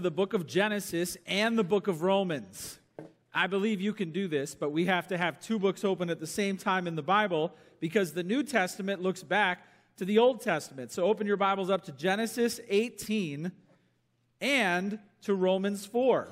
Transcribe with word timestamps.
the 0.00 0.10
book 0.12 0.32
of 0.32 0.46
Genesis 0.46 1.16
and 1.26 1.58
the 1.58 1.64
book 1.64 1.88
of 1.88 2.02
Romans. 2.02 2.78
I 3.34 3.48
believe 3.48 3.80
you 3.80 3.92
can 3.92 4.12
do 4.12 4.28
this, 4.28 4.54
but 4.54 4.70
we 4.70 4.84
have 4.84 5.08
to 5.08 5.18
have 5.18 5.40
two 5.40 5.58
books 5.58 5.82
open 5.82 6.08
at 6.08 6.20
the 6.20 6.26
same 6.26 6.56
time 6.56 6.86
in 6.86 6.94
the 6.94 7.02
Bible 7.02 7.52
because 7.80 8.12
the 8.12 8.22
New 8.22 8.44
Testament 8.44 9.02
looks 9.02 9.24
back 9.24 9.66
to 9.96 10.04
the 10.04 10.16
Old 10.18 10.40
Testament. 10.40 10.92
So 10.92 11.02
open 11.02 11.26
your 11.26 11.36
Bibles 11.36 11.68
up 11.68 11.82
to 11.86 11.92
Genesis 11.92 12.60
18 12.68 13.50
and 14.40 15.00
to 15.22 15.34
Romans 15.34 15.84
4. 15.84 16.28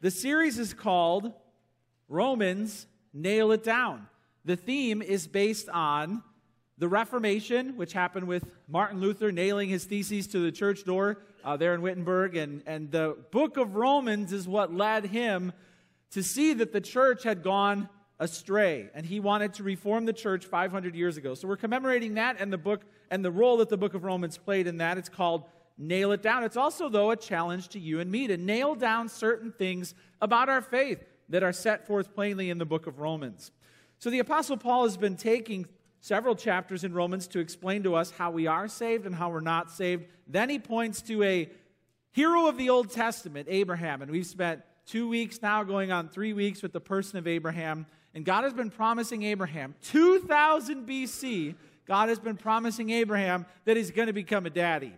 The 0.00 0.10
series 0.10 0.58
is 0.58 0.74
called 0.74 1.32
Romans 2.08 2.88
Nail 3.12 3.52
It 3.52 3.62
Down. 3.62 4.08
The 4.44 4.56
theme 4.56 5.00
is 5.00 5.28
based 5.28 5.68
on 5.68 6.24
the 6.78 6.88
Reformation, 6.88 7.76
which 7.76 7.92
happened 7.92 8.26
with 8.26 8.44
Martin 8.66 8.98
Luther 8.98 9.30
nailing 9.30 9.68
his 9.68 9.84
theses 9.84 10.26
to 10.26 10.40
the 10.40 10.50
church 10.50 10.82
door 10.82 11.18
uh, 11.44 11.56
there 11.56 11.74
in 11.74 11.82
Wittenberg, 11.82 12.36
and, 12.36 12.62
and 12.66 12.90
the 12.90 13.16
book 13.30 13.56
of 13.56 13.76
Romans 13.76 14.32
is 14.32 14.48
what 14.48 14.72
led 14.72 15.06
him 15.06 15.52
to 16.12 16.22
see 16.22 16.54
that 16.54 16.72
the 16.72 16.80
church 16.80 17.22
had 17.22 17.42
gone 17.42 17.88
astray, 18.18 18.88
and 18.94 19.04
he 19.04 19.20
wanted 19.20 19.54
to 19.54 19.62
reform 19.62 20.06
the 20.06 20.12
church 20.12 20.46
500 20.46 20.94
years 20.94 21.16
ago. 21.16 21.34
So 21.34 21.46
we're 21.46 21.56
commemorating 21.56 22.14
that 22.14 22.36
and 22.40 22.52
the 22.52 22.58
book 22.58 22.82
and 23.10 23.24
the 23.24 23.30
role 23.30 23.58
that 23.58 23.68
the 23.68 23.76
book 23.76 23.94
of 23.94 24.04
Romans 24.04 24.38
played 24.38 24.66
in 24.66 24.78
that. 24.78 24.96
It's 24.96 25.08
called 25.08 25.44
Nail 25.76 26.12
It 26.12 26.22
Down. 26.22 26.44
It's 26.44 26.56
also, 26.56 26.88
though, 26.88 27.10
a 27.10 27.16
challenge 27.16 27.68
to 27.70 27.78
you 27.78 28.00
and 28.00 28.10
me 28.10 28.26
to 28.28 28.36
nail 28.36 28.74
down 28.74 29.08
certain 29.08 29.52
things 29.52 29.94
about 30.22 30.48
our 30.48 30.62
faith 30.62 31.04
that 31.28 31.42
are 31.42 31.52
set 31.52 31.86
forth 31.86 32.14
plainly 32.14 32.48
in 32.48 32.58
the 32.58 32.64
book 32.64 32.86
of 32.86 33.00
Romans. 33.00 33.50
So 33.98 34.10
the 34.10 34.18
Apostle 34.20 34.56
Paul 34.56 34.84
has 34.84 34.96
been 34.96 35.16
taking 35.16 35.66
several 36.04 36.36
chapters 36.36 36.84
in 36.84 36.92
Romans 36.92 37.26
to 37.26 37.38
explain 37.38 37.82
to 37.82 37.94
us 37.94 38.10
how 38.10 38.30
we 38.30 38.46
are 38.46 38.68
saved 38.68 39.06
and 39.06 39.14
how 39.14 39.30
we're 39.30 39.40
not 39.40 39.70
saved. 39.70 40.04
Then 40.26 40.50
he 40.50 40.58
points 40.58 41.00
to 41.00 41.22
a 41.22 41.48
hero 42.12 42.46
of 42.46 42.58
the 42.58 42.68
Old 42.68 42.90
Testament, 42.90 43.48
Abraham. 43.50 44.02
And 44.02 44.10
we've 44.10 44.26
spent 44.26 44.60
two 44.84 45.08
weeks 45.08 45.40
now, 45.40 45.64
going 45.64 45.90
on 45.92 46.10
three 46.10 46.34
weeks 46.34 46.62
with 46.62 46.74
the 46.74 46.80
person 46.80 47.18
of 47.18 47.26
Abraham. 47.26 47.86
And 48.14 48.22
God 48.22 48.44
has 48.44 48.52
been 48.52 48.68
promising 48.68 49.22
Abraham, 49.22 49.74
2000 49.80 50.86
BC, 50.86 51.54
God 51.86 52.10
has 52.10 52.18
been 52.18 52.36
promising 52.36 52.90
Abraham 52.90 53.46
that 53.64 53.78
he's 53.78 53.90
going 53.90 54.08
to 54.08 54.12
become 54.12 54.44
a 54.44 54.50
daddy. 54.50 54.92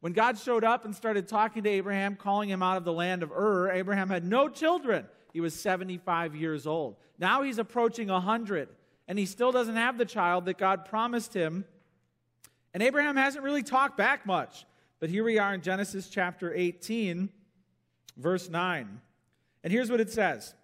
When 0.00 0.12
God 0.12 0.40
showed 0.40 0.64
up 0.64 0.84
and 0.84 0.92
started 0.92 1.28
talking 1.28 1.62
to 1.62 1.70
Abraham, 1.70 2.16
calling 2.16 2.48
him 2.48 2.64
out 2.64 2.76
of 2.76 2.84
the 2.84 2.92
land 2.92 3.22
of 3.22 3.30
Ur, 3.30 3.70
Abraham 3.70 4.08
had 4.08 4.24
no 4.24 4.48
children. 4.48 5.06
He 5.32 5.40
was 5.40 5.54
75 5.54 6.34
years 6.34 6.66
old. 6.66 6.96
Now 7.16 7.42
he's 7.42 7.58
approaching 7.58 8.08
100 8.08 8.70
and 9.08 9.18
he 9.18 9.24
still 9.26 9.50
doesn't 9.50 9.76
have 9.76 9.96
the 9.96 10.04
child 10.04 10.44
that 10.44 10.58
God 10.58 10.84
promised 10.84 11.34
him. 11.34 11.64
And 12.74 12.82
Abraham 12.82 13.16
hasn't 13.16 13.42
really 13.42 13.62
talked 13.62 13.96
back 13.96 14.26
much. 14.26 14.66
But 15.00 15.08
here 15.08 15.24
we 15.24 15.38
are 15.38 15.54
in 15.54 15.62
Genesis 15.62 16.08
chapter 16.08 16.52
18, 16.54 17.30
verse 18.16 18.50
9. 18.50 19.00
And 19.64 19.72
here's 19.72 19.90
what 19.90 20.00
it 20.00 20.10
says 20.10 20.54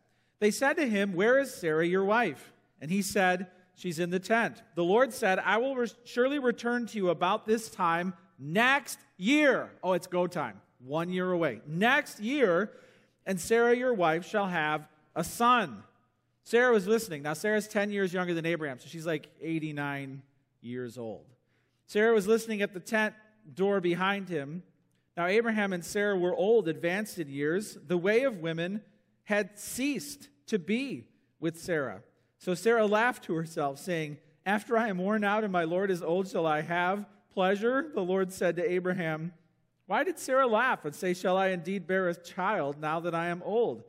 They 0.40 0.50
said 0.50 0.74
to 0.74 0.86
him, 0.86 1.14
Where 1.14 1.38
is 1.38 1.52
Sarah, 1.52 1.86
your 1.86 2.04
wife? 2.04 2.52
And 2.80 2.90
he 2.90 3.00
said, 3.00 3.48
She's 3.76 3.98
in 3.98 4.10
the 4.10 4.20
tent. 4.20 4.62
The 4.76 4.84
Lord 4.84 5.12
said, 5.12 5.38
I 5.38 5.56
will 5.56 5.74
re- 5.74 5.90
surely 6.04 6.38
return 6.38 6.86
to 6.86 6.96
you 6.96 7.08
about 7.08 7.46
this 7.46 7.70
time 7.70 8.14
next 8.38 8.98
year. 9.16 9.70
Oh, 9.82 9.94
it's 9.94 10.06
go 10.06 10.26
time. 10.26 10.60
One 10.84 11.10
year 11.10 11.32
away. 11.32 11.60
Next 11.66 12.20
year, 12.20 12.70
and 13.26 13.40
Sarah, 13.40 13.74
your 13.74 13.94
wife, 13.94 14.28
shall 14.28 14.46
have 14.46 14.86
a 15.16 15.24
son. 15.24 15.82
Sarah 16.44 16.72
was 16.72 16.86
listening. 16.86 17.22
Now, 17.22 17.32
Sarah's 17.32 17.66
10 17.66 17.90
years 17.90 18.12
younger 18.12 18.34
than 18.34 18.44
Abraham, 18.44 18.78
so 18.78 18.86
she's 18.86 19.06
like 19.06 19.28
89 19.40 20.22
years 20.60 20.98
old. 20.98 21.24
Sarah 21.86 22.14
was 22.14 22.26
listening 22.26 22.60
at 22.60 22.74
the 22.74 22.80
tent 22.80 23.14
door 23.54 23.80
behind 23.80 24.28
him. 24.28 24.62
Now, 25.16 25.26
Abraham 25.26 25.72
and 25.72 25.84
Sarah 25.84 26.18
were 26.18 26.34
old, 26.34 26.68
advanced 26.68 27.18
in 27.18 27.28
years. 27.28 27.78
The 27.86 27.96
way 27.96 28.24
of 28.24 28.38
women 28.38 28.82
had 29.24 29.58
ceased 29.58 30.28
to 30.48 30.58
be 30.58 31.06
with 31.40 31.58
Sarah. 31.58 32.02
So 32.38 32.54
Sarah 32.54 32.86
laughed 32.86 33.24
to 33.24 33.34
herself, 33.34 33.78
saying, 33.78 34.18
After 34.44 34.76
I 34.76 34.88
am 34.88 34.98
worn 34.98 35.24
out 35.24 35.44
and 35.44 35.52
my 35.52 35.64
Lord 35.64 35.90
is 35.90 36.02
old, 36.02 36.28
shall 36.28 36.46
I 36.46 36.60
have 36.60 37.06
pleasure? 37.32 37.90
The 37.94 38.02
Lord 38.02 38.32
said 38.32 38.56
to 38.56 38.70
Abraham, 38.70 39.32
Why 39.86 40.04
did 40.04 40.18
Sarah 40.18 40.46
laugh 40.46 40.84
and 40.84 40.94
say, 40.94 41.14
Shall 41.14 41.38
I 41.38 41.48
indeed 41.48 41.86
bear 41.86 42.08
a 42.08 42.14
child 42.14 42.78
now 42.78 43.00
that 43.00 43.14
I 43.14 43.28
am 43.28 43.42
old? 43.44 43.84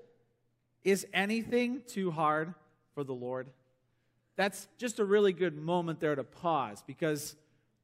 Is 0.85 1.06
anything 1.13 1.81
too 1.88 2.12
hard 2.12 2.53
for 2.94 3.03
the 3.03 3.13
Lord? 3.13 3.47
That's 4.38 4.68
just 4.78 5.00
a 5.00 5.06
really 5.06 5.34
good 5.34 5.57
moment 5.57 6.00
there 6.00 6.16
to 6.16 6.23
pause 6.23 6.84
because 6.85 7.35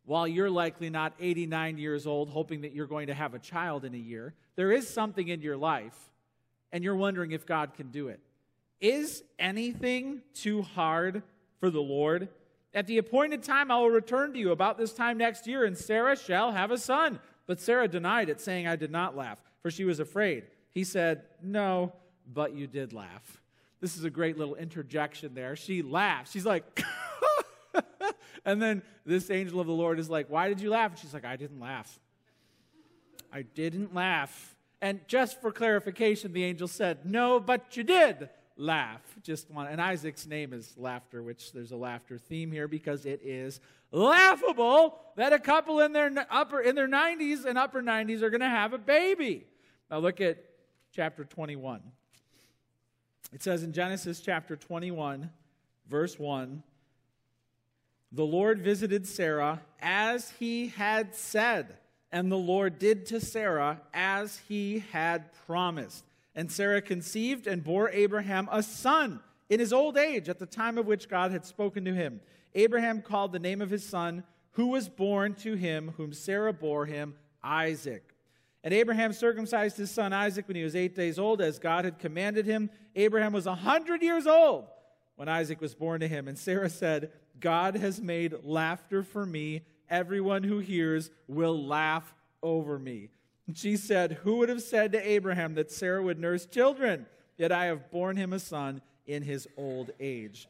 while 0.05 0.27
you're 0.27 0.49
likely 0.49 0.89
not 0.89 1.13
89 1.19 1.79
years 1.79 2.05
old 2.05 2.29
hoping 2.29 2.61
that 2.61 2.73
you're 2.73 2.87
going 2.87 3.07
to 3.07 3.13
have 3.13 3.33
a 3.33 3.39
child 3.39 3.85
in 3.85 3.95
a 3.95 3.97
year, 3.97 4.35
there 4.55 4.71
is 4.71 4.87
something 4.87 5.27
in 5.27 5.41
your 5.41 5.57
life 5.57 6.11
and 6.71 6.83
you're 6.83 6.95
wondering 6.95 7.31
if 7.31 7.45
God 7.45 7.73
can 7.73 7.89
do 7.89 8.07
it. 8.07 8.19
Is 8.79 9.23
anything 9.39 10.21
too 10.35 10.61
hard 10.61 11.23
for 11.59 11.71
the 11.71 11.81
Lord? 11.81 12.29
At 12.73 12.87
the 12.87 12.99
appointed 12.99 13.43
time, 13.43 13.71
I 13.71 13.77
will 13.77 13.89
return 13.89 14.31
to 14.33 14.39
you 14.39 14.51
about 14.51 14.77
this 14.77 14.93
time 14.93 15.17
next 15.17 15.45
year, 15.45 15.65
and 15.65 15.77
Sarah 15.77 16.15
shall 16.15 16.51
have 16.51 16.71
a 16.71 16.77
son. 16.77 17.19
But 17.45 17.59
Sarah 17.59 17.87
denied 17.87 18.29
it, 18.29 18.39
saying, 18.39 18.67
I 18.67 18.77
did 18.77 18.91
not 18.91 19.15
laugh, 19.15 19.41
for 19.61 19.69
she 19.69 19.83
was 19.83 19.99
afraid. 19.99 20.45
He 20.69 20.83
said, 20.83 21.23
No, 21.43 21.91
but 22.25 22.53
you 22.53 22.67
did 22.67 22.93
laugh. 22.93 23.41
This 23.79 23.97
is 23.97 24.03
a 24.03 24.09
great 24.09 24.37
little 24.37 24.55
interjection 24.55 25.33
there. 25.33 25.55
She 25.55 25.81
laughs. 25.81 26.31
She's 26.31 26.45
like, 26.45 26.83
and 28.45 28.61
then 28.61 28.83
this 29.05 29.29
angel 29.31 29.59
of 29.59 29.67
the 29.67 29.73
Lord 29.73 29.99
is 29.99 30.09
like, 30.09 30.29
Why 30.29 30.47
did 30.47 30.61
you 30.61 30.69
laugh? 30.69 30.91
And 30.91 30.99
she's 30.99 31.13
like, 31.13 31.25
I 31.25 31.35
didn't 31.35 31.59
laugh. 31.59 31.99
I 33.33 33.41
didn't 33.41 33.93
laugh. 33.93 34.55
And 34.81 34.99
just 35.07 35.41
for 35.41 35.51
clarification, 35.51 36.33
the 36.33 36.43
angel 36.43 36.67
said, 36.67 37.05
No, 37.05 37.39
but 37.39 37.75
you 37.75 37.83
did 37.83 38.29
laugh. 38.57 39.01
Just 39.23 39.49
one. 39.49 39.67
And 39.67 39.81
Isaac's 39.81 40.27
name 40.27 40.53
is 40.53 40.73
laughter, 40.77 41.23
which 41.23 41.51
there's 41.51 41.71
a 41.71 41.77
laughter 41.77 42.17
theme 42.17 42.51
here 42.51 42.67
because 42.67 43.05
it 43.05 43.21
is 43.23 43.59
laughable 43.91 44.99
that 45.15 45.33
a 45.33 45.39
couple 45.39 45.79
in 45.81 45.91
their 45.91 46.11
upper 46.29 46.61
in 46.61 46.75
their 46.75 46.87
90s 46.87 47.45
and 47.45 47.57
upper 47.57 47.81
90s 47.81 48.21
are 48.21 48.29
going 48.29 48.41
to 48.41 48.49
have 48.49 48.73
a 48.73 48.77
baby. 48.77 49.47
Now 49.89 49.99
look 49.99 50.21
at 50.21 50.37
chapter 50.93 51.25
21. 51.25 51.81
It 53.33 53.41
says 53.41 53.63
in 53.63 53.71
Genesis 53.71 54.19
chapter 54.19 54.55
21, 54.55 55.29
verse 55.89 56.19
1 56.19 56.63
The 58.11 58.25
Lord 58.25 58.61
visited 58.61 59.07
Sarah 59.07 59.61
as 59.79 60.31
he 60.31 60.67
had 60.67 61.15
said, 61.15 61.77
and 62.11 62.31
the 62.31 62.37
Lord 62.37 62.77
did 62.77 63.05
to 63.07 63.21
Sarah 63.21 63.81
as 63.93 64.41
he 64.47 64.83
had 64.91 65.31
promised. 65.45 66.03
And 66.35 66.51
Sarah 66.51 66.81
conceived 66.81 67.47
and 67.47 67.63
bore 67.63 67.89
Abraham 67.89 68.49
a 68.51 68.61
son 68.61 69.21
in 69.49 69.59
his 69.59 69.73
old 69.73 69.97
age 69.97 70.29
at 70.29 70.39
the 70.39 70.45
time 70.45 70.77
of 70.77 70.87
which 70.87 71.09
God 71.09 71.31
had 71.31 71.45
spoken 71.45 71.85
to 71.85 71.93
him. 71.93 72.21
Abraham 72.53 73.01
called 73.01 73.31
the 73.31 73.39
name 73.39 73.61
of 73.61 73.69
his 73.69 73.85
son, 73.85 74.23
who 74.53 74.67
was 74.67 74.89
born 74.89 75.35
to 75.35 75.55
him, 75.55 75.93
whom 75.95 76.13
Sarah 76.13 76.53
bore 76.53 76.85
him, 76.85 77.15
Isaac. 77.43 78.10
And 78.63 78.73
Abraham 78.73 79.11
circumcised 79.11 79.77
his 79.77 79.89
son 79.89 80.13
Isaac 80.13 80.47
when 80.47 80.55
he 80.55 80.63
was 80.63 80.75
eight 80.75 80.95
days 80.95 81.17
old, 81.17 81.41
as 81.41 81.57
God 81.57 81.85
had 81.85 81.97
commanded 81.97 82.45
him. 82.45 82.69
Abraham 82.95 83.33
was 83.33 83.47
a 83.47 83.55
hundred 83.55 84.03
years 84.03 84.27
old 84.27 84.65
when 85.15 85.27
Isaac 85.27 85.59
was 85.59 85.73
born 85.73 86.01
to 86.01 86.07
him. 86.07 86.27
And 86.27 86.37
Sarah 86.37 86.69
said, 86.69 87.11
God 87.39 87.75
has 87.75 87.99
made 87.99 88.35
laughter 88.43 89.01
for 89.01 89.25
me. 89.25 89.61
Everyone 89.89 90.43
who 90.43 90.59
hears 90.59 91.09
will 91.27 91.65
laugh 91.65 92.13
over 92.43 92.77
me. 92.77 93.09
And 93.47 93.57
she 93.57 93.77
said, 93.77 94.19
Who 94.23 94.37
would 94.37 94.49
have 94.49 94.61
said 94.61 94.91
to 94.91 95.09
Abraham 95.09 95.55
that 95.55 95.71
Sarah 95.71 96.03
would 96.03 96.19
nurse 96.19 96.45
children? 96.45 97.07
Yet 97.37 97.51
I 97.51 97.65
have 97.65 97.89
borne 97.89 98.15
him 98.15 98.31
a 98.31 98.39
son 98.39 98.81
in 99.07 99.23
his 99.23 99.47
old 99.57 99.89
age. 99.99 100.47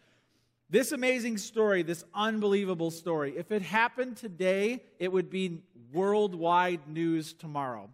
This 0.70 0.92
amazing 0.92 1.38
story, 1.38 1.84
this 1.84 2.04
unbelievable 2.14 2.92
story, 2.92 3.34
if 3.38 3.52
it 3.52 3.62
happened 3.62 4.18
today, 4.18 4.84
it 5.00 5.12
would 5.12 5.30
be 5.30 5.64
worldwide 5.94 6.88
news 6.88 7.34
tomorrow 7.34 7.90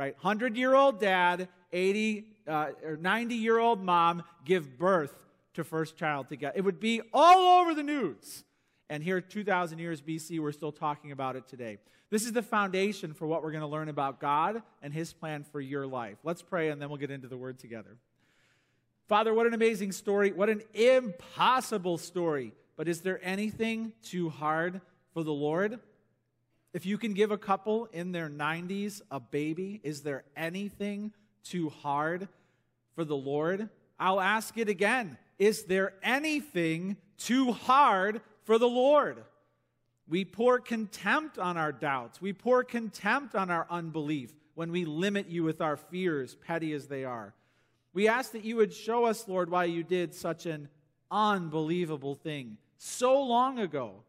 right? 0.00 0.14
100 0.14 0.56
year 0.56 0.74
old 0.74 0.98
dad, 0.98 1.46
80 1.74 2.24
uh, 2.48 2.70
or 2.82 2.96
90 2.96 3.34
year 3.34 3.58
old 3.58 3.82
mom 3.82 4.22
give 4.46 4.78
birth 4.78 5.12
to 5.52 5.62
first 5.62 5.94
child 5.94 6.26
together. 6.26 6.54
It 6.56 6.62
would 6.62 6.80
be 6.80 7.02
all 7.12 7.60
over 7.60 7.74
the 7.74 7.82
news. 7.82 8.44
And 8.88 9.02
here, 9.02 9.20
2,000 9.20 9.78
years 9.78 10.00
BC, 10.00 10.40
we're 10.40 10.52
still 10.52 10.72
talking 10.72 11.12
about 11.12 11.36
it 11.36 11.46
today. 11.46 11.76
This 12.08 12.24
is 12.24 12.32
the 12.32 12.42
foundation 12.42 13.12
for 13.12 13.26
what 13.26 13.42
we're 13.42 13.50
going 13.50 13.60
to 13.60 13.66
learn 13.66 13.90
about 13.90 14.20
God 14.20 14.62
and 14.80 14.94
His 14.94 15.12
plan 15.12 15.44
for 15.44 15.60
your 15.60 15.86
life. 15.86 16.16
Let's 16.24 16.40
pray 16.40 16.70
and 16.70 16.80
then 16.80 16.88
we'll 16.88 16.96
get 16.96 17.10
into 17.10 17.28
the 17.28 17.36
Word 17.36 17.58
together. 17.58 17.98
Father, 19.06 19.34
what 19.34 19.46
an 19.46 19.52
amazing 19.52 19.92
story. 19.92 20.32
What 20.32 20.48
an 20.48 20.62
impossible 20.72 21.98
story. 21.98 22.54
But 22.78 22.88
is 22.88 23.02
there 23.02 23.20
anything 23.22 23.92
too 24.02 24.30
hard 24.30 24.80
for 25.12 25.22
the 25.22 25.32
Lord? 25.32 25.78
If 26.72 26.86
you 26.86 26.98
can 26.98 27.14
give 27.14 27.30
a 27.30 27.38
couple 27.38 27.86
in 27.92 28.12
their 28.12 28.28
90s 28.28 29.02
a 29.10 29.18
baby, 29.18 29.80
is 29.82 30.02
there 30.02 30.24
anything 30.36 31.12
too 31.42 31.68
hard 31.68 32.28
for 32.94 33.04
the 33.04 33.16
Lord? 33.16 33.68
I'll 33.98 34.20
ask 34.20 34.56
it 34.56 34.68
again. 34.68 35.18
Is 35.38 35.64
there 35.64 35.94
anything 36.02 36.96
too 37.18 37.52
hard 37.52 38.20
for 38.44 38.58
the 38.58 38.68
Lord? 38.68 39.24
We 40.08 40.24
pour 40.24 40.58
contempt 40.60 41.38
on 41.38 41.56
our 41.56 41.72
doubts. 41.72 42.20
We 42.20 42.32
pour 42.32 42.64
contempt 42.64 43.34
on 43.34 43.50
our 43.50 43.66
unbelief. 43.70 44.32
when 44.54 44.72
we 44.72 44.84
limit 44.84 45.26
you 45.26 45.42
with 45.42 45.62
our 45.62 45.76
fears, 45.76 46.34
petty 46.34 46.74
as 46.74 46.86
they 46.86 47.02
are. 47.02 47.32
We 47.94 48.08
ask 48.08 48.32
that 48.32 48.44
you 48.44 48.56
would 48.56 48.74
show 48.74 49.06
us, 49.06 49.26
Lord, 49.26 49.48
why 49.48 49.64
you 49.64 49.82
did 49.82 50.14
such 50.14 50.44
an 50.44 50.68
unbelievable 51.10 52.14
thing 52.14 52.58
so 52.76 53.22
long 53.22 53.58
ago, 53.58 54.02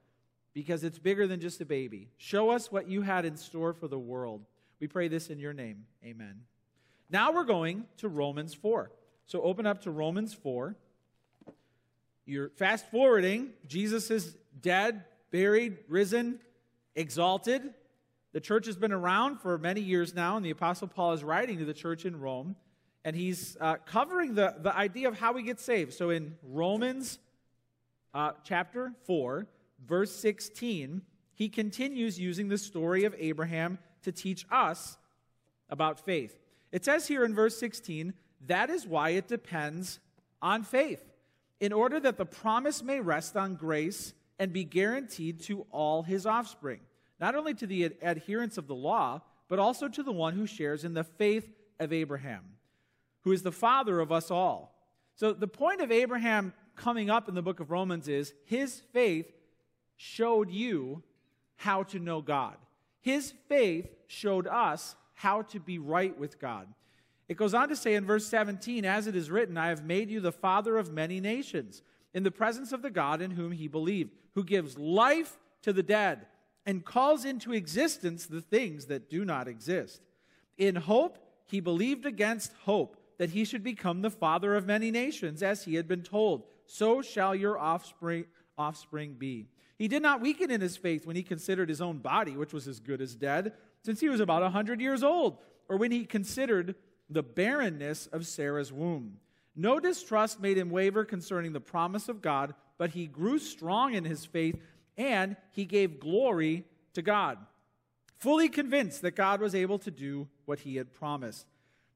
because 0.53 0.83
it's 0.83 0.99
bigger 0.99 1.27
than 1.27 1.39
just 1.39 1.61
a 1.61 1.65
baby. 1.65 2.09
Show 2.17 2.49
us 2.49 2.71
what 2.71 2.87
you 2.87 3.01
had 3.01 3.25
in 3.25 3.37
store 3.37 3.73
for 3.73 3.87
the 3.87 3.99
world. 3.99 4.45
We 4.79 4.87
pray 4.87 5.07
this 5.07 5.29
in 5.29 5.39
your 5.39 5.53
name. 5.53 5.85
Amen. 6.03 6.41
Now 7.09 7.31
we're 7.31 7.43
going 7.43 7.85
to 7.97 8.07
Romans 8.07 8.53
4. 8.53 8.91
So 9.25 9.41
open 9.41 9.65
up 9.65 9.81
to 9.83 9.91
Romans 9.91 10.33
4. 10.33 10.75
You're 12.25 12.49
fast 12.49 12.89
forwarding. 12.91 13.51
Jesus 13.67 14.11
is 14.11 14.35
dead, 14.61 15.03
buried, 15.31 15.77
risen, 15.87 16.39
exalted. 16.95 17.73
The 18.33 18.39
church 18.39 18.65
has 18.65 18.77
been 18.77 18.93
around 18.93 19.39
for 19.41 19.57
many 19.57 19.81
years 19.81 20.15
now, 20.15 20.37
and 20.37 20.45
the 20.45 20.51
Apostle 20.51 20.87
Paul 20.87 21.13
is 21.13 21.23
writing 21.23 21.57
to 21.59 21.65
the 21.65 21.73
church 21.73 22.05
in 22.05 22.19
Rome, 22.19 22.55
and 23.03 23.15
he's 23.15 23.57
uh, 23.59 23.75
covering 23.85 24.35
the, 24.35 24.55
the 24.59 24.75
idea 24.75 25.07
of 25.09 25.19
how 25.19 25.33
we 25.33 25.43
get 25.43 25.59
saved. 25.59 25.93
So 25.93 26.09
in 26.11 26.35
Romans 26.43 27.19
uh, 28.13 28.31
chapter 28.43 28.93
4, 29.05 29.47
verse 29.85 30.15
16, 30.15 31.01
he 31.33 31.49
continues 31.49 32.19
using 32.19 32.47
the 32.47 32.57
story 32.57 33.03
of 33.03 33.15
Abraham 33.17 33.79
to 34.03 34.11
teach 34.11 34.45
us 34.51 34.97
about 35.69 35.99
faith. 35.99 36.37
It 36.71 36.85
says 36.85 37.07
here 37.07 37.25
in 37.25 37.35
verse 37.35 37.57
16, 37.59 38.13
that 38.47 38.69
is 38.69 38.87
why 38.87 39.09
it 39.11 39.27
depends 39.27 39.99
on 40.41 40.63
faith, 40.63 41.03
in 41.59 41.73
order 41.73 41.99
that 41.99 42.17
the 42.17 42.25
promise 42.25 42.81
may 42.81 42.99
rest 42.99 43.37
on 43.37 43.55
grace 43.55 44.13
and 44.39 44.51
be 44.51 44.63
guaranteed 44.63 45.41
to 45.43 45.65
all 45.71 46.03
his 46.03 46.25
offspring 46.25 46.79
not 47.21 47.35
only 47.35 47.53
to 47.53 47.67
the 47.67 47.93
adherents 48.01 48.57
of 48.57 48.67
the 48.67 48.75
law, 48.75 49.21
but 49.47 49.59
also 49.59 49.87
to 49.87 50.01
the 50.03 50.11
one 50.11 50.33
who 50.33 50.47
shares 50.47 50.83
in 50.83 50.95
the 50.95 51.03
faith 51.03 51.47
of 51.79 51.93
Abraham, 51.93 52.43
who 53.21 53.31
is 53.31 53.43
the 53.43 53.51
father 53.51 53.99
of 53.99 54.11
us 54.11 54.31
all. 54.31 54.75
So, 55.15 55.31
the 55.31 55.47
point 55.47 55.81
of 55.81 55.91
Abraham 55.91 56.51
coming 56.75 57.11
up 57.11 57.29
in 57.29 57.35
the 57.35 57.43
book 57.43 57.59
of 57.59 57.69
Romans 57.69 58.07
is 58.07 58.33
his 58.45 58.81
faith 58.91 59.31
showed 60.01 60.49
you 60.49 61.03
how 61.57 61.83
to 61.83 61.99
know 61.99 62.21
God. 62.21 62.55
His 63.01 63.35
faith 63.47 63.87
showed 64.07 64.47
us 64.47 64.95
how 65.13 65.43
to 65.43 65.59
be 65.59 65.77
right 65.77 66.17
with 66.17 66.39
God. 66.39 66.67
It 67.29 67.37
goes 67.37 67.53
on 67.53 67.69
to 67.69 67.75
say 67.75 67.93
in 67.93 68.03
verse 68.03 68.25
17, 68.25 68.83
as 68.83 69.05
it 69.05 69.15
is 69.15 69.29
written, 69.29 69.59
I 69.59 69.67
have 69.67 69.85
made 69.85 70.09
you 70.09 70.19
the 70.19 70.31
father 70.31 70.77
of 70.77 70.91
many 70.91 71.19
nations, 71.19 71.83
in 72.15 72.23
the 72.23 72.31
presence 72.31 72.71
of 72.71 72.81
the 72.81 72.89
God 72.89 73.21
in 73.21 73.29
whom 73.29 73.51
he 73.51 73.67
believed, 73.67 74.09
who 74.33 74.43
gives 74.43 74.75
life 74.79 75.37
to 75.61 75.71
the 75.71 75.83
dead 75.83 76.25
and 76.65 76.83
calls 76.83 77.23
into 77.23 77.53
existence 77.53 78.25
the 78.25 78.41
things 78.41 78.85
that 78.85 79.07
do 79.07 79.23
not 79.23 79.47
exist. 79.47 80.01
In 80.57 80.75
hope, 80.77 81.19
he 81.45 81.59
believed 81.59 82.07
against 82.07 82.53
hope 82.63 82.97
that 83.19 83.29
he 83.29 83.45
should 83.45 83.63
become 83.63 84.01
the 84.01 84.09
father 84.09 84.55
of 84.55 84.65
many 84.65 84.89
nations, 84.89 85.43
as 85.43 85.63
he 85.63 85.75
had 85.75 85.87
been 85.87 86.01
told, 86.01 86.43
So 86.65 87.03
shall 87.03 87.35
your 87.35 87.59
offspring, 87.59 88.25
offspring 88.57 89.13
be. 89.13 89.47
He 89.81 89.87
did 89.87 90.03
not 90.03 90.21
weaken 90.21 90.51
in 90.51 90.61
his 90.61 90.77
faith 90.77 91.07
when 91.07 91.15
he 91.15 91.23
considered 91.23 91.67
his 91.67 91.81
own 91.81 91.97
body, 91.97 92.37
which 92.37 92.53
was 92.53 92.67
as 92.67 92.79
good 92.79 93.01
as 93.01 93.15
dead, 93.15 93.53
since 93.83 93.99
he 93.99 94.09
was 94.09 94.19
about 94.19 94.43
a 94.43 94.53
100 94.53 94.79
years 94.79 95.01
old, 95.01 95.39
or 95.67 95.75
when 95.75 95.91
he 95.91 96.05
considered 96.05 96.75
the 97.09 97.23
barrenness 97.23 98.05
of 98.05 98.27
Sarah's 98.27 98.71
womb. 98.71 99.17
No 99.55 99.79
distrust 99.79 100.39
made 100.39 100.59
him 100.59 100.69
waver 100.69 101.03
concerning 101.03 101.51
the 101.51 101.59
promise 101.59 102.09
of 102.09 102.21
God, 102.21 102.53
but 102.77 102.91
he 102.91 103.07
grew 103.07 103.39
strong 103.39 103.95
in 103.95 104.05
his 104.05 104.23
faith 104.23 104.61
and 104.97 105.35
he 105.49 105.65
gave 105.65 105.99
glory 105.99 106.63
to 106.93 107.01
God, 107.01 107.39
fully 108.19 108.49
convinced 108.49 109.01
that 109.01 109.15
God 109.15 109.41
was 109.41 109.55
able 109.55 109.79
to 109.79 109.89
do 109.89 110.27
what 110.45 110.59
he 110.59 110.75
had 110.75 110.93
promised. 110.93 111.47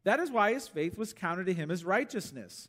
That 0.05 0.19
is 0.19 0.31
why 0.31 0.55
his 0.55 0.67
faith 0.67 0.97
was 0.97 1.13
counted 1.13 1.45
to 1.45 1.53
him 1.53 1.69
as 1.69 1.85
righteousness. 1.85 2.67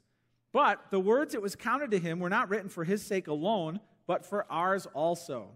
But 0.53 0.91
the 0.91 1.01
words 1.01 1.33
it 1.33 1.41
was 1.41 1.57
counted 1.57 1.91
to 1.93 1.99
him 1.99 2.21
were 2.21 2.29
not 2.29 2.51
written 2.51 2.69
for 2.69 2.85
his 2.85 3.01
sake 3.03 3.29
alone, 3.29 3.81
but 4.06 4.25
for 4.25 4.47
ours 4.50 4.87
also. 4.94 5.49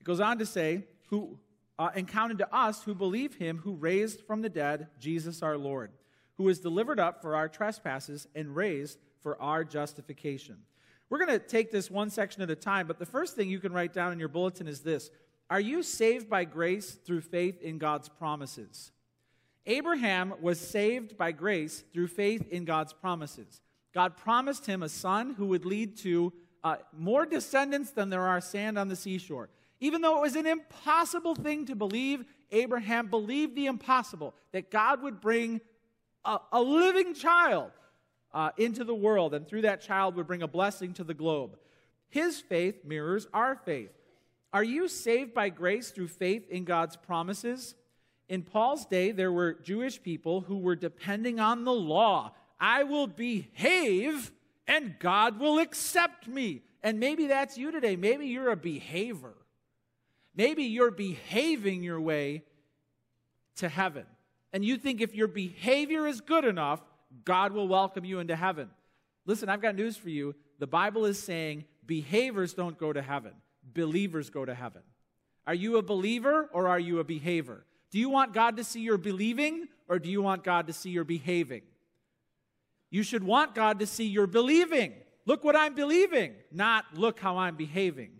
It 0.00 0.04
goes 0.04 0.20
on 0.20 0.38
to 0.38 0.46
say, 0.46 0.84
who 1.08 1.38
uh, 1.78 1.90
and 1.94 2.08
counted 2.08 2.38
to 2.38 2.54
us 2.54 2.82
who 2.82 2.94
believe 2.94 3.34
him 3.34 3.58
who 3.58 3.74
raised 3.74 4.22
from 4.22 4.42
the 4.42 4.48
dead 4.48 4.88
Jesus 4.98 5.42
our 5.42 5.58
Lord, 5.58 5.92
who 6.36 6.44
was 6.44 6.60
delivered 6.60 6.98
up 6.98 7.20
for 7.20 7.36
our 7.36 7.48
trespasses 7.48 8.26
and 8.34 8.56
raised 8.56 8.98
for 9.22 9.40
our 9.40 9.64
justification. 9.64 10.56
We're 11.08 11.24
going 11.24 11.38
to 11.38 11.46
take 11.46 11.70
this 11.70 11.90
one 11.90 12.10
section 12.10 12.42
at 12.42 12.50
a 12.50 12.56
time, 12.56 12.86
but 12.86 12.98
the 12.98 13.06
first 13.06 13.36
thing 13.36 13.48
you 13.48 13.60
can 13.60 13.72
write 13.72 13.92
down 13.92 14.12
in 14.12 14.18
your 14.18 14.28
bulletin 14.28 14.66
is 14.66 14.80
this 14.80 15.10
Are 15.50 15.60
you 15.60 15.82
saved 15.82 16.28
by 16.28 16.44
grace 16.44 16.92
through 16.92 17.20
faith 17.20 17.60
in 17.62 17.78
God's 17.78 18.08
promises? 18.08 18.92
Abraham 19.66 20.34
was 20.40 20.60
saved 20.60 21.16
by 21.16 21.32
grace 21.32 21.84
through 21.92 22.06
faith 22.08 22.48
in 22.50 22.64
God's 22.64 22.92
promises. 22.92 23.60
God 23.92 24.16
promised 24.16 24.66
him 24.66 24.82
a 24.82 24.88
son 24.88 25.34
who 25.34 25.46
would 25.46 25.64
lead 25.64 25.96
to 25.98 26.32
uh, 26.66 26.76
more 26.98 27.24
descendants 27.24 27.92
than 27.92 28.10
there 28.10 28.22
are 28.22 28.40
sand 28.40 28.76
on 28.76 28.88
the 28.88 28.96
seashore. 28.96 29.48
Even 29.78 30.00
though 30.00 30.18
it 30.18 30.22
was 30.22 30.34
an 30.34 30.48
impossible 30.48 31.36
thing 31.36 31.64
to 31.66 31.76
believe, 31.76 32.24
Abraham 32.50 33.06
believed 33.06 33.54
the 33.54 33.66
impossible 33.66 34.34
that 34.50 34.68
God 34.68 35.00
would 35.00 35.20
bring 35.20 35.60
a, 36.24 36.38
a 36.50 36.60
living 36.60 37.14
child 37.14 37.70
uh, 38.34 38.50
into 38.56 38.82
the 38.82 38.96
world, 38.96 39.32
and 39.32 39.46
through 39.46 39.62
that 39.62 39.80
child 39.80 40.16
would 40.16 40.26
bring 40.26 40.42
a 40.42 40.48
blessing 40.48 40.92
to 40.94 41.04
the 41.04 41.14
globe. 41.14 41.56
His 42.08 42.40
faith 42.40 42.84
mirrors 42.84 43.28
our 43.32 43.54
faith. 43.54 43.92
Are 44.52 44.64
you 44.64 44.88
saved 44.88 45.34
by 45.34 45.50
grace 45.50 45.90
through 45.90 46.08
faith 46.08 46.50
in 46.50 46.64
God's 46.64 46.96
promises? 46.96 47.76
In 48.28 48.42
Paul's 48.42 48.86
day, 48.86 49.12
there 49.12 49.30
were 49.30 49.54
Jewish 49.54 50.02
people 50.02 50.40
who 50.40 50.58
were 50.58 50.74
depending 50.74 51.38
on 51.38 51.62
the 51.62 51.72
law. 51.72 52.32
I 52.58 52.82
will 52.82 53.06
behave 53.06 54.32
and 54.68 54.98
God 54.98 55.38
will 55.38 55.58
accept 55.58 56.26
me. 56.26 56.62
And 56.82 57.00
maybe 57.00 57.26
that's 57.28 57.58
you 57.58 57.72
today. 57.72 57.96
Maybe 57.96 58.26
you're 58.26 58.50
a 58.50 58.56
behavior. 58.56 59.34
Maybe 60.34 60.64
you're 60.64 60.90
behaving 60.90 61.82
your 61.82 62.00
way 62.00 62.44
to 63.56 63.68
heaven. 63.68 64.04
And 64.52 64.64
you 64.64 64.76
think 64.76 65.00
if 65.00 65.14
your 65.14 65.28
behavior 65.28 66.06
is 66.06 66.20
good 66.20 66.44
enough, 66.44 66.80
God 67.24 67.52
will 67.52 67.68
welcome 67.68 68.04
you 68.04 68.20
into 68.20 68.36
heaven. 68.36 68.70
Listen, 69.24 69.48
I've 69.48 69.62
got 69.62 69.74
news 69.74 69.96
for 69.96 70.10
you. 70.10 70.34
The 70.58 70.66
Bible 70.66 71.04
is 71.04 71.18
saying 71.18 71.64
behaviors 71.86 72.54
don't 72.54 72.78
go 72.78 72.92
to 72.92 73.02
heaven, 73.02 73.32
believers 73.74 74.30
go 74.30 74.44
to 74.44 74.54
heaven. 74.54 74.82
Are 75.46 75.54
you 75.54 75.76
a 75.76 75.82
believer 75.82 76.48
or 76.52 76.68
are 76.68 76.78
you 76.78 76.98
a 76.98 77.04
behavior? 77.04 77.64
Do 77.90 77.98
you 77.98 78.08
want 78.08 78.32
God 78.32 78.56
to 78.56 78.64
see 78.64 78.80
your 78.80 78.98
believing 78.98 79.68
or 79.88 79.98
do 79.98 80.10
you 80.10 80.20
want 80.20 80.42
God 80.42 80.66
to 80.66 80.72
see 80.72 80.90
your 80.90 81.04
behaving? 81.04 81.62
You 82.90 83.02
should 83.02 83.24
want 83.24 83.54
God 83.54 83.80
to 83.80 83.86
see 83.86 84.04
you're 84.04 84.26
believing. 84.26 84.94
Look 85.24 85.42
what 85.42 85.56
I'm 85.56 85.74
believing, 85.74 86.34
not 86.52 86.84
look 86.94 87.18
how 87.18 87.38
I'm 87.38 87.56
behaving. 87.56 88.12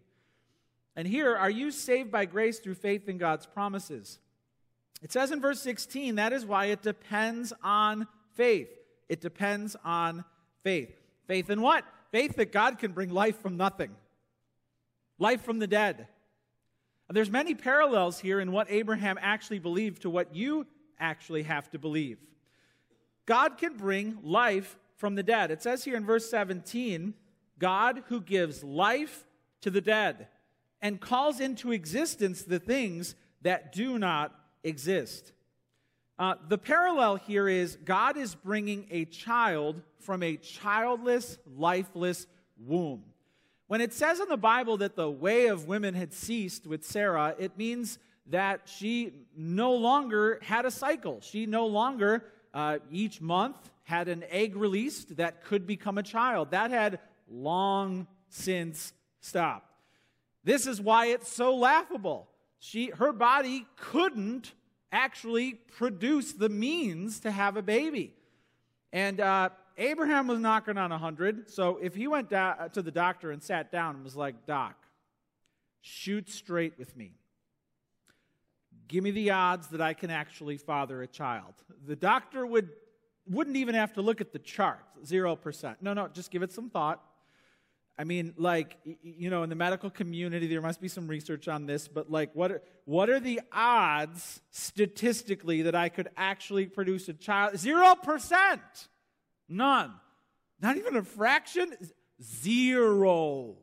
And 0.96 1.06
here, 1.06 1.36
are 1.36 1.50
you 1.50 1.70
saved 1.70 2.10
by 2.10 2.24
grace 2.24 2.58
through 2.58 2.74
faith 2.74 3.08
in 3.08 3.18
God's 3.18 3.46
promises? 3.46 4.18
It 5.02 5.12
says 5.12 5.30
in 5.30 5.40
verse 5.40 5.60
16, 5.60 6.16
that 6.16 6.32
is 6.32 6.44
why 6.44 6.66
it 6.66 6.82
depends 6.82 7.52
on 7.62 8.08
faith. 8.34 8.70
It 9.08 9.20
depends 9.20 9.76
on 9.84 10.24
faith. 10.62 10.90
Faith 11.26 11.50
in 11.50 11.60
what? 11.60 11.84
Faith 12.10 12.36
that 12.36 12.50
God 12.50 12.78
can 12.78 12.92
bring 12.92 13.10
life 13.10 13.40
from 13.40 13.56
nothing, 13.56 13.90
life 15.18 15.42
from 15.42 15.58
the 15.58 15.66
dead. 15.66 16.08
And 17.08 17.16
there's 17.16 17.30
many 17.30 17.54
parallels 17.54 18.18
here 18.18 18.40
in 18.40 18.50
what 18.50 18.70
Abraham 18.70 19.18
actually 19.20 19.58
believed 19.58 20.02
to 20.02 20.10
what 20.10 20.34
you 20.34 20.66
actually 20.98 21.44
have 21.44 21.70
to 21.70 21.78
believe. 21.78 22.18
God 23.26 23.58
can 23.58 23.76
bring 23.76 24.18
life 24.22 24.78
from 24.96 25.14
the 25.14 25.22
dead. 25.22 25.50
It 25.50 25.62
says 25.62 25.84
here 25.84 25.96
in 25.96 26.06
verse 26.06 26.30
17 26.30 27.14
God 27.58 28.02
who 28.08 28.20
gives 28.20 28.62
life 28.62 29.24
to 29.62 29.70
the 29.70 29.80
dead 29.80 30.28
and 30.80 31.00
calls 31.00 31.40
into 31.40 31.72
existence 31.72 32.42
the 32.42 32.58
things 32.58 33.14
that 33.42 33.72
do 33.72 33.98
not 33.98 34.34
exist. 34.62 35.32
Uh, 36.18 36.34
the 36.48 36.58
parallel 36.58 37.16
here 37.16 37.48
is 37.48 37.76
God 37.84 38.16
is 38.16 38.34
bringing 38.34 38.86
a 38.90 39.04
child 39.06 39.82
from 39.98 40.22
a 40.22 40.36
childless, 40.36 41.38
lifeless 41.56 42.26
womb. 42.58 43.04
When 43.66 43.80
it 43.80 43.92
says 43.92 44.20
in 44.20 44.28
the 44.28 44.36
Bible 44.36 44.76
that 44.78 44.96
the 44.96 45.10
way 45.10 45.48
of 45.48 45.66
women 45.66 45.94
had 45.94 46.12
ceased 46.12 46.66
with 46.66 46.84
Sarah, 46.84 47.34
it 47.38 47.58
means 47.58 47.98
that 48.28 48.62
she 48.64 49.12
no 49.36 49.74
longer 49.74 50.38
had 50.42 50.64
a 50.64 50.70
cycle. 50.70 51.20
She 51.20 51.46
no 51.46 51.66
longer, 51.66 52.24
uh, 52.56 52.78
each 52.90 53.20
month, 53.20 53.56
had 53.82 54.08
an 54.08 54.24
egg 54.30 54.56
released 54.56 55.18
that 55.18 55.44
could 55.44 55.66
become 55.66 55.98
a 55.98 56.02
child. 56.02 56.52
That 56.52 56.70
had 56.70 57.00
long 57.30 58.06
since 58.30 58.94
stopped. 59.20 59.70
This 60.42 60.66
is 60.66 60.80
why 60.80 61.08
it's 61.08 61.30
so 61.30 61.54
laughable. 61.54 62.28
She, 62.58 62.86
her 62.86 63.12
body 63.12 63.66
couldn't 63.76 64.54
actually 64.90 65.52
produce 65.76 66.32
the 66.32 66.48
means 66.48 67.20
to 67.20 67.30
have 67.30 67.58
a 67.58 67.62
baby. 67.62 68.14
And 68.90 69.20
uh, 69.20 69.50
Abraham 69.76 70.26
was 70.26 70.38
knocking 70.38 70.78
on 70.78 70.90
100, 70.90 71.50
so 71.50 71.78
if 71.82 71.94
he 71.94 72.06
went 72.08 72.30
do- 72.30 72.54
to 72.72 72.80
the 72.80 72.90
doctor 72.90 73.32
and 73.32 73.42
sat 73.42 73.70
down 73.70 73.96
and 73.96 74.02
was 74.02 74.16
like, 74.16 74.46
Doc, 74.46 74.76
shoot 75.82 76.30
straight 76.30 76.78
with 76.78 76.96
me. 76.96 77.12
Give 78.88 79.04
me 79.04 79.10
the 79.10 79.30
odds 79.30 79.68
that 79.68 79.80
I 79.80 79.94
can 79.94 80.10
actually 80.10 80.56
father 80.56 81.02
a 81.02 81.06
child. 81.06 81.54
The 81.86 81.96
doctor 81.96 82.46
would, 82.46 82.70
wouldn't 83.28 83.56
even 83.56 83.74
have 83.74 83.92
to 83.94 84.02
look 84.02 84.20
at 84.20 84.32
the 84.32 84.38
chart, 84.38 84.84
0%. 85.04 85.76
No, 85.80 85.92
no, 85.92 86.08
just 86.08 86.30
give 86.30 86.42
it 86.42 86.52
some 86.52 86.70
thought. 86.70 87.02
I 87.98 88.04
mean, 88.04 88.34
like, 88.36 88.76
you 89.02 89.30
know, 89.30 89.42
in 89.42 89.48
the 89.48 89.56
medical 89.56 89.88
community, 89.88 90.46
there 90.46 90.60
must 90.60 90.82
be 90.82 90.88
some 90.88 91.08
research 91.08 91.48
on 91.48 91.64
this, 91.64 91.88
but 91.88 92.10
like, 92.10 92.30
what 92.34 92.52
are, 92.52 92.62
what 92.84 93.08
are 93.08 93.18
the 93.18 93.40
odds 93.52 94.42
statistically 94.50 95.62
that 95.62 95.74
I 95.74 95.88
could 95.88 96.08
actually 96.16 96.66
produce 96.66 97.08
a 97.08 97.14
child? 97.14 97.54
0%. 97.54 98.60
None. 99.48 99.92
Not 100.60 100.76
even 100.76 100.96
a 100.96 101.02
fraction. 101.02 101.72
Zero. 102.22 103.56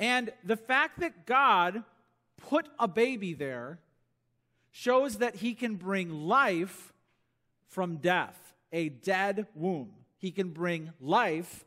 And 0.00 0.32
the 0.44 0.56
fact 0.56 1.00
that 1.00 1.26
God 1.26 1.84
put 2.38 2.68
a 2.78 2.88
baby 2.88 3.34
there 3.34 3.78
shows 4.70 5.18
that 5.18 5.36
he 5.36 5.54
can 5.54 5.76
bring 5.76 6.10
life 6.10 6.92
from 7.66 7.96
death, 7.96 8.54
a 8.72 8.88
dead 8.88 9.46
womb. 9.54 9.90
He 10.16 10.30
can 10.30 10.50
bring 10.50 10.92
life 11.00 11.64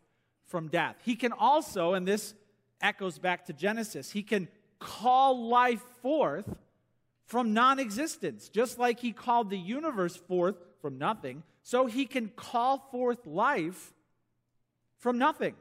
from 0.47 0.67
death. 0.67 0.95
He 1.03 1.15
can 1.15 1.31
also, 1.31 1.93
and 1.93 2.07
this 2.07 2.33
echoes 2.81 3.19
back 3.19 3.45
to 3.45 3.53
Genesis, 3.53 4.11
he 4.11 4.23
can 4.23 4.47
call 4.79 5.47
life 5.47 5.83
forth 6.01 6.45
from 7.25 7.53
non 7.53 7.79
existence. 7.79 8.49
Just 8.49 8.77
like 8.77 8.99
he 8.99 9.13
called 9.13 9.49
the 9.49 9.57
universe 9.57 10.15
forth 10.15 10.55
from 10.81 10.97
nothing, 10.97 11.43
so 11.63 11.85
he 11.85 12.05
can 12.05 12.29
call 12.29 12.79
forth 12.91 13.25
life 13.25 13.93
from 14.97 15.17
nothing. 15.17 15.55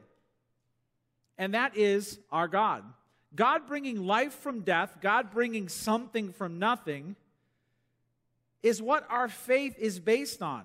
And 1.37 1.53
that 1.53 1.77
is 1.77 2.19
our 2.31 2.47
God. 2.47 2.83
God 3.33 3.67
bringing 3.67 4.05
life 4.05 4.33
from 4.33 4.61
death, 4.61 4.97
God 5.01 5.31
bringing 5.31 5.69
something 5.69 6.33
from 6.33 6.59
nothing, 6.59 7.15
is 8.61 8.81
what 8.81 9.05
our 9.09 9.27
faith 9.27 9.75
is 9.79 9.99
based 9.99 10.41
on. 10.41 10.63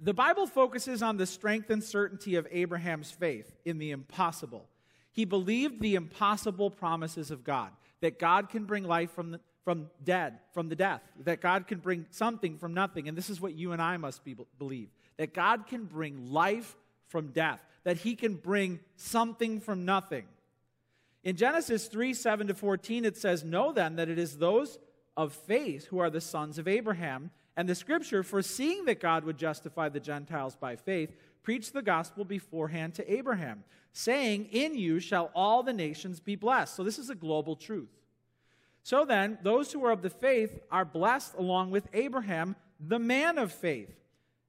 The 0.00 0.14
Bible 0.14 0.46
focuses 0.46 1.02
on 1.02 1.16
the 1.16 1.26
strength 1.26 1.70
and 1.70 1.82
certainty 1.82 2.36
of 2.36 2.46
Abraham's 2.50 3.10
faith 3.10 3.50
in 3.64 3.78
the 3.78 3.90
impossible. 3.90 4.68
He 5.12 5.24
believed 5.24 5.80
the 5.80 5.96
impossible 5.96 6.70
promises 6.70 7.30
of 7.30 7.42
God, 7.42 7.70
that 8.00 8.18
God 8.18 8.48
can 8.50 8.64
bring 8.64 8.84
life 8.84 9.10
from 9.10 9.32
the, 9.32 9.40
from 9.64 9.90
dead, 10.04 10.38
from 10.52 10.68
the 10.68 10.76
death, 10.76 11.02
that 11.24 11.40
God 11.40 11.66
can 11.66 11.78
bring 11.78 12.06
something 12.10 12.58
from 12.58 12.74
nothing. 12.74 13.08
And 13.08 13.18
this 13.18 13.28
is 13.28 13.40
what 13.40 13.54
you 13.54 13.72
and 13.72 13.82
I 13.82 13.96
must 13.96 14.24
be, 14.24 14.36
believe 14.58 14.88
that 15.16 15.34
God 15.34 15.66
can 15.66 15.84
bring 15.84 16.32
life 16.32 16.76
from 17.08 17.32
death, 17.32 17.60
that 17.82 17.96
He 17.96 18.14
can 18.14 18.34
bring 18.34 18.78
something 18.96 19.60
from 19.60 19.84
nothing. 19.84 20.24
In 21.28 21.36
Genesis 21.36 21.88
3 21.88 22.14
7 22.14 22.46
to 22.46 22.54
14, 22.54 23.04
it 23.04 23.14
says, 23.14 23.44
Know 23.44 23.70
then 23.70 23.96
that 23.96 24.08
it 24.08 24.18
is 24.18 24.38
those 24.38 24.78
of 25.14 25.34
faith 25.34 25.84
who 25.88 25.98
are 25.98 26.08
the 26.08 26.22
sons 26.22 26.56
of 26.56 26.66
Abraham. 26.66 27.30
And 27.54 27.68
the 27.68 27.74
scripture, 27.74 28.22
foreseeing 28.22 28.86
that 28.86 28.98
God 28.98 29.24
would 29.24 29.36
justify 29.36 29.90
the 29.90 30.00
Gentiles 30.00 30.56
by 30.56 30.74
faith, 30.74 31.14
preached 31.42 31.74
the 31.74 31.82
gospel 31.82 32.24
beforehand 32.24 32.94
to 32.94 33.12
Abraham, 33.12 33.64
saying, 33.92 34.46
In 34.52 34.74
you 34.74 35.00
shall 35.00 35.30
all 35.34 35.62
the 35.62 35.74
nations 35.74 36.18
be 36.18 36.34
blessed. 36.34 36.74
So 36.74 36.82
this 36.82 36.98
is 36.98 37.10
a 37.10 37.14
global 37.14 37.56
truth. 37.56 37.90
So 38.82 39.04
then, 39.04 39.36
those 39.42 39.70
who 39.70 39.84
are 39.84 39.92
of 39.92 40.00
the 40.00 40.08
faith 40.08 40.58
are 40.70 40.86
blessed 40.86 41.34
along 41.34 41.72
with 41.72 41.88
Abraham, 41.92 42.56
the 42.80 42.98
man 42.98 43.36
of 43.36 43.52
faith. 43.52 43.94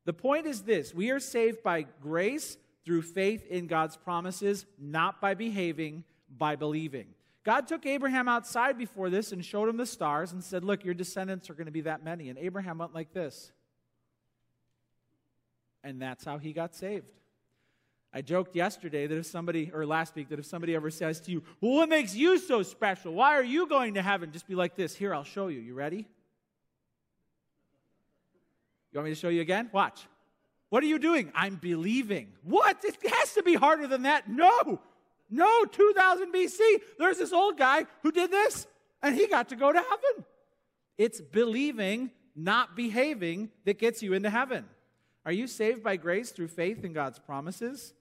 The 0.05 0.13
point 0.13 0.48
is 0.48 0.62
this 0.62 0.93
we 0.93 1.09
are 1.12 1.19
saved 1.19 1.62
by 1.62 1.88
grace 2.01 2.55
through 2.86 3.01
faith 3.01 3.45
in 3.48 3.67
God's 3.67 3.98
promises, 3.98 4.65
not 4.79 5.19
by 5.19 5.33
behaving, 5.33 6.05
by 6.38 6.55
believing. 6.55 7.07
God 7.43 7.67
took 7.67 7.86
Abraham 7.86 8.27
outside 8.27 8.77
before 8.77 9.09
this 9.09 9.31
and 9.31 9.43
showed 9.43 9.69
him 9.69 9.77
the 9.77 9.86
stars 9.86 10.33
and 10.33 10.43
said, 10.43 10.63
Look, 10.63 10.83
your 10.86 10.93
descendants 10.93 11.50
are 11.50 11.53
going 11.53 11.65
to 11.65 11.71
be 11.71 11.81
that 11.81 12.03
many. 12.03 12.29
And 12.29 12.38
Abraham 12.38 12.77
went 12.77 12.93
like 12.93 13.13
this. 13.13 13.51
And 15.83 16.01
that's 16.01 16.25
how 16.25 16.38
he 16.38 16.51
got 16.51 16.75
saved. 16.75 17.12
I 18.13 18.21
joked 18.21 18.55
yesterday 18.55 19.07
that 19.07 19.17
if 19.17 19.25
somebody, 19.25 19.71
or 19.74 19.86
last 19.86 20.15
week, 20.15 20.29
that 20.29 20.39
if 20.39 20.45
somebody 20.45 20.75
ever 20.75 20.89
says 20.89 21.21
to 21.21 21.31
you, 21.31 21.43
Well, 21.62 21.74
what 21.74 21.89
makes 21.89 22.13
you 22.13 22.38
so 22.38 22.62
special? 22.62 23.13
Why 23.13 23.36
are 23.36 23.43
you 23.43 23.67
going 23.67 23.93
to 23.93 24.01
heaven? 24.01 24.31
Just 24.31 24.48
be 24.48 24.55
like 24.55 24.75
this. 24.75 24.95
Here, 24.95 25.13
I'll 25.13 25.24
show 25.24 25.48
you. 25.48 25.59
You 25.59 25.74
ready? 25.74 26.07
You 28.91 28.98
want 28.98 29.05
me 29.05 29.12
to 29.12 29.19
show 29.19 29.29
you 29.29 29.41
again? 29.41 29.69
Watch. 29.71 30.01
What 30.69 30.83
are 30.83 30.88
you 30.88 31.00
doing? 31.00 31.31
I'm 31.33 31.55
believing. 31.55 32.33
What? 32.43 32.77
It 32.83 32.98
has 33.12 33.33
to 33.33 33.43
be 33.43 33.55
harder 33.55 33.88
than 33.88 34.03
that. 34.03 34.29
No. 34.29 34.79
No, 35.29 35.65
2000 35.65 36.33
BC. 36.33 36.59
There's 36.98 37.17
this 37.17 37.33
old 37.33 37.57
guy 37.57 37.86
who 38.03 38.12
did 38.12 38.31
this, 38.31 38.67
and 39.01 39.15
he 39.15 39.27
got 39.27 39.50
to 39.50 39.55
go 39.55 39.71
to 39.71 39.79
heaven. 39.79 40.25
It's 40.98 41.21
believing, 41.21 42.12
not 42.36 42.75
behaving, 42.75 43.50
that 43.65 43.79
gets 43.79 44.01
you 44.01 44.13
into 44.13 44.29
heaven. 44.29 44.65
Are 45.25 45.31
you 45.31 45.48
saved 45.48 45.83
by 45.83 45.98
grace 45.98 46.31
through 46.31 46.48
faith 46.48 46.83
in 46.83 46.93
God's 46.93 47.19
promises? 47.19 47.93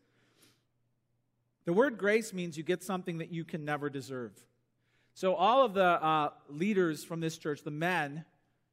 The 1.67 1.73
word 1.73 1.99
grace 1.99 2.33
means 2.33 2.57
you 2.57 2.65
get 2.65 2.83
something 2.83 3.19
that 3.19 3.31
you 3.31 3.45
can 3.45 3.65
never 3.65 3.91
deserve. 3.91 4.33
So, 5.13 5.35
all 5.35 5.65
of 5.65 5.75
the 5.75 5.85
uh, 5.85 6.31
leaders 6.49 7.05
from 7.05 7.21
this 7.21 7.37
church, 7.37 7.63
the 7.63 7.71
men 7.71 8.25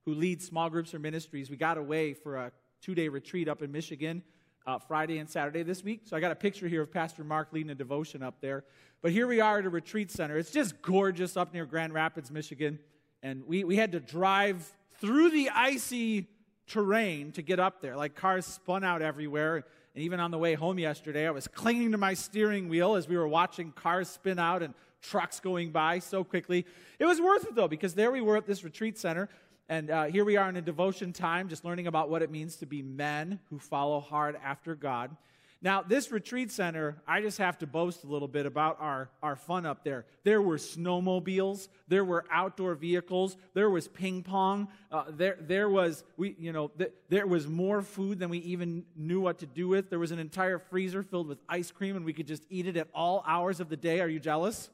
who 0.05 0.13
lead 0.13 0.41
small 0.41 0.69
groups 0.69 0.93
or 0.93 1.00
ministries, 1.00 1.50
we 1.50 1.57
got 1.57 1.77
away 1.77 2.13
for 2.13 2.38
a 2.38 2.51
two 2.81 2.95
day 2.95 3.09
retreat 3.09 3.50
up 3.50 3.62
in 3.62 3.71
Michigan 3.71 4.24
uh, 4.65 4.79
Friday 4.79 5.19
and 5.19 5.29
Saturday 5.29 5.63
this 5.63 5.84
week. 5.84 6.01
So 6.05 6.17
I 6.17 6.19
got 6.19 6.31
a 6.31 6.36
picture 6.36 6.67
here 6.67 6.81
of 6.81 6.91
Pastor 6.91 7.24
Mark 7.24 7.50
leading 7.51 7.69
a 7.69 7.75
devotion 7.75 8.24
up 8.24 8.41
there. 8.41 8.63
But 9.01 9.12
here 9.12 9.27
we 9.27 9.39
are 9.39 9.60
at 9.60 9.65
a 9.65 9.69
retreat 9.69 10.10
center. 10.10 10.38
It's 10.38 10.51
just 10.51 10.81
gorgeous 10.81 11.38
up 11.38 11.53
near 11.53 11.65
Grand 11.65 11.93
Rapids, 11.93 12.31
Michigan. 12.31 12.79
And 13.22 13.45
we, 13.45 13.63
we 13.63 13.75
had 13.75 13.91
to 13.91 14.00
drive 14.00 14.67
through 15.00 15.29
the 15.29 15.50
icy 15.50 16.27
terrain 16.67 17.31
to 17.34 17.41
get 17.41 17.60
up 17.60 17.81
there. 17.81 17.95
Like 17.95 18.15
cars 18.15 18.45
spun 18.45 18.84
out 18.84 19.01
everywhere. 19.01 19.65
And 19.93 20.03
even 20.03 20.19
on 20.19 20.31
the 20.31 20.38
way 20.38 20.55
home 20.55 20.79
yesterday, 20.79 21.27
I 21.27 21.31
was 21.31 21.48
clinging 21.48 21.91
to 21.91 21.98
my 21.98 22.15
steering 22.15 22.67
wheel 22.67 22.95
as 22.95 23.07
we 23.07 23.17
were 23.17 23.27
watching 23.27 23.72
cars 23.72 24.10
spin 24.10 24.39
out 24.39 24.63
and 24.63 24.74
trucks 25.01 25.39
going 25.39 25.72
by 25.72 26.00
so 26.00 26.24
quickly. 26.24 26.65
It 26.98 27.05
was 27.05 27.22
worth 27.22 27.45
it 27.45 27.55
though, 27.55 27.67
because 27.67 27.93
there 27.93 28.12
we 28.12 28.22
were 28.22 28.38
at 28.38 28.48
this 28.48 28.63
retreat 28.63 28.98
center 28.98 29.29
and 29.67 29.89
uh, 29.89 30.03
here 30.05 30.24
we 30.25 30.38
are 30.38 30.48
in 30.48 30.55
a 30.57 30.62
devotion 30.62 31.12
time, 31.12 31.50
just 31.50 31.65
learning 31.65 31.88
about 31.88 32.10
what 32.10 32.22
it 32.22 32.29
means 32.29 32.57
to 32.57 32.65
be 32.65 32.81
men 32.81 33.39
who 33.50 33.57
follow 33.57 34.00
hard 34.00 34.38
after 34.43 34.75
God. 34.75 35.15
Now, 35.62 35.81
this 35.81 36.12
retreat 36.12 36.51
center, 36.51 37.01
I 37.07 37.22
just 37.22 37.39
have 37.39 37.57
to 37.60 37.65
boast 37.65 38.03
a 38.03 38.07
little 38.07 38.27
bit 38.27 38.45
about 38.45 38.77
our, 38.79 39.10
our 39.24 39.36
fun 39.36 39.65
up 39.65 39.84
there. 39.84 40.05
There 40.24 40.39
were 40.39 40.57
snowmobiles, 40.57 41.69
there 41.88 42.05
were 42.05 42.25
outdoor 42.29 42.75
vehicles, 42.75 43.38
there 43.55 43.72
was 43.72 43.88
ping 43.88 44.22
pong, 44.22 44.67
uh, 44.91 45.05
there, 45.10 45.38
there 45.41 45.67
was 45.67 46.03
we, 46.17 46.36
you 46.38 46.51
know, 46.51 46.67
th- 46.67 46.91
there 47.10 47.25
was 47.25 47.48
more 47.48 47.81
food 47.81 48.19
than 48.19 48.29
we 48.29 48.38
even 48.39 48.86
knew 48.95 49.19
what 49.19 49.39
to 49.39 49.48
do 49.48 49.67
with. 49.67 49.89
There 49.89 49.98
was 49.98 50.12
an 50.12 50.19
entire 50.19 50.60
freezer 50.60 51.01
filled 51.01 51.27
with 51.27 51.39
ice 51.50 51.72
cream, 51.72 51.95
and 51.95 52.05
we 52.05 52.13
could 52.13 52.27
just 52.27 52.43
eat 52.51 52.67
it 52.67 52.77
at 52.77 52.89
all 52.93 53.24
hours 53.25 53.60
of 53.60 53.69
the 53.69 53.77
day. 53.77 54.01
Are 54.01 54.07
you 54.07 54.19
jealous? 54.19 54.69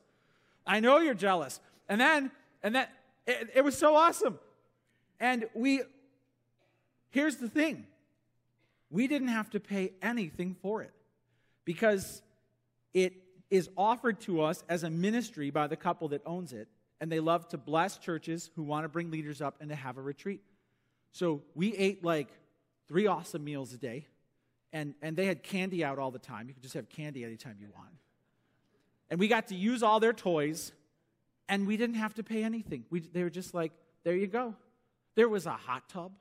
I 0.67 0.81
know 0.81 0.99
you're 0.99 1.13
jealous. 1.13 1.61
And 1.87 2.01
then, 2.01 2.31
and 2.63 2.75
then, 2.75 2.87
it, 3.25 3.51
it 3.55 3.63
was 3.63 3.77
so 3.77 3.95
awesome. 3.95 4.39
And 5.21 5.45
we, 5.53 5.83
here's 7.11 7.37
the 7.37 7.47
thing 7.47 7.85
we 8.89 9.07
didn't 9.07 9.29
have 9.29 9.49
to 9.51 9.59
pay 9.61 9.93
anything 10.01 10.57
for 10.61 10.81
it 10.81 10.91
because 11.63 12.21
it 12.93 13.13
is 13.49 13.69
offered 13.77 14.19
to 14.21 14.41
us 14.41 14.63
as 14.67 14.83
a 14.83 14.89
ministry 14.89 15.49
by 15.51 15.67
the 15.67 15.77
couple 15.77 16.09
that 16.09 16.21
owns 16.25 16.51
it. 16.51 16.67
And 16.99 17.11
they 17.11 17.19
love 17.19 17.47
to 17.49 17.57
bless 17.57 17.97
churches 17.97 18.51
who 18.55 18.63
want 18.63 18.83
to 18.83 18.89
bring 18.89 19.09
leaders 19.11 19.41
up 19.41 19.55
and 19.59 19.69
to 19.69 19.75
have 19.75 19.97
a 19.97 20.01
retreat. 20.01 20.41
So 21.11 21.41
we 21.55 21.75
ate 21.75 22.03
like 22.03 22.27
three 22.87 23.07
awesome 23.07 23.43
meals 23.43 23.73
a 23.73 23.77
day. 23.77 24.07
And, 24.73 24.93
and 25.01 25.15
they 25.15 25.25
had 25.25 25.43
candy 25.43 25.83
out 25.83 25.99
all 25.99 26.11
the 26.11 26.19
time. 26.19 26.47
You 26.47 26.53
could 26.53 26.63
just 26.63 26.75
have 26.75 26.89
candy 26.89 27.23
anytime 27.23 27.57
you 27.59 27.67
want. 27.75 27.89
And 29.09 29.19
we 29.19 29.27
got 29.27 29.47
to 29.47 29.55
use 29.55 29.83
all 29.83 29.99
their 29.99 30.13
toys, 30.13 30.71
and 31.49 31.67
we 31.67 31.75
didn't 31.75 31.97
have 31.97 32.13
to 32.13 32.23
pay 32.23 32.43
anything. 32.43 32.85
We, 32.89 33.01
they 33.01 33.23
were 33.23 33.29
just 33.29 33.53
like, 33.53 33.73
there 34.05 34.15
you 34.15 34.27
go. 34.27 34.55
There 35.15 35.29
was 35.29 35.45
a 35.45 35.51
hot 35.51 35.89
tub. 35.89 36.13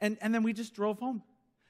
And, 0.00 0.18
and 0.20 0.34
then 0.34 0.42
we 0.42 0.52
just 0.52 0.74
drove 0.74 0.98
home. 0.98 1.22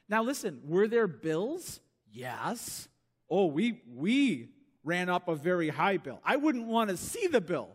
Now, 0.09 0.23
listen, 0.23 0.61
were 0.67 0.89
there 0.89 1.07
bills? 1.07 1.81
Yes. 2.13 2.89
Oh, 3.31 3.47
we, 3.47 3.83
we 3.95 4.49
ran 4.85 5.09
up 5.09 5.29
a 5.29 5.35
very 5.35 5.69
high 5.69 5.97
bill. 5.97 6.21
I 6.25 6.37
wouldn't 6.37 6.67
want 6.67 6.91
to 6.91 6.97
see 6.97 7.27
the 7.27 7.41
bill 7.41 7.69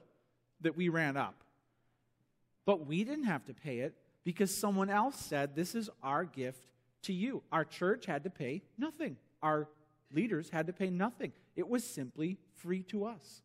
that 0.61 0.75
we 0.75 0.89
ran 0.89 1.17
up. 1.17 1.35
But 2.65 2.85
we 2.85 3.03
didn't 3.03 3.25
have 3.25 3.45
to 3.45 3.53
pay 3.53 3.79
it 3.79 3.95
because 4.23 4.53
someone 4.53 4.89
else 4.89 5.15
said, 5.15 5.55
This 5.55 5.73
is 5.73 5.89
our 6.03 6.25
gift 6.25 6.67
to 7.03 7.13
you. 7.13 7.41
Our 7.51 7.63
church 7.63 8.05
had 8.05 8.23
to 8.25 8.29
pay 8.29 8.61
nothing, 8.77 9.17
our 9.41 9.67
leaders 10.11 10.49
had 10.49 10.67
to 10.67 10.73
pay 10.73 10.89
nothing. 10.89 11.31
It 11.55 11.67
was 11.67 11.83
simply 11.83 12.37
free 12.55 12.83
to 12.83 13.05
us. 13.05 13.41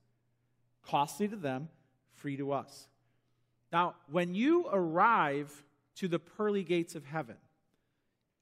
Costly 0.83 1.29
to 1.29 1.37
them, 1.37 1.69
free 2.15 2.37
to 2.37 2.53
us. 2.53 2.89
Now, 3.73 3.95
when 4.11 4.35
you 4.35 4.67
arrive 4.71 5.65
to 5.97 6.07
the 6.07 6.19
pearly 6.19 6.63
gates 6.63 6.95
of 6.95 7.05
heaven, 7.07 7.37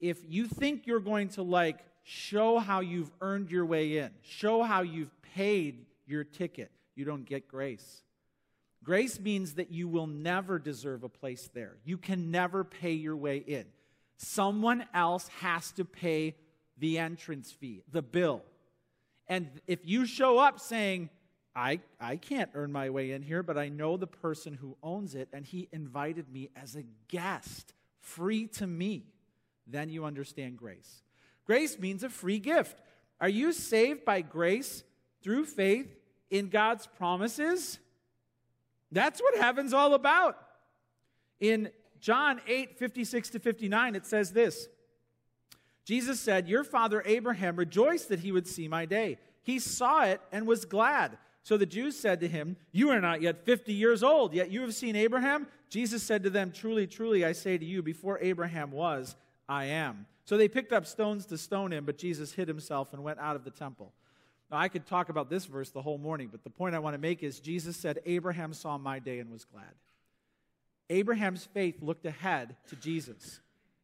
if 0.01 0.19
you 0.29 0.47
think 0.47 0.87
you're 0.87 0.99
going 0.99 1.29
to 1.31 1.43
like 1.43 1.79
show 2.03 2.59
how 2.59 2.81
you've 2.81 3.11
earned 3.21 3.51
your 3.51 3.65
way 3.65 3.99
in, 3.99 4.11
show 4.23 4.63
how 4.63 4.83
you've 4.83 5.15
paid 5.35 5.87
your 6.07 6.25
ticket, 6.25 6.73
you 6.97 7.05
don't 7.05 7.25
get 7.25 7.47
grace. 7.47 8.03
Grace 8.83 9.21
means 9.21 9.55
that 9.55 9.71
you 9.71 9.87
will 9.87 10.07
never 10.07 10.59
deserve 10.59 11.05
a 11.05 11.09
place 11.09 11.49
there. 11.55 11.77
You 11.85 11.99
can 11.99 12.31
never 12.31 12.65
pay 12.65 12.93
your 12.93 13.17
way 13.17 13.37
in. 13.37 13.67
Someone 14.17 14.85
else 14.93 15.29
has 15.41 15.71
to 15.73 15.85
pay 15.85 16.35
the 16.79 16.99
entrance 16.99 17.53
fee, 17.53 17.83
the 17.93 18.03
bill. 18.03 18.43
And 19.29 19.49
if 19.67 19.81
you 19.85 20.07
show 20.07 20.39
up 20.39 20.59
saying, 20.59 21.11
I, 21.55 21.81
I 22.01 22.17
can't 22.17 22.51
earn 22.55 22.71
my 22.71 22.91
way 22.91 23.11
in 23.11 23.23
here, 23.23 23.43
but 23.43 23.59
I 23.59 23.69
know 23.69 23.97
the 23.97 24.07
person 24.07 24.55
who 24.55 24.77
owns 24.83 25.15
it, 25.15 25.29
and 25.33 25.45
he 25.45 25.69
invited 25.73 26.33
me 26.33 26.51
as 26.55 26.77
a 26.77 26.85
guest, 27.09 27.75
free 28.01 28.47
to 28.49 28.67
me, 28.67 29.07
then 29.67 29.89
you 29.89 30.05
understand 30.05 30.57
grace. 30.57 31.03
Grace 31.45 31.79
means 31.79 32.05
a 32.05 32.09
free 32.09 32.39
gift. 32.39 32.81
Are 33.21 33.29
you 33.29 33.53
saved 33.53 34.05
by 34.05 34.21
grace 34.21 34.85
through 35.23 35.45
faith 35.47 35.95
in 36.31 36.49
God's 36.49 36.87
promises? 36.87 37.79
That's 38.93 39.21
what 39.21 39.37
heaven's 39.37 39.73
all 39.73 39.95
about. 39.95 40.37
In 41.41 41.71
John 42.01 42.41
8 42.47 42.79
56 42.79 43.31
to 43.31 43.39
59, 43.39 43.95
it 43.95 44.07
says 44.07 44.33
this 44.33 44.69
Jesus 45.85 46.21
said, 46.21 46.49
Your 46.49 46.65
father 46.65 47.03
Abraham 47.05 47.57
rejoiced 47.57 48.09
that 48.09 48.21
he 48.21 48.33
would 48.33 48.47
see 48.47 48.69
my 48.69 48.85
day. 48.85 49.19
He 49.43 49.59
saw 49.59 50.05
it 50.05 50.21
and 50.31 50.47
was 50.47 50.65
glad. 50.65 51.19
So 51.43 51.57
the 51.57 51.67
Jews 51.67 51.99
said 51.99 52.21
to 52.21 52.29
him, 52.29 52.57
You 52.73 52.91
are 52.91 53.01
not 53.01 53.23
yet 53.23 53.45
50 53.45 53.73
years 53.73 54.03
old, 54.03 54.35
yet 54.35 54.51
you 54.51 54.61
have 54.63 54.75
seen 54.75 54.97
Abraham? 54.97 55.47
Jesus 55.69 56.03
said 56.03 56.23
to 56.25 56.31
them, 56.31 56.53
Truly, 56.53 56.87
truly, 56.87 57.25
I 57.25 57.33
say 57.33 57.57
to 57.57 57.65
you, 57.65 57.83
before 57.83 58.19
Abraham 58.21 58.71
was, 58.71 59.17
I 59.49 59.67
am. 59.67 60.07
So 60.25 60.37
they 60.37 60.49
picked 60.49 60.73
up 60.73 60.87
stones 60.87 61.27
to 61.27 61.39
stone 61.39 61.73
him, 61.73 61.85
but 61.85 61.99
Jesus 61.99 62.33
hid 62.33 62.47
himself 62.47 62.93
and 62.93 63.03
went 63.03 63.19
out 63.19 63.37
of 63.37 63.45
the 63.45 63.51
temple. 63.51 63.93
Now, 64.51 64.59
I 64.59 64.69
could 64.69 64.87
talk 64.87 65.09
about 65.09 65.31
this 65.31 65.47
verse 65.47 65.71
the 65.71 65.83
whole 65.83 65.99
morning, 65.99 66.29
but 66.31 66.45
the 66.45 66.51
point 66.51 66.75
I 66.75 66.81
want 66.81 66.95
to 66.95 67.01
make 67.01 67.23
is 67.23 67.41
Jesus 67.41 67.77
said, 67.77 68.01
Abraham 68.05 68.53
saw 68.53 68.79
my 68.79 68.99
day 68.99 69.21
and 69.21 69.31
was 69.31 69.45
glad. 69.45 69.75
Abraham's 70.89 71.45
faith 71.45 71.81
looked 71.81 72.05
ahead 72.05 72.57
to 72.69 72.77
Jesus. 72.77 73.41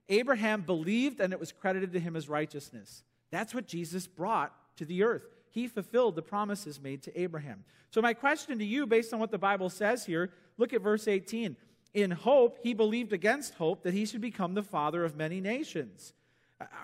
Abraham 0.08 0.62
believed 0.62 1.20
and 1.20 1.32
it 1.32 1.40
was 1.40 1.52
credited 1.52 1.92
to 1.92 2.00
him 2.00 2.16
as 2.16 2.28
righteousness. 2.28 3.04
That's 3.30 3.54
what 3.54 3.66
Jesus 3.66 4.06
brought 4.06 4.52
to 4.76 4.84
the 4.84 5.04
earth. 5.04 5.35
He 5.56 5.68
fulfilled 5.68 6.16
the 6.16 6.22
promises 6.22 6.82
made 6.82 7.02
to 7.04 7.18
Abraham. 7.18 7.64
So, 7.88 8.02
my 8.02 8.12
question 8.12 8.58
to 8.58 8.64
you, 8.64 8.86
based 8.86 9.14
on 9.14 9.20
what 9.20 9.30
the 9.30 9.38
Bible 9.38 9.70
says 9.70 10.04
here, 10.04 10.30
look 10.58 10.74
at 10.74 10.82
verse 10.82 11.08
18. 11.08 11.56
In 11.94 12.10
hope, 12.10 12.58
he 12.62 12.74
believed 12.74 13.14
against 13.14 13.54
hope 13.54 13.82
that 13.82 13.94
he 13.94 14.04
should 14.04 14.20
become 14.20 14.52
the 14.52 14.62
father 14.62 15.02
of 15.02 15.16
many 15.16 15.40
nations. 15.40 16.12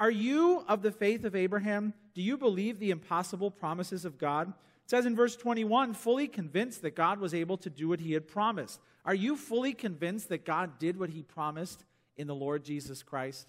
Are 0.00 0.10
you 0.10 0.64
of 0.68 0.80
the 0.80 0.90
faith 0.90 1.26
of 1.26 1.36
Abraham? 1.36 1.92
Do 2.14 2.22
you 2.22 2.38
believe 2.38 2.78
the 2.78 2.92
impossible 2.92 3.50
promises 3.50 4.06
of 4.06 4.16
God? 4.16 4.48
It 4.48 4.90
says 4.90 5.04
in 5.04 5.14
verse 5.14 5.36
21 5.36 5.92
fully 5.92 6.26
convinced 6.26 6.80
that 6.80 6.96
God 6.96 7.20
was 7.20 7.34
able 7.34 7.58
to 7.58 7.68
do 7.68 7.90
what 7.90 8.00
he 8.00 8.14
had 8.14 8.26
promised. 8.26 8.80
Are 9.04 9.14
you 9.14 9.36
fully 9.36 9.74
convinced 9.74 10.30
that 10.30 10.46
God 10.46 10.78
did 10.78 10.98
what 10.98 11.10
he 11.10 11.22
promised 11.22 11.84
in 12.16 12.26
the 12.26 12.34
Lord 12.34 12.64
Jesus 12.64 13.02
Christ? 13.02 13.48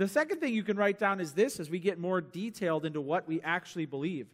The 0.00 0.08
second 0.08 0.40
thing 0.40 0.54
you 0.54 0.62
can 0.62 0.78
write 0.78 0.98
down 0.98 1.20
is 1.20 1.32
this 1.32 1.60
as 1.60 1.68
we 1.68 1.78
get 1.78 1.98
more 1.98 2.22
detailed 2.22 2.86
into 2.86 3.02
what 3.02 3.28
we 3.28 3.42
actually 3.42 3.84
believe. 3.84 4.28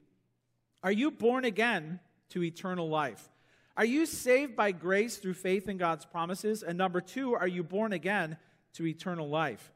Are 0.84 0.92
you 0.92 1.10
born 1.10 1.44
again 1.44 1.98
to 2.28 2.44
eternal 2.44 2.88
life? 2.88 3.28
Are 3.76 3.84
you 3.84 4.06
saved 4.06 4.54
by 4.54 4.70
grace 4.70 5.16
through 5.16 5.34
faith 5.34 5.68
in 5.68 5.76
God's 5.76 6.04
promises? 6.04 6.62
And 6.62 6.78
number 6.78 7.00
two, 7.00 7.34
are 7.34 7.48
you 7.48 7.64
born 7.64 7.92
again 7.92 8.36
to 8.74 8.86
eternal 8.86 9.28
life? 9.28 9.72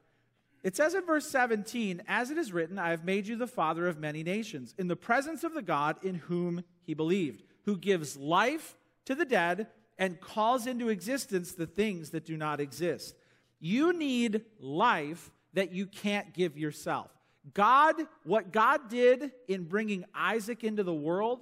It 0.63 0.77
says 0.77 0.95
in 0.95 1.05
verse 1.05 1.29
17, 1.29 2.05
As 2.07 2.31
it 2.31 2.39
is 2.39 2.53
written, 2.53 2.79
I 2.79 2.91
have 2.91 3.05
made 3.05 3.27
you 3.27 3.35
the 3.35 3.49
father 3.49 3.89
of 3.89 3.99
many 3.99 4.23
nations, 4.23 4.77
in 4.79 4.87
the 4.87 4.95
presence 4.95 5.43
of 5.43 5.55
the 5.55 5.61
God 5.61 5.97
in 6.05 6.15
whom 6.15 6.63
he 6.85 6.95
believed, 6.95 7.43
who 7.65 7.77
gives 7.77 8.17
life 8.17 8.77
to 9.07 9.17
the 9.17 9.25
dead 9.25 9.67
and 9.99 10.21
calls 10.21 10.69
into 10.69 10.89
existence 10.89 11.51
the 11.51 11.67
things 11.67 12.11
that 12.11 12.27
do 12.27 12.37
not 12.37 12.61
exist. 12.61 13.17
You 13.59 13.93
need 13.93 14.43
life 14.61 15.33
that 15.55 15.73
you 15.73 15.87
can't 15.87 16.33
give 16.35 16.57
yourself. 16.57 17.11
God, 17.55 17.97
what 18.25 18.53
God 18.53 18.89
did 18.89 19.33
in 19.49 19.65
bringing 19.65 20.05
Isaac 20.15 20.63
into 20.63 20.83
the 20.83 20.95
world 20.95 21.41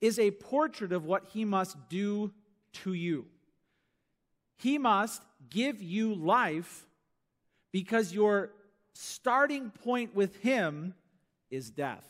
is 0.00 0.18
a 0.18 0.30
portrait 0.30 0.92
of 0.92 1.04
what 1.04 1.24
he 1.32 1.44
must 1.44 1.76
do 1.88 2.32
to 2.72 2.92
you. 2.92 3.26
He 4.56 4.78
must 4.78 5.22
give 5.50 5.82
you 5.82 6.14
life 6.14 6.86
because 7.72 8.12
your 8.12 8.50
starting 8.94 9.70
point 9.70 10.14
with 10.14 10.36
him 10.36 10.94
is 11.50 11.70
death. 11.70 12.08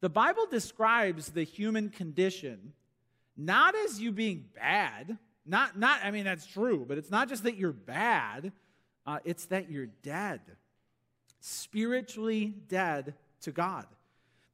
The 0.00 0.08
Bible 0.08 0.46
describes 0.50 1.30
the 1.30 1.44
human 1.44 1.88
condition 1.88 2.72
not 3.36 3.74
as 3.74 4.00
you 4.00 4.12
being 4.12 4.44
bad, 4.54 5.18
not, 5.44 5.78
not 5.78 6.00
I 6.04 6.10
mean, 6.10 6.24
that's 6.24 6.46
true, 6.46 6.84
but 6.86 6.98
it's 6.98 7.10
not 7.10 7.28
just 7.28 7.42
that 7.44 7.56
you're 7.56 7.72
bad, 7.72 8.52
uh, 9.06 9.18
it's 9.24 9.46
that 9.46 9.70
you're 9.70 9.88
dead, 10.02 10.40
spiritually 11.40 12.54
dead 12.68 13.14
to 13.42 13.52
God. 13.52 13.86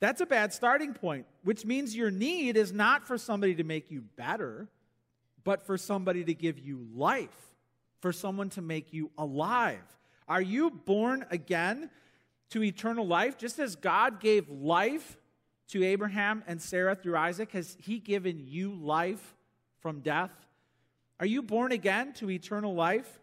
That's 0.01 0.21
a 0.21 0.27
bad 0.27 0.53
starting 0.53 0.95
point, 0.95 1.27
which 1.45 1.65
means 1.65 1.95
your 1.95 2.11
need 2.11 2.57
is 2.57 2.73
not 2.73 3.07
for 3.07 3.19
somebody 3.19 3.55
to 3.57 3.65
make 3.65 3.91
you 3.91 4.03
better, 4.17 4.69
but 5.45 5.67
for 5.67 5.77
somebody 5.77 6.25
to 6.25 6.35
give 6.35 6.59
you 6.59 6.87
life, 6.95 7.55
for 8.01 8.13
someone 8.13 8.49
to 8.51 8.63
make 8.63 8.93
you 8.93 9.11
alive. 9.19 9.83
Are 10.27 10.41
you 10.41 10.71
born 10.71 11.27
again 11.31 11.91
to 12.51 12.63
eternal 12.63 13.07
life? 13.07 13.37
Just 13.37 13.59
as 13.59 13.77
God 13.77 14.21
gave 14.21 14.49
life 14.49 15.19
to 15.69 15.85
Abraham 15.85 16.43
and 16.47 16.61
Sarah 16.61 16.95
through 16.95 17.17
Isaac, 17.17 17.53
has 17.53 17.77
He 17.79 17.99
given 17.99 18.41
you 18.47 18.73
life 18.73 19.35
from 19.81 20.01
death? 20.01 20.33
Are 21.19 21.27
you 21.27 21.43
born 21.43 21.73
again 21.73 22.15
to 22.15 22.31
eternal 22.31 22.75
life? 22.75 23.21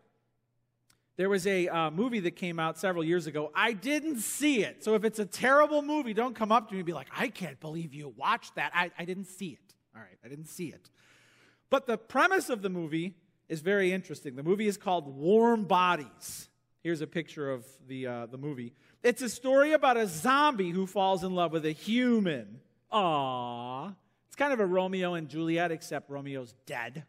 There 1.17 1.30
was 1.30 1.47
a 1.47 1.67
uh, 1.67 1.89
movie 1.89 2.19
that 2.21 2.36
came 2.36 2.60
out 2.60 2.77
several 2.77 3.03
years 3.03 3.25
ago. 3.25 3.51
I 3.56 3.73
didn't 3.73 4.19
see 4.19 4.63
it. 4.63 4.84
So 4.84 4.93
if 4.93 5.03
it's 5.03 5.17
a 5.17 5.25
terrible 5.25 5.82
movie, 5.82 6.13
don't 6.13 6.36
come 6.36 6.51
up 6.51 6.67
to 6.67 6.73
me 6.73 6.80
and 6.82 6.86
be 6.86 6.93
like, 6.93 7.08
I 7.15 7.30
can't 7.30 7.60
believe 7.60 7.95
you 7.95 8.13
watched 8.15 8.56
that. 8.56 8.71
I, 8.75 8.91
I 8.99 9.06
didn't 9.06 9.25
see 9.25 9.49
it. 9.49 9.73
All 9.95 10.01
right, 10.01 10.17
I 10.23 10.27
didn't 10.27 10.45
see 10.45 10.67
it. 10.67 10.91
But 11.71 11.88
the 11.88 11.97
premise 11.97 12.49
of 12.51 12.62
the 12.62 12.69
movie 12.69 13.15
is 13.49 13.62
very 13.62 13.91
interesting. 13.91 14.36
The 14.36 14.43
movie 14.43 14.67
is 14.67 14.77
called 14.77 15.08
Warm 15.08 15.65
Bodies. 15.65 16.49
Here's 16.84 17.01
a 17.01 17.08
picture 17.08 17.51
of 17.51 17.65
the, 17.88 18.06
uh, 18.06 18.25
the 18.27 18.38
movie. 18.38 18.73
It's 19.01 19.23
a 19.23 19.30
story 19.30 19.73
about 19.73 19.97
a 19.97 20.06
zombie 20.06 20.69
who 20.69 20.86
falls 20.86 21.23
in 21.23 21.34
love 21.34 21.51
with 21.51 21.65
a 21.65 21.71
human. 21.71 22.60
Aww. 22.93 23.95
It's 24.27 24.36
kind 24.36 24.53
of 24.53 24.60
a 24.60 24.65
Romeo 24.65 25.15
and 25.15 25.27
Juliet, 25.27 25.71
except 25.71 26.12
Romeo's 26.12 26.53
dead. 26.67 27.06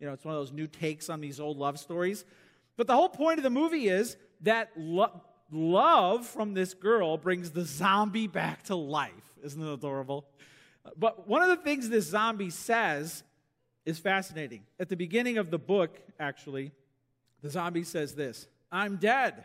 You 0.00 0.06
know, 0.06 0.14
it's 0.14 0.24
one 0.24 0.34
of 0.34 0.40
those 0.40 0.52
new 0.52 0.66
takes 0.66 1.10
on 1.10 1.20
these 1.20 1.38
old 1.38 1.58
love 1.58 1.78
stories. 1.78 2.24
But 2.76 2.86
the 2.86 2.94
whole 2.94 3.08
point 3.08 3.38
of 3.38 3.42
the 3.42 3.50
movie 3.50 3.88
is 3.88 4.16
that 4.42 4.70
lo- 4.76 5.20
love 5.50 6.26
from 6.26 6.54
this 6.54 6.74
girl 6.74 7.16
brings 7.16 7.50
the 7.50 7.64
zombie 7.64 8.26
back 8.26 8.64
to 8.64 8.74
life. 8.74 9.12
Isn't 9.42 9.62
it 9.62 9.72
adorable? 9.72 10.26
But 10.96 11.28
one 11.28 11.42
of 11.42 11.48
the 11.48 11.62
things 11.62 11.88
this 11.88 12.06
zombie 12.06 12.50
says 12.50 13.22
is 13.84 13.98
fascinating. 13.98 14.64
At 14.80 14.88
the 14.88 14.96
beginning 14.96 15.38
of 15.38 15.50
the 15.50 15.58
book, 15.58 15.98
actually, 16.18 16.72
the 17.42 17.50
zombie 17.50 17.84
says 17.84 18.14
this 18.14 18.46
I'm 18.70 18.96
dead, 18.96 19.44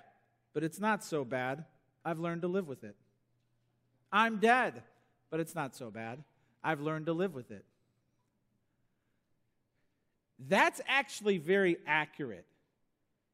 but 0.53 0.63
it's 0.63 0.79
not 0.79 1.03
so 1.03 1.23
bad. 1.25 1.65
I've 2.05 2.19
learned 2.19 2.43
to 2.43 2.47
live 2.47 2.67
with 2.67 2.83
it. 2.83 2.95
I'm 4.11 4.37
dead, 4.37 4.83
but 5.29 5.39
it's 5.39 5.53
not 5.53 5.75
so 5.75 5.91
bad. 5.91 6.23
I've 6.63 6.79
learned 6.79 7.07
to 7.07 7.13
live 7.13 7.33
with 7.33 7.51
it. 7.51 7.65
That's 10.39 10.79
actually 10.87 11.39
very 11.39 11.77
accurate 11.85 12.45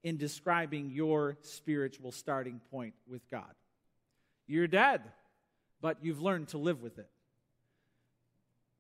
in 0.04 0.18
describing 0.18 0.92
your 0.92 1.38
spiritual 1.42 2.12
starting 2.12 2.60
point 2.70 2.94
with 3.08 3.22
God. 3.30 3.54
You're 4.48 4.68
dead, 4.68 5.02
but 5.82 5.98
you've 6.02 6.22
learned 6.22 6.50
to 6.50 6.58
live 6.58 6.82
with 6.82 7.00
it. 7.00 7.10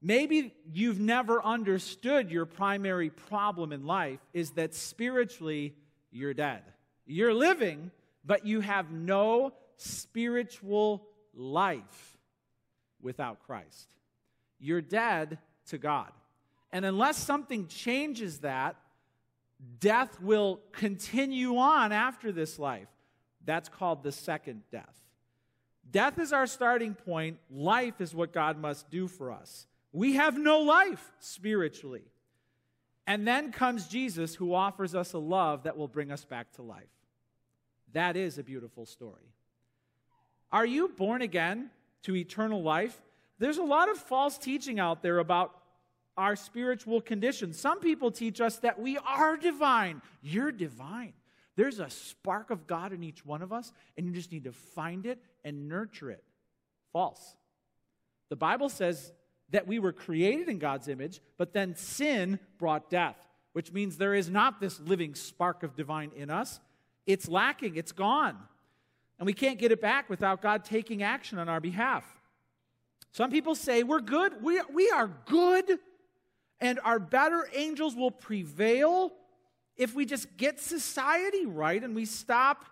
Maybe 0.01 0.53
you've 0.73 0.99
never 0.99 1.41
understood 1.41 2.29
your 2.29 2.45
primary 2.45 3.09
problem 3.09 3.71
in 3.71 3.85
life 3.85 4.19
is 4.33 4.51
that 4.51 4.75
spiritually 4.75 5.75
you're 6.11 6.33
dead. 6.33 6.61
You're 7.05 7.33
living, 7.33 7.89
but 8.25 8.45
you 8.45 8.59
have 8.59 8.91
no 8.91 9.53
spiritual 9.77 11.07
life 11.33 12.17
without 13.01 13.39
Christ. 13.45 13.87
You're 14.59 14.81
dead 14.81 15.39
to 15.67 15.77
God. 15.77 16.11
And 16.73 16.83
unless 16.83 17.17
something 17.17 17.67
changes 17.67 18.39
that, 18.39 18.75
death 19.79 20.21
will 20.21 20.61
continue 20.71 21.57
on 21.57 21.91
after 21.91 22.31
this 22.31 22.59
life. 22.59 22.87
That's 23.45 23.69
called 23.69 24.03
the 24.03 24.11
second 24.11 24.63
death. 24.71 25.01
Death 25.89 26.17
is 26.17 26.33
our 26.33 26.47
starting 26.47 26.95
point. 26.95 27.37
Life 27.51 27.99
is 27.99 28.15
what 28.15 28.33
God 28.33 28.57
must 28.57 28.89
do 28.89 29.07
for 29.07 29.31
us. 29.31 29.67
We 29.91 30.13
have 30.15 30.37
no 30.37 30.59
life 30.59 31.11
spiritually. 31.19 32.03
And 33.05 33.27
then 33.27 33.51
comes 33.51 33.87
Jesus, 33.87 34.33
who 34.35 34.53
offers 34.53 34.95
us 34.95 35.13
a 35.13 35.19
love 35.19 35.63
that 35.63 35.77
will 35.77 35.89
bring 35.89 36.11
us 36.11 36.23
back 36.23 36.51
to 36.53 36.61
life. 36.61 36.87
That 37.91 38.15
is 38.15 38.37
a 38.37 38.43
beautiful 38.43 38.85
story. 38.85 39.33
Are 40.51 40.65
you 40.65 40.87
born 40.87 41.21
again 41.21 41.69
to 42.03 42.15
eternal 42.15 42.63
life? 42.63 43.01
There's 43.39 43.57
a 43.57 43.63
lot 43.63 43.89
of 43.89 43.97
false 43.97 44.37
teaching 44.37 44.79
out 44.79 45.01
there 45.01 45.19
about 45.19 45.53
our 46.17 46.35
spiritual 46.35 47.01
condition. 47.01 47.53
Some 47.53 47.79
people 47.79 48.11
teach 48.11 48.41
us 48.41 48.57
that 48.57 48.79
we 48.79 48.97
are 48.97 49.37
divine. 49.37 50.01
You're 50.21 50.51
divine. 50.51 51.13
There's 51.55 51.79
a 51.79 51.89
spark 51.89 52.49
of 52.49 52.67
God 52.67 52.93
in 52.93 53.03
each 53.03 53.25
one 53.25 53.41
of 53.41 53.53
us, 53.53 53.71
and 53.97 54.05
you 54.05 54.13
just 54.13 54.31
need 54.31 54.45
to 54.45 54.51
find 54.51 55.05
it 55.05 55.19
and 55.43 55.67
nurture 55.67 56.11
it. 56.11 56.23
False. 56.91 57.35
The 58.29 58.35
Bible 58.35 58.69
says 58.69 59.13
that 59.51 59.67
we 59.67 59.77
were 59.79 59.93
created 59.93 60.49
in 60.49 60.57
God's 60.57 60.87
image, 60.87 61.21
but 61.37 61.53
then 61.53 61.75
sin 61.75 62.39
brought 62.57 62.89
death, 62.89 63.17
which 63.53 63.71
means 63.71 63.97
there 63.97 64.15
is 64.15 64.29
not 64.29 64.59
this 64.59 64.79
living 64.79 65.13
spark 65.13 65.61
of 65.61 65.75
divine 65.75 66.11
in 66.15 66.29
us. 66.29 66.59
It's 67.05 67.27
lacking, 67.27 67.75
it's 67.75 67.91
gone. 67.91 68.37
And 69.19 69.27
we 69.27 69.33
can't 69.33 69.59
get 69.59 69.71
it 69.71 69.81
back 69.81 70.09
without 70.09 70.41
God 70.41 70.65
taking 70.65 71.03
action 71.03 71.37
on 71.37 71.49
our 71.49 71.59
behalf. 71.59 72.03
Some 73.11 73.29
people 73.29 73.53
say 73.53 73.83
we're 73.83 74.01
good. 74.01 74.41
We, 74.41 74.59
we 74.73 74.89
are 74.89 75.07
good, 75.27 75.77
and 76.63 76.79
our 76.85 76.97
better 76.97 77.49
angels 77.53 77.93
will 77.93 78.09
prevail 78.09 79.11
if 79.75 79.93
we 79.93 80.05
just 80.05 80.37
get 80.37 80.61
society 80.61 81.45
right 81.45 81.83
and 81.83 81.93
we 81.93 82.05
stop 82.05 82.63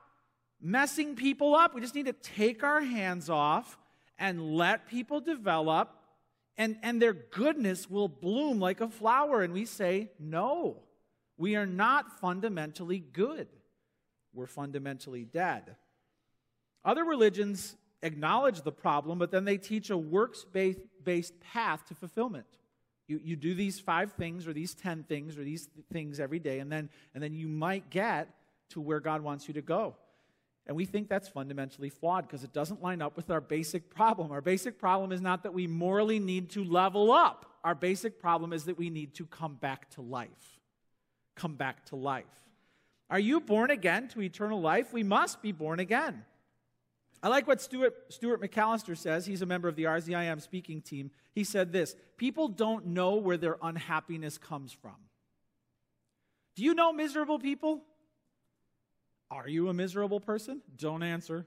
messing 0.61 1.13
people 1.13 1.53
up. 1.53 1.75
We 1.75 1.81
just 1.81 1.93
need 1.93 2.05
to 2.05 2.13
take 2.13 2.63
our 2.63 2.79
hands 2.79 3.29
off 3.29 3.77
and 4.17 4.55
let 4.55 4.87
people 4.87 5.19
develop, 5.19 5.93
and, 6.57 6.77
and 6.83 7.01
their 7.01 7.11
goodness 7.11 7.89
will 7.89 8.07
bloom 8.07 8.61
like 8.61 8.79
a 8.79 8.87
flower. 8.87 9.41
And 9.41 9.53
we 9.53 9.65
say, 9.65 10.11
no, 10.17 10.77
we 11.37 11.57
are 11.57 11.65
not 11.65 12.17
fundamentally 12.21 12.99
good. 12.99 13.49
We're 14.33 14.47
fundamentally 14.47 15.25
dead. 15.25 15.75
Other 16.85 17.03
religions 17.03 17.75
acknowledge 18.03 18.61
the 18.61 18.71
problem, 18.71 19.19
but 19.19 19.31
then 19.31 19.43
they 19.43 19.57
teach 19.57 19.89
a 19.89 19.97
works 19.97 20.45
based 20.53 21.41
path 21.41 21.85
to 21.87 21.95
fulfillment. 21.95 22.45
You, 23.07 23.19
you 23.23 23.35
do 23.35 23.53
these 23.53 23.79
five 23.79 24.13
things 24.13 24.47
or 24.47 24.53
these 24.53 24.73
ten 24.73 25.03
things 25.03 25.37
or 25.37 25.43
these 25.43 25.67
things 25.91 26.19
every 26.19 26.39
day, 26.39 26.59
and 26.59 26.71
then, 26.71 26.89
and 27.13 27.23
then 27.23 27.33
you 27.33 27.47
might 27.47 27.89
get 27.89 28.29
to 28.69 28.81
where 28.81 28.99
God 28.99 29.21
wants 29.21 29.47
you 29.47 29.53
to 29.55 29.61
go. 29.61 29.95
And 30.67 30.77
we 30.77 30.85
think 30.85 31.09
that's 31.09 31.27
fundamentally 31.27 31.89
flawed 31.89 32.27
because 32.27 32.43
it 32.43 32.53
doesn't 32.53 32.81
line 32.81 33.01
up 33.01 33.17
with 33.17 33.29
our 33.31 33.41
basic 33.41 33.89
problem. 33.89 34.31
Our 34.31 34.41
basic 34.41 34.79
problem 34.79 35.11
is 35.11 35.19
not 35.19 35.43
that 35.43 35.53
we 35.53 35.67
morally 35.67 36.19
need 36.19 36.51
to 36.51 36.63
level 36.63 37.11
up, 37.11 37.47
our 37.63 37.75
basic 37.75 38.19
problem 38.19 38.53
is 38.53 38.65
that 38.65 38.77
we 38.77 38.89
need 38.89 39.13
to 39.15 39.25
come 39.25 39.55
back 39.55 39.89
to 39.91 40.01
life. 40.01 40.59
Come 41.35 41.55
back 41.55 41.85
to 41.87 41.95
life. 41.95 42.25
Are 43.09 43.19
you 43.19 43.39
born 43.39 43.71
again 43.71 44.07
to 44.09 44.21
eternal 44.21 44.61
life? 44.61 44.93
We 44.93 45.03
must 45.03 45.41
be 45.41 45.51
born 45.51 45.79
again. 45.79 46.23
I 47.23 47.27
like 47.27 47.47
what 47.47 47.61
Stuart, 47.61 47.93
Stuart 48.09 48.41
McAllister 48.41 48.97
says. 48.97 49.25
He's 49.25 49.41
a 49.41 49.45
member 49.45 49.67
of 49.67 49.75
the 49.75 49.83
RZIM 49.83 50.41
speaking 50.41 50.81
team. 50.81 51.11
He 51.33 51.43
said 51.43 51.71
this 51.71 51.95
People 52.17 52.47
don't 52.47 52.87
know 52.87 53.15
where 53.15 53.37
their 53.37 53.57
unhappiness 53.61 54.37
comes 54.37 54.71
from. 54.71 54.95
Do 56.55 56.63
you 56.63 56.73
know 56.73 56.91
miserable 56.91 57.39
people? 57.39 57.83
Are 59.29 59.47
you 59.47 59.69
a 59.69 59.73
miserable 59.73 60.19
person? 60.19 60.61
Don't 60.75 61.03
answer. 61.03 61.45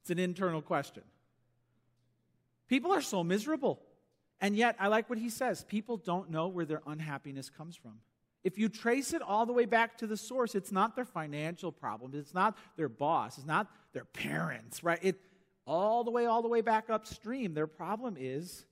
It's 0.00 0.10
an 0.10 0.18
internal 0.18 0.62
question. 0.62 1.02
People 2.68 2.92
are 2.92 3.02
so 3.02 3.22
miserable. 3.22 3.80
And 4.40 4.56
yet, 4.56 4.76
I 4.78 4.88
like 4.88 5.08
what 5.08 5.18
he 5.18 5.30
says 5.30 5.64
people 5.64 5.96
don't 5.96 6.30
know 6.30 6.48
where 6.48 6.64
their 6.64 6.82
unhappiness 6.86 7.50
comes 7.50 7.76
from. 7.76 7.98
If 8.46 8.58
you 8.58 8.68
trace 8.68 9.12
it 9.12 9.22
all 9.22 9.44
the 9.44 9.52
way 9.52 9.64
back 9.64 9.98
to 9.98 10.06
the 10.06 10.16
source, 10.16 10.54
it's 10.54 10.70
not 10.70 10.94
their 10.94 11.04
financial 11.04 11.72
problems, 11.72 12.14
it's 12.14 12.32
not 12.32 12.56
their 12.76 12.88
boss, 12.88 13.38
it's 13.38 13.46
not 13.46 13.66
their 13.92 14.04
parents, 14.04 14.84
right? 14.84 15.00
It 15.02 15.20
all 15.66 16.04
the 16.04 16.12
way, 16.12 16.26
all 16.26 16.42
the 16.42 16.48
way 16.48 16.60
back 16.60 16.88
upstream. 16.88 17.54
Their 17.54 17.66
problem 17.66 18.16
is 18.16 18.64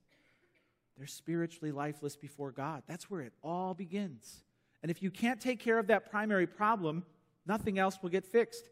they're 0.96 1.08
spiritually 1.08 1.72
lifeless 1.72 2.14
before 2.14 2.52
God. 2.52 2.84
That's 2.87 3.10
where 3.10 3.22
it 3.22 3.32
all 3.42 3.74
begins. 3.74 4.44
And 4.82 4.92
if 4.92 5.02
you 5.02 5.10
can't 5.10 5.40
take 5.40 5.58
care 5.58 5.80
of 5.80 5.88
that 5.88 6.08
primary 6.08 6.46
problem, 6.46 7.04
nothing 7.44 7.76
else 7.76 7.98
will 8.00 8.10
get 8.10 8.24
fixed. 8.24 8.70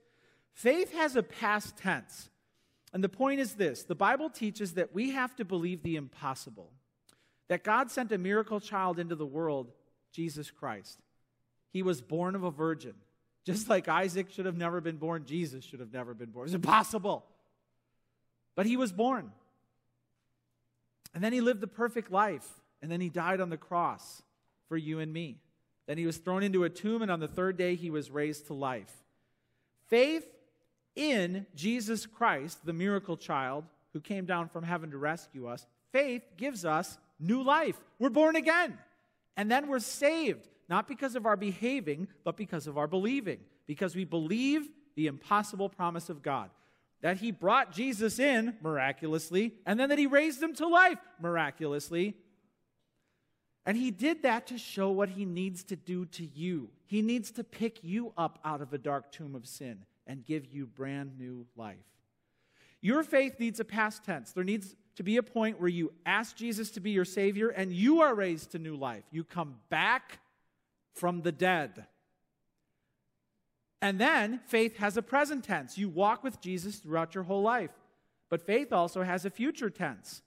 Faith 0.54 0.92
has 0.92 1.16
a 1.16 1.24
past 1.24 1.76
tense. 1.76 2.30
And 2.92 3.02
the 3.02 3.08
point 3.08 3.40
is 3.40 3.54
this 3.54 3.82
the 3.82 3.96
Bible 3.96 4.30
teaches 4.30 4.74
that 4.74 4.94
we 4.94 5.10
have 5.10 5.34
to 5.34 5.44
believe 5.44 5.82
the 5.82 5.96
impossible, 5.96 6.70
that 7.48 7.64
God 7.64 7.90
sent 7.90 8.12
a 8.12 8.18
miracle 8.18 8.60
child 8.60 9.00
into 9.00 9.16
the 9.16 9.26
world 9.26 9.72
Jesus 10.12 10.50
Christ. 10.50 10.98
He 11.72 11.82
was 11.82 12.00
born 12.00 12.34
of 12.34 12.44
a 12.44 12.50
virgin. 12.50 12.94
Just 13.44 13.68
like 13.68 13.88
Isaac 13.88 14.30
should 14.30 14.46
have 14.46 14.56
never 14.56 14.80
been 14.80 14.96
born, 14.96 15.24
Jesus 15.24 15.64
should 15.64 15.80
have 15.80 15.92
never 15.92 16.14
been 16.14 16.30
born. 16.30 16.46
It's 16.46 16.54
impossible. 16.54 17.24
But 18.54 18.66
he 18.66 18.76
was 18.76 18.92
born. 18.92 19.32
And 21.14 21.24
then 21.24 21.32
he 21.32 21.40
lived 21.40 21.60
the 21.60 21.66
perfect 21.66 22.12
life. 22.12 22.46
And 22.80 22.90
then 22.90 23.00
he 23.00 23.08
died 23.08 23.40
on 23.40 23.50
the 23.50 23.56
cross 23.56 24.22
for 24.68 24.76
you 24.76 25.00
and 25.00 25.12
me. 25.12 25.38
Then 25.86 25.98
he 25.98 26.06
was 26.06 26.18
thrown 26.18 26.42
into 26.42 26.64
a 26.64 26.70
tomb, 26.70 27.02
and 27.02 27.10
on 27.10 27.20
the 27.20 27.28
third 27.28 27.56
day 27.56 27.74
he 27.74 27.90
was 27.90 28.10
raised 28.10 28.46
to 28.46 28.54
life. 28.54 28.92
Faith 29.88 30.26
in 30.94 31.46
Jesus 31.54 32.06
Christ, 32.06 32.64
the 32.64 32.72
miracle 32.72 33.16
child 33.16 33.64
who 33.92 34.00
came 34.00 34.24
down 34.24 34.48
from 34.48 34.64
heaven 34.64 34.90
to 34.90 34.98
rescue 34.98 35.46
us, 35.46 35.66
faith 35.92 36.22
gives 36.36 36.64
us 36.64 36.98
new 37.18 37.42
life. 37.42 37.76
We're 37.98 38.10
born 38.10 38.36
again. 38.36 38.78
And 39.36 39.50
then 39.50 39.68
we're 39.68 39.78
saved, 39.78 40.48
not 40.68 40.86
because 40.86 41.16
of 41.16 41.26
our 41.26 41.36
behaving, 41.36 42.08
but 42.24 42.36
because 42.36 42.66
of 42.66 42.76
our 42.78 42.86
believing. 42.86 43.38
Because 43.66 43.96
we 43.96 44.04
believe 44.04 44.68
the 44.94 45.06
impossible 45.06 45.68
promise 45.68 46.10
of 46.10 46.22
God 46.22 46.50
that 47.02 47.16
He 47.18 47.30
brought 47.32 47.72
Jesus 47.72 48.18
in 48.18 48.56
miraculously, 48.62 49.54
and 49.66 49.78
then 49.78 49.90
that 49.90 49.98
He 49.98 50.06
raised 50.06 50.42
him 50.42 50.54
to 50.54 50.66
life 50.66 50.98
miraculously. 51.20 52.16
And 53.66 53.76
He 53.76 53.90
did 53.90 54.22
that 54.22 54.46
to 54.48 54.58
show 54.58 54.90
what 54.90 55.10
He 55.10 55.24
needs 55.24 55.64
to 55.64 55.76
do 55.76 56.06
to 56.06 56.24
you. 56.24 56.70
He 56.86 57.02
needs 57.02 57.30
to 57.32 57.44
pick 57.44 57.82
you 57.82 58.12
up 58.16 58.38
out 58.44 58.60
of 58.60 58.72
a 58.72 58.78
dark 58.78 59.12
tomb 59.12 59.34
of 59.34 59.46
sin 59.46 59.84
and 60.06 60.24
give 60.24 60.46
you 60.46 60.66
brand 60.66 61.18
new 61.18 61.46
life. 61.56 61.76
Your 62.80 63.02
faith 63.02 63.38
needs 63.38 63.60
a 63.60 63.64
past 63.64 64.04
tense. 64.04 64.32
There 64.32 64.44
needs 64.44 64.74
to 64.96 65.02
be 65.02 65.16
a 65.16 65.22
point 65.22 65.60
where 65.60 65.68
you 65.68 65.92
ask 66.04 66.36
Jesus 66.36 66.70
to 66.72 66.80
be 66.80 66.90
your 66.90 67.04
Savior 67.04 67.48
and 67.48 67.72
you 67.72 68.02
are 68.02 68.14
raised 68.14 68.52
to 68.52 68.58
new 68.58 68.76
life. 68.76 69.04
You 69.10 69.24
come 69.24 69.56
back 69.68 70.18
from 70.94 71.22
the 71.22 71.32
dead. 71.32 71.86
And 73.80 73.98
then 73.98 74.40
faith 74.46 74.76
has 74.76 74.96
a 74.96 75.02
present 75.02 75.44
tense. 75.44 75.76
You 75.78 75.88
walk 75.88 76.22
with 76.22 76.40
Jesus 76.40 76.76
throughout 76.76 77.14
your 77.14 77.24
whole 77.24 77.42
life. 77.42 77.70
But 78.28 78.46
faith 78.46 78.72
also 78.72 79.02
has 79.02 79.24
a 79.24 79.30
future 79.30 79.70
tense. 79.70 80.22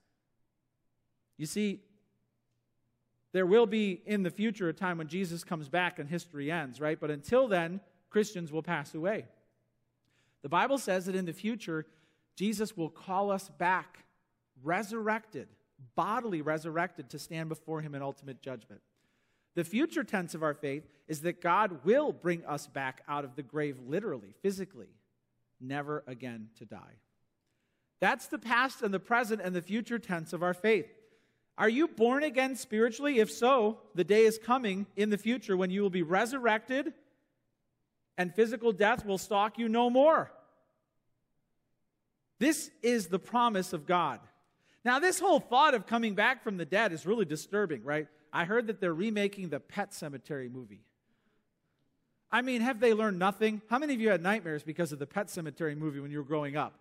You 1.37 1.45
see, 1.45 1.81
there 3.31 3.45
will 3.45 3.65
be 3.65 4.01
in 4.05 4.23
the 4.23 4.29
future 4.29 4.69
a 4.69 4.73
time 4.73 4.97
when 4.97 5.07
Jesus 5.07 5.43
comes 5.43 5.69
back 5.69 5.99
and 5.99 6.09
history 6.09 6.51
ends, 6.51 6.79
right? 6.79 6.99
But 6.99 7.11
until 7.11 7.47
then, 7.47 7.81
Christians 8.09 8.51
will 8.51 8.63
pass 8.63 8.93
away. 8.95 9.25
The 10.41 10.49
Bible 10.49 10.77
says 10.77 11.05
that 11.05 11.15
in 11.15 11.25
the 11.25 11.33
future, 11.33 11.85
Jesus 12.35 12.77
will 12.77 12.89
call 12.89 13.31
us 13.31 13.49
back 13.57 14.04
resurrected, 14.63 15.47
bodily 15.95 16.41
resurrected 16.41 17.09
to 17.09 17.19
stand 17.19 17.49
before 17.49 17.81
him 17.81 17.95
in 17.95 18.01
ultimate 18.01 18.41
judgment. 18.41 18.81
The 19.55 19.63
future 19.63 20.03
tense 20.03 20.35
of 20.35 20.43
our 20.43 20.53
faith 20.53 20.83
is 21.07 21.21
that 21.21 21.41
God 21.41 21.85
will 21.85 22.11
bring 22.11 22.45
us 22.45 22.67
back 22.67 23.01
out 23.07 23.23
of 23.23 23.35
the 23.35 23.43
grave 23.43 23.77
literally, 23.87 24.33
physically, 24.41 24.89
never 25.61 26.03
again 26.07 26.49
to 26.57 26.65
die. 26.65 26.99
That's 28.01 28.27
the 28.27 28.37
past 28.37 28.81
and 28.81 28.93
the 28.93 28.99
present 28.99 29.41
and 29.41 29.55
the 29.55 29.61
future 29.61 29.99
tense 29.99 30.33
of 30.33 30.43
our 30.43 30.53
faith. 30.53 30.87
Are 31.57 31.69
you 31.69 31.87
born 31.87 32.23
again 32.23 32.55
spiritually? 32.55 33.19
If 33.19 33.31
so, 33.31 33.79
the 33.95 34.03
day 34.03 34.25
is 34.25 34.37
coming 34.37 34.87
in 34.97 35.09
the 35.09 35.17
future 35.17 35.55
when 35.55 35.69
you 35.69 35.81
will 35.81 35.89
be 35.89 36.03
resurrected 36.03 36.93
and 38.17 38.33
physical 38.33 38.73
death 38.73 39.05
will 39.05 39.17
stalk 39.17 39.57
you 39.57 39.69
no 39.69 39.89
more. 39.89 40.31
This 42.39 42.69
is 42.83 43.07
the 43.07 43.19
promise 43.19 43.71
of 43.71 43.85
God. 43.85 44.19
Now, 44.85 44.99
this 44.99 45.19
whole 45.19 45.39
thought 45.39 45.73
of 45.73 45.87
coming 45.87 46.13
back 46.13 46.43
from 46.43 46.57
the 46.57 46.65
dead 46.65 46.93
is 46.93 47.07
really 47.07 47.25
disturbing, 47.25 47.83
right? 47.83 48.07
I 48.31 48.45
heard 48.45 48.67
that 48.67 48.79
they're 48.79 48.93
remaking 48.93 49.49
the 49.49 49.59
Pet 49.59 49.91
Sematary 49.91 50.49
movie. 50.51 50.83
I 52.31 52.43
mean, 52.43 52.61
have 52.61 52.79
they 52.79 52.93
learned 52.93 53.17
nothing? 53.17 53.63
How 53.67 53.79
many 53.79 53.95
of 53.95 53.99
you 53.99 54.09
had 54.09 54.21
nightmares 54.21 54.61
because 54.61 54.91
of 54.91 54.99
the 54.99 55.07
Pet 55.07 55.27
Sematary 55.27 55.75
movie 55.75 55.99
when 55.99 56.11
you 56.11 56.19
were 56.19 56.23
growing 56.23 56.55
up? 56.55 56.73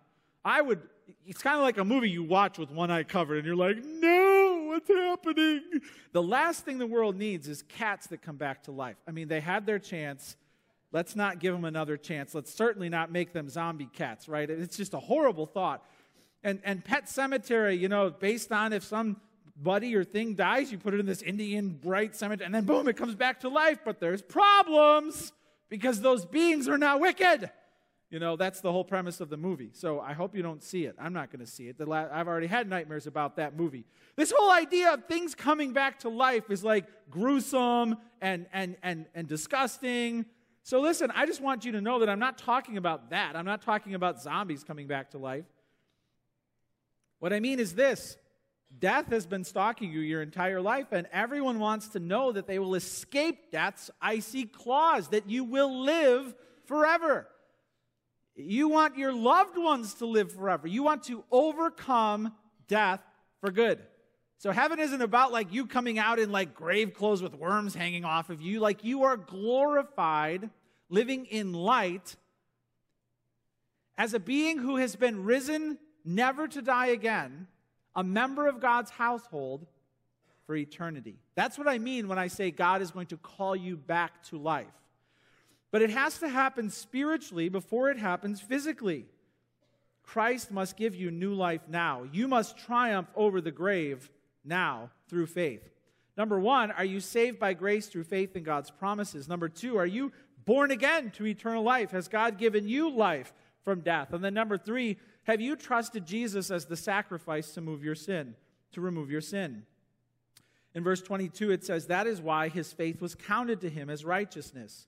I 0.43 0.61
would, 0.61 0.81
it's 1.25 1.41
kind 1.41 1.55
of 1.55 1.63
like 1.63 1.79
a 1.79 1.83
movie 1.83 2.09
you 2.09 2.23
watch 2.23 2.59
with 2.59 2.69
one 2.69 2.91
eye 2.91 3.01
covered 3.01 3.37
and 3.37 3.47
you're 3.47 3.55
like, 3.55 3.83
no, 3.83 4.65
what's 4.67 4.87
happening? 4.87 5.63
The 6.11 6.21
last 6.21 6.63
thing 6.63 6.77
the 6.77 6.85
world 6.85 7.15
needs 7.15 7.47
is 7.47 7.63
cats 7.63 8.05
that 8.07 8.21
come 8.21 8.35
back 8.37 8.63
to 8.63 8.71
life. 8.71 8.97
I 9.07 9.11
mean, 9.11 9.27
they 9.27 9.39
had 9.39 9.65
their 9.65 9.79
chance. 9.79 10.35
Let's 10.91 11.15
not 11.15 11.39
give 11.39 11.55
them 11.55 11.65
another 11.65 11.97
chance. 11.97 12.35
Let's 12.35 12.53
certainly 12.53 12.89
not 12.89 13.11
make 13.11 13.33
them 13.33 13.49
zombie 13.49 13.89
cats, 13.91 14.29
right? 14.29 14.47
It's 14.47 14.77
just 14.77 14.93
a 14.93 14.99
horrible 14.99 15.47
thought. 15.47 15.83
And, 16.45 16.61
and 16.63 16.85
Pet 16.85 17.07
Sematary, 17.07 17.77
you 17.79 17.89
know, 17.89 18.11
based 18.11 18.51
on 18.51 18.71
if 18.71 18.83
some 18.83 19.17
buddy 19.57 19.95
or 19.95 20.03
thing 20.03 20.35
dies, 20.35 20.71
you 20.71 20.77
put 20.77 20.93
it 20.93 20.99
in 20.99 21.07
this 21.07 21.23
Indian 21.23 21.69
bright 21.69 22.15
cemetery, 22.15 22.45
and 22.45 22.53
then 22.53 22.65
boom, 22.65 22.87
it 22.87 22.95
comes 22.95 23.15
back 23.15 23.39
to 23.39 23.49
life. 23.49 23.79
But 23.83 23.99
there's 23.99 24.21
problems 24.21 25.33
because 25.69 26.01
those 26.01 26.23
beings 26.23 26.69
are 26.69 26.77
now 26.77 26.99
wicked. 26.99 27.49
You 28.11 28.19
know, 28.19 28.35
that's 28.35 28.61
the 28.61 28.71
whole 28.71 28.83
premise 28.83 29.19
of 29.21 29.29
the 29.29 29.37
movie. 29.37 29.71
So 29.73 29.99
I 29.99 30.13
hope 30.13 30.35
you 30.35 30.43
don't 30.43 30.61
see 30.61 30.85
it. 30.85 30.95
I'm 30.99 31.13
not 31.13 31.31
going 31.31 31.43
to 31.43 31.51
see 31.51 31.67
it. 31.67 31.79
La- 31.79 32.07
I've 32.11 32.27
already 32.27 32.45
had 32.45 32.69
nightmares 32.69 33.07
about 33.07 33.37
that 33.37 33.57
movie. 33.57 33.83
This 34.15 34.31
whole 34.33 34.51
idea 34.51 34.93
of 34.93 35.05
things 35.05 35.33
coming 35.33 35.73
back 35.73 35.99
to 36.01 36.09
life 36.09 36.51
is 36.51 36.63
like 36.63 36.85
gruesome 37.09 37.97
and, 38.21 38.45
and, 38.53 38.77
and, 38.83 39.07
and 39.15 39.27
disgusting. 39.27 40.25
So 40.61 40.79
listen, 40.79 41.11
I 41.15 41.25
just 41.25 41.41
want 41.41 41.65
you 41.65 41.71
to 41.71 41.81
know 41.81 41.99
that 41.99 42.09
I'm 42.09 42.19
not 42.19 42.37
talking 42.37 42.77
about 42.77 43.09
that. 43.09 43.35
I'm 43.35 43.45
not 43.45 43.63
talking 43.63 43.95
about 43.95 44.21
zombies 44.21 44.63
coming 44.63 44.85
back 44.85 45.09
to 45.11 45.17
life. 45.17 45.45
What 47.19 47.33
I 47.33 47.39
mean 47.39 47.59
is 47.59 47.75
this 47.75 48.17
death 48.77 49.07
has 49.07 49.25
been 49.25 49.43
stalking 49.43 49.91
you 49.91 49.99
your 50.01 50.21
entire 50.21 50.61
life, 50.61 50.87
and 50.91 51.07
everyone 51.11 51.59
wants 51.59 51.89
to 51.89 51.99
know 51.99 52.31
that 52.31 52.47
they 52.47 52.59
will 52.59 52.75
escape 52.75 53.51
death's 53.51 53.89
icy 54.01 54.45
claws, 54.45 55.09
that 55.09 55.29
you 55.29 55.43
will 55.43 55.83
live 55.83 56.33
forever. 56.65 57.27
You 58.35 58.67
want 58.67 58.97
your 58.97 59.13
loved 59.13 59.57
ones 59.57 59.93
to 59.95 60.05
live 60.05 60.31
forever. 60.31 60.67
You 60.67 60.83
want 60.83 61.03
to 61.03 61.23
overcome 61.31 62.33
death 62.67 62.99
for 63.39 63.49
good. 63.49 63.79
So 64.37 64.51
heaven 64.51 64.79
isn't 64.79 65.01
about 65.01 65.31
like 65.31 65.53
you 65.53 65.65
coming 65.65 65.97
out 65.97 66.19
in 66.19 66.31
like 66.31 66.53
grave 66.53 66.93
clothes 66.93 67.21
with 67.21 67.33
worms 67.33 67.73
hanging 67.73 68.03
off 68.03 68.29
of 68.29 68.41
you. 68.41 68.59
Like 68.59 68.83
you 68.83 69.03
are 69.03 69.15
glorified, 69.15 70.49
living 70.89 71.25
in 71.25 71.53
light 71.53 72.17
as 73.97 74.13
a 74.13 74.19
being 74.19 74.57
who 74.57 74.75
has 74.75 74.97
been 74.97 75.23
risen 75.23 75.77
never 76.05 76.47
to 76.47 76.61
die 76.61 76.87
again, 76.87 77.47
a 77.95 78.03
member 78.03 78.47
of 78.47 78.59
God's 78.59 78.91
household 78.91 79.65
for 80.45 80.55
eternity. 80.55 81.17
That's 81.35 81.57
what 81.57 81.67
I 81.67 81.79
mean 81.79 82.07
when 82.07 82.19
I 82.19 82.27
say 82.27 82.51
God 82.51 82.81
is 82.81 82.91
going 82.91 83.07
to 83.07 83.17
call 83.17 83.55
you 83.55 83.75
back 83.75 84.23
to 84.25 84.37
life. 84.37 84.67
But 85.71 85.81
it 85.81 85.89
has 85.89 86.19
to 86.19 86.29
happen 86.29 86.69
spiritually 86.69 87.49
before 87.49 87.89
it 87.89 87.97
happens 87.97 88.39
physically. 88.39 89.07
Christ 90.03 90.51
must 90.51 90.77
give 90.77 90.95
you 90.95 91.09
new 91.09 91.33
life 91.33 91.61
now. 91.67 92.05
You 92.13 92.27
must 92.27 92.57
triumph 92.57 93.09
over 93.15 93.41
the 93.41 93.51
grave 93.51 94.09
now 94.43 94.91
through 95.09 95.25
faith. 95.25 95.67
Number 96.15 96.39
one, 96.39 96.71
are 96.71 96.85
you 96.85 96.99
saved 96.99 97.39
by 97.39 97.53
grace 97.53 97.87
through 97.87 98.05
faith 98.05 98.35
in 98.35 98.43
God's 98.43 98.71
promises? 98.71 99.27
Number 99.27 99.49
two, 99.49 99.77
are 99.77 99.85
you 99.85 100.11
born 100.45 100.71
again 100.71 101.11
to 101.11 101.25
eternal 101.25 101.63
life? 101.63 101.91
Has 101.91 102.07
God 102.07 102.37
given 102.37 102.67
you 102.67 102.89
life 102.89 103.33
from 103.63 103.81
death? 103.81 104.13
And 104.13 104.23
then 104.23 104.33
number 104.33 104.57
three, 104.57 104.97
have 105.25 105.41
you 105.41 105.55
trusted 105.55 106.05
Jesus 106.05 106.49
as 106.49 106.65
the 106.65 106.77
sacrifice 106.77 107.51
to 107.51 107.61
move 107.61 107.83
your 107.83 107.95
sin, 107.95 108.35
to 108.71 108.81
remove 108.81 109.11
your 109.11 109.21
sin? 109.21 109.63
In 110.73 110.83
verse 110.83 111.01
22, 111.01 111.51
it 111.51 111.63
says, 111.63 111.87
That 111.87 112.07
is 112.07 112.21
why 112.21 112.49
his 112.49 112.73
faith 112.73 113.01
was 113.01 113.15
counted 113.15 113.61
to 113.61 113.69
him 113.69 113.89
as 113.89 114.05
righteousness. 114.05 114.87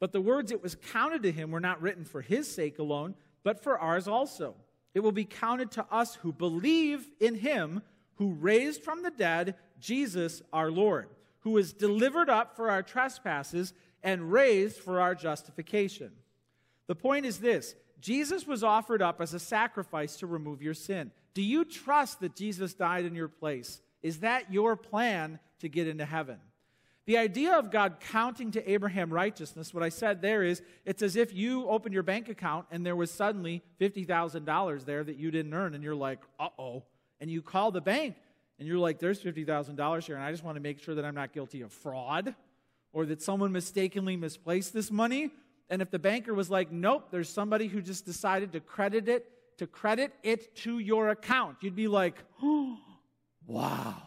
But 0.00 0.12
the 0.12 0.20
words 0.20 0.50
it 0.50 0.62
was 0.62 0.74
counted 0.74 1.22
to 1.22 1.32
him 1.32 1.50
were 1.50 1.60
not 1.60 1.80
written 1.80 2.04
for 2.04 2.20
his 2.20 2.52
sake 2.52 2.78
alone, 2.78 3.14
but 3.42 3.62
for 3.62 3.78
ours 3.78 4.08
also. 4.08 4.54
It 4.92 5.00
will 5.00 5.12
be 5.12 5.24
counted 5.24 5.70
to 5.72 5.86
us 5.90 6.16
who 6.16 6.32
believe 6.32 7.06
in 7.20 7.36
him 7.36 7.82
who 8.16 8.32
raised 8.32 8.82
from 8.82 9.02
the 9.02 9.10
dead 9.10 9.54
Jesus 9.80 10.42
our 10.52 10.70
Lord, 10.70 11.08
who 11.40 11.50
was 11.50 11.72
delivered 11.72 12.30
up 12.30 12.56
for 12.56 12.70
our 12.70 12.82
trespasses 12.82 13.72
and 14.02 14.32
raised 14.32 14.76
for 14.76 15.00
our 15.00 15.14
justification. 15.14 16.12
The 16.86 16.94
point 16.94 17.26
is 17.26 17.38
this 17.38 17.74
Jesus 18.04 18.46
was 18.46 18.62
offered 18.62 19.00
up 19.00 19.22
as 19.22 19.32
a 19.32 19.38
sacrifice 19.38 20.16
to 20.16 20.26
remove 20.26 20.60
your 20.60 20.74
sin. 20.74 21.10
Do 21.32 21.40
you 21.40 21.64
trust 21.64 22.20
that 22.20 22.36
Jesus 22.36 22.74
died 22.74 23.06
in 23.06 23.14
your 23.14 23.28
place? 23.28 23.80
Is 24.02 24.18
that 24.18 24.52
your 24.52 24.76
plan 24.76 25.38
to 25.60 25.70
get 25.70 25.88
into 25.88 26.04
heaven? 26.04 26.36
The 27.06 27.16
idea 27.16 27.54
of 27.54 27.70
God 27.70 28.00
counting 28.00 28.50
to 28.50 28.70
Abraham 28.70 29.10
righteousness, 29.10 29.72
what 29.72 29.82
I 29.82 29.88
said 29.88 30.20
there 30.20 30.42
is, 30.42 30.60
it's 30.84 31.00
as 31.00 31.16
if 31.16 31.32
you 31.32 31.66
open 31.66 31.94
your 31.94 32.02
bank 32.02 32.28
account 32.28 32.66
and 32.70 32.84
there 32.84 32.94
was 32.94 33.10
suddenly 33.10 33.62
$50,000 33.80 34.84
there 34.84 35.02
that 35.02 35.16
you 35.16 35.30
didn't 35.30 35.54
earn, 35.54 35.74
and 35.74 35.82
you're 35.82 35.94
like, 35.94 36.20
uh 36.38 36.50
oh. 36.58 36.82
And 37.22 37.30
you 37.30 37.40
call 37.40 37.70
the 37.70 37.80
bank 37.80 38.16
and 38.58 38.68
you're 38.68 38.76
like, 38.76 38.98
there's 38.98 39.22
$50,000 39.22 40.04
here, 40.04 40.16
and 40.16 40.24
I 40.24 40.30
just 40.30 40.44
want 40.44 40.56
to 40.56 40.62
make 40.62 40.78
sure 40.78 40.94
that 40.94 41.06
I'm 41.06 41.14
not 41.14 41.32
guilty 41.32 41.62
of 41.62 41.72
fraud 41.72 42.34
or 42.92 43.06
that 43.06 43.22
someone 43.22 43.50
mistakenly 43.50 44.18
misplaced 44.18 44.74
this 44.74 44.90
money. 44.90 45.30
And 45.70 45.80
if 45.80 45.90
the 45.90 45.98
banker 45.98 46.34
was 46.34 46.50
like, 46.50 46.70
nope, 46.70 47.08
there's 47.10 47.28
somebody 47.28 47.68
who 47.68 47.80
just 47.80 48.04
decided 48.04 48.52
to 48.52 48.60
credit 48.60 49.08
it, 49.08 49.30
to 49.58 49.66
credit 49.66 50.12
it 50.22 50.54
to 50.56 50.78
your 50.78 51.08
account, 51.10 51.58
you'd 51.60 51.76
be 51.76 51.88
like, 51.88 52.16
oh, 52.42 52.78
wow. 53.46 54.02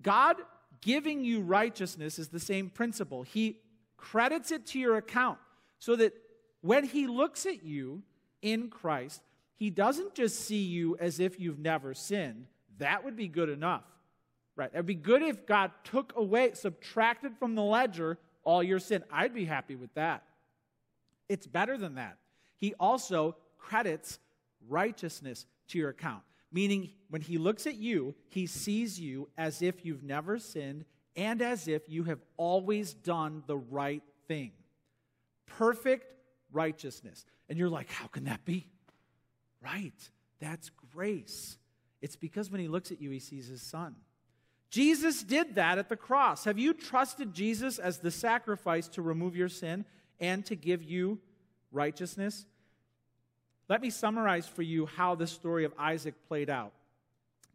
God 0.00 0.36
giving 0.80 1.24
you 1.24 1.40
righteousness 1.40 2.18
is 2.18 2.28
the 2.28 2.40
same 2.40 2.70
principle. 2.70 3.22
He 3.22 3.60
credits 3.96 4.50
it 4.52 4.66
to 4.66 4.78
your 4.78 4.96
account 4.96 5.38
so 5.78 5.96
that 5.96 6.14
when 6.60 6.84
he 6.84 7.06
looks 7.06 7.46
at 7.46 7.64
you 7.64 8.02
in 8.42 8.68
Christ, 8.68 9.22
he 9.56 9.70
doesn't 9.70 10.14
just 10.14 10.40
see 10.40 10.62
you 10.62 10.96
as 10.98 11.20
if 11.20 11.38
you've 11.38 11.58
never 11.58 11.94
sinned. 11.94 12.46
That 12.78 13.04
would 13.04 13.16
be 13.16 13.28
good 13.28 13.48
enough. 13.48 13.84
Right? 14.54 14.70
It'd 14.72 14.86
be 14.86 14.94
good 14.94 15.22
if 15.22 15.46
God 15.46 15.70
took 15.84 16.14
away, 16.16 16.52
subtracted 16.54 17.36
from 17.38 17.54
the 17.54 17.62
ledger 17.62 18.18
all 18.44 18.62
your 18.62 18.78
sin. 18.78 19.04
I'd 19.12 19.34
be 19.34 19.44
happy 19.44 19.76
with 19.76 19.92
that. 19.94 20.22
It's 21.28 21.46
better 21.46 21.76
than 21.76 21.96
that. 21.96 22.18
He 22.56 22.74
also 22.74 23.36
credits 23.58 24.18
righteousness 24.68 25.46
to 25.68 25.78
your 25.78 25.90
account 25.90 26.22
meaning 26.52 26.90
when 27.10 27.22
he 27.22 27.38
looks 27.38 27.66
at 27.66 27.76
you, 27.76 28.14
he 28.28 28.46
sees 28.46 28.98
you 28.98 29.28
as 29.36 29.62
if 29.62 29.84
you've 29.84 30.02
never 30.02 30.38
sinned 30.38 30.84
and 31.16 31.42
as 31.42 31.68
if 31.68 31.82
you 31.88 32.04
have 32.04 32.20
always 32.36 32.94
done 32.94 33.42
the 33.46 33.56
right 33.56 34.02
thing. 34.26 34.52
Perfect 35.46 36.06
righteousness. 36.52 37.24
And 37.48 37.58
you're 37.58 37.68
like, 37.68 37.90
how 37.90 38.06
can 38.06 38.24
that 38.24 38.44
be? 38.44 38.70
Right. 39.62 40.10
That's 40.40 40.70
grace. 40.92 41.58
It's 42.00 42.16
because 42.16 42.50
when 42.50 42.60
he 42.60 42.68
looks 42.68 42.92
at 42.92 43.00
you, 43.00 43.10
he 43.10 43.18
sees 43.18 43.48
his 43.48 43.62
son. 43.62 43.96
Jesus 44.70 45.22
did 45.22 45.54
that 45.54 45.78
at 45.78 45.88
the 45.88 45.96
cross. 45.96 46.44
Have 46.44 46.58
you 46.58 46.74
trusted 46.74 47.32
Jesus 47.32 47.78
as 47.78 47.98
the 47.98 48.10
sacrifice 48.10 48.86
to 48.88 49.02
remove 49.02 49.34
your 49.34 49.48
sin 49.48 49.84
and 50.20 50.44
to 50.46 50.56
give 50.56 50.82
you 50.82 51.18
righteousness? 51.72 52.46
Let 53.68 53.82
me 53.82 53.90
summarize 53.90 54.46
for 54.46 54.62
you 54.62 54.86
how 54.86 55.14
the 55.14 55.26
story 55.26 55.64
of 55.64 55.72
Isaac 55.78 56.14
played 56.26 56.48
out. 56.48 56.72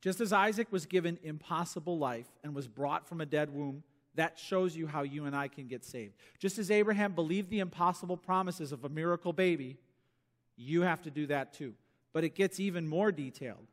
Just 0.02 0.22
as 0.22 0.34
Isaac 0.34 0.68
was 0.72 0.86
given 0.86 1.18
impossible 1.24 1.98
life 1.98 2.28
and 2.44 2.54
was 2.54 2.68
brought 2.68 3.08
from 3.08 3.22
a 3.22 3.26
dead 3.26 3.50
womb, 3.50 3.84
that 4.16 4.38
shows 4.38 4.76
you 4.76 4.86
how 4.86 5.02
you 5.04 5.26
and 5.26 5.36
I 5.36 5.48
can 5.48 5.68
get 5.68 5.84
saved. 5.84 6.14
Just 6.38 6.60
as 6.60 6.70
Abraham 6.70 7.14
believed 7.14 7.50
the 7.50 7.60
impossible 7.60 8.18
promises 8.18 8.72
of 8.72 8.84
a 8.84 8.90
miracle 8.90 9.34
baby, 9.34 9.78
you 10.56 10.82
have 10.82 11.02
to 11.04 11.12
do 11.12 11.28
that 11.28 11.54
too. 11.54 11.74
But 12.12 12.24
it 12.24 12.36
gets 12.36 12.60
even 12.60 12.88
more 12.88 13.12
detailed. 13.12 13.66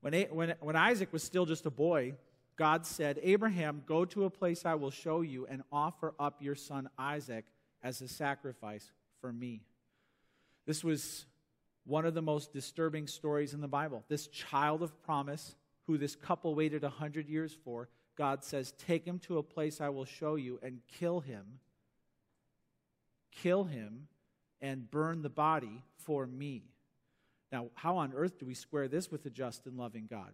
When, 0.00 0.14
when, 0.30 0.54
when 0.60 0.76
Isaac 0.76 1.12
was 1.12 1.22
still 1.22 1.46
just 1.46 1.64
a 1.64 1.70
boy, 1.70 2.14
God 2.56 2.84
said, 2.84 3.18
Abraham, 3.22 3.82
go 3.86 4.04
to 4.04 4.24
a 4.24 4.30
place 4.30 4.66
I 4.66 4.74
will 4.74 4.90
show 4.90 5.22
you 5.22 5.46
and 5.46 5.62
offer 5.72 6.12
up 6.18 6.42
your 6.42 6.54
son 6.54 6.90
Isaac 6.98 7.46
as 7.82 8.00
a 8.00 8.08
sacrifice 8.08 8.90
for 9.20 9.32
me. 9.32 9.62
This 10.66 10.84
was 10.84 11.26
one 11.84 12.04
of 12.04 12.14
the 12.14 12.22
most 12.22 12.52
disturbing 12.52 13.06
stories 13.06 13.54
in 13.54 13.60
the 13.60 13.68
Bible. 13.68 14.04
This 14.08 14.26
child 14.28 14.82
of 14.82 15.02
promise, 15.02 15.56
who 15.86 15.96
this 15.96 16.14
couple 16.14 16.54
waited 16.54 16.82
100 16.82 17.28
years 17.28 17.56
for, 17.64 17.88
God 18.16 18.44
says, 18.44 18.74
Take 18.86 19.04
him 19.06 19.18
to 19.20 19.38
a 19.38 19.42
place 19.42 19.80
I 19.80 19.88
will 19.88 20.04
show 20.04 20.34
you 20.34 20.58
and 20.62 20.80
kill 20.98 21.20
him. 21.20 21.60
Kill 23.30 23.64
him 23.64 24.08
and 24.60 24.90
burn 24.90 25.22
the 25.22 25.30
body 25.30 25.82
for 25.96 26.26
me. 26.26 26.64
Now, 27.50 27.68
how 27.74 27.96
on 27.96 28.12
earth 28.14 28.38
do 28.38 28.44
we 28.44 28.54
square 28.54 28.88
this 28.88 29.10
with 29.10 29.24
a 29.24 29.30
just 29.30 29.66
and 29.66 29.78
loving 29.78 30.06
God? 30.10 30.32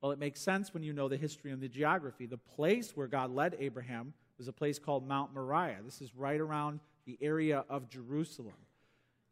Well, 0.00 0.12
it 0.12 0.18
makes 0.18 0.40
sense 0.40 0.74
when 0.74 0.82
you 0.82 0.92
know 0.92 1.08
the 1.08 1.16
history 1.16 1.50
and 1.50 1.60
the 1.60 1.68
geography. 1.68 2.26
The 2.26 2.36
place 2.36 2.92
where 2.96 3.06
God 3.06 3.30
led 3.30 3.56
Abraham 3.58 4.14
was 4.42 4.48
a 4.48 4.52
place 4.52 4.80
called 4.80 5.06
Mount 5.06 5.32
Moriah. 5.32 5.76
This 5.84 6.00
is 6.00 6.16
right 6.16 6.40
around 6.40 6.80
the 7.06 7.16
area 7.20 7.64
of 7.70 7.88
Jerusalem. 7.88 8.56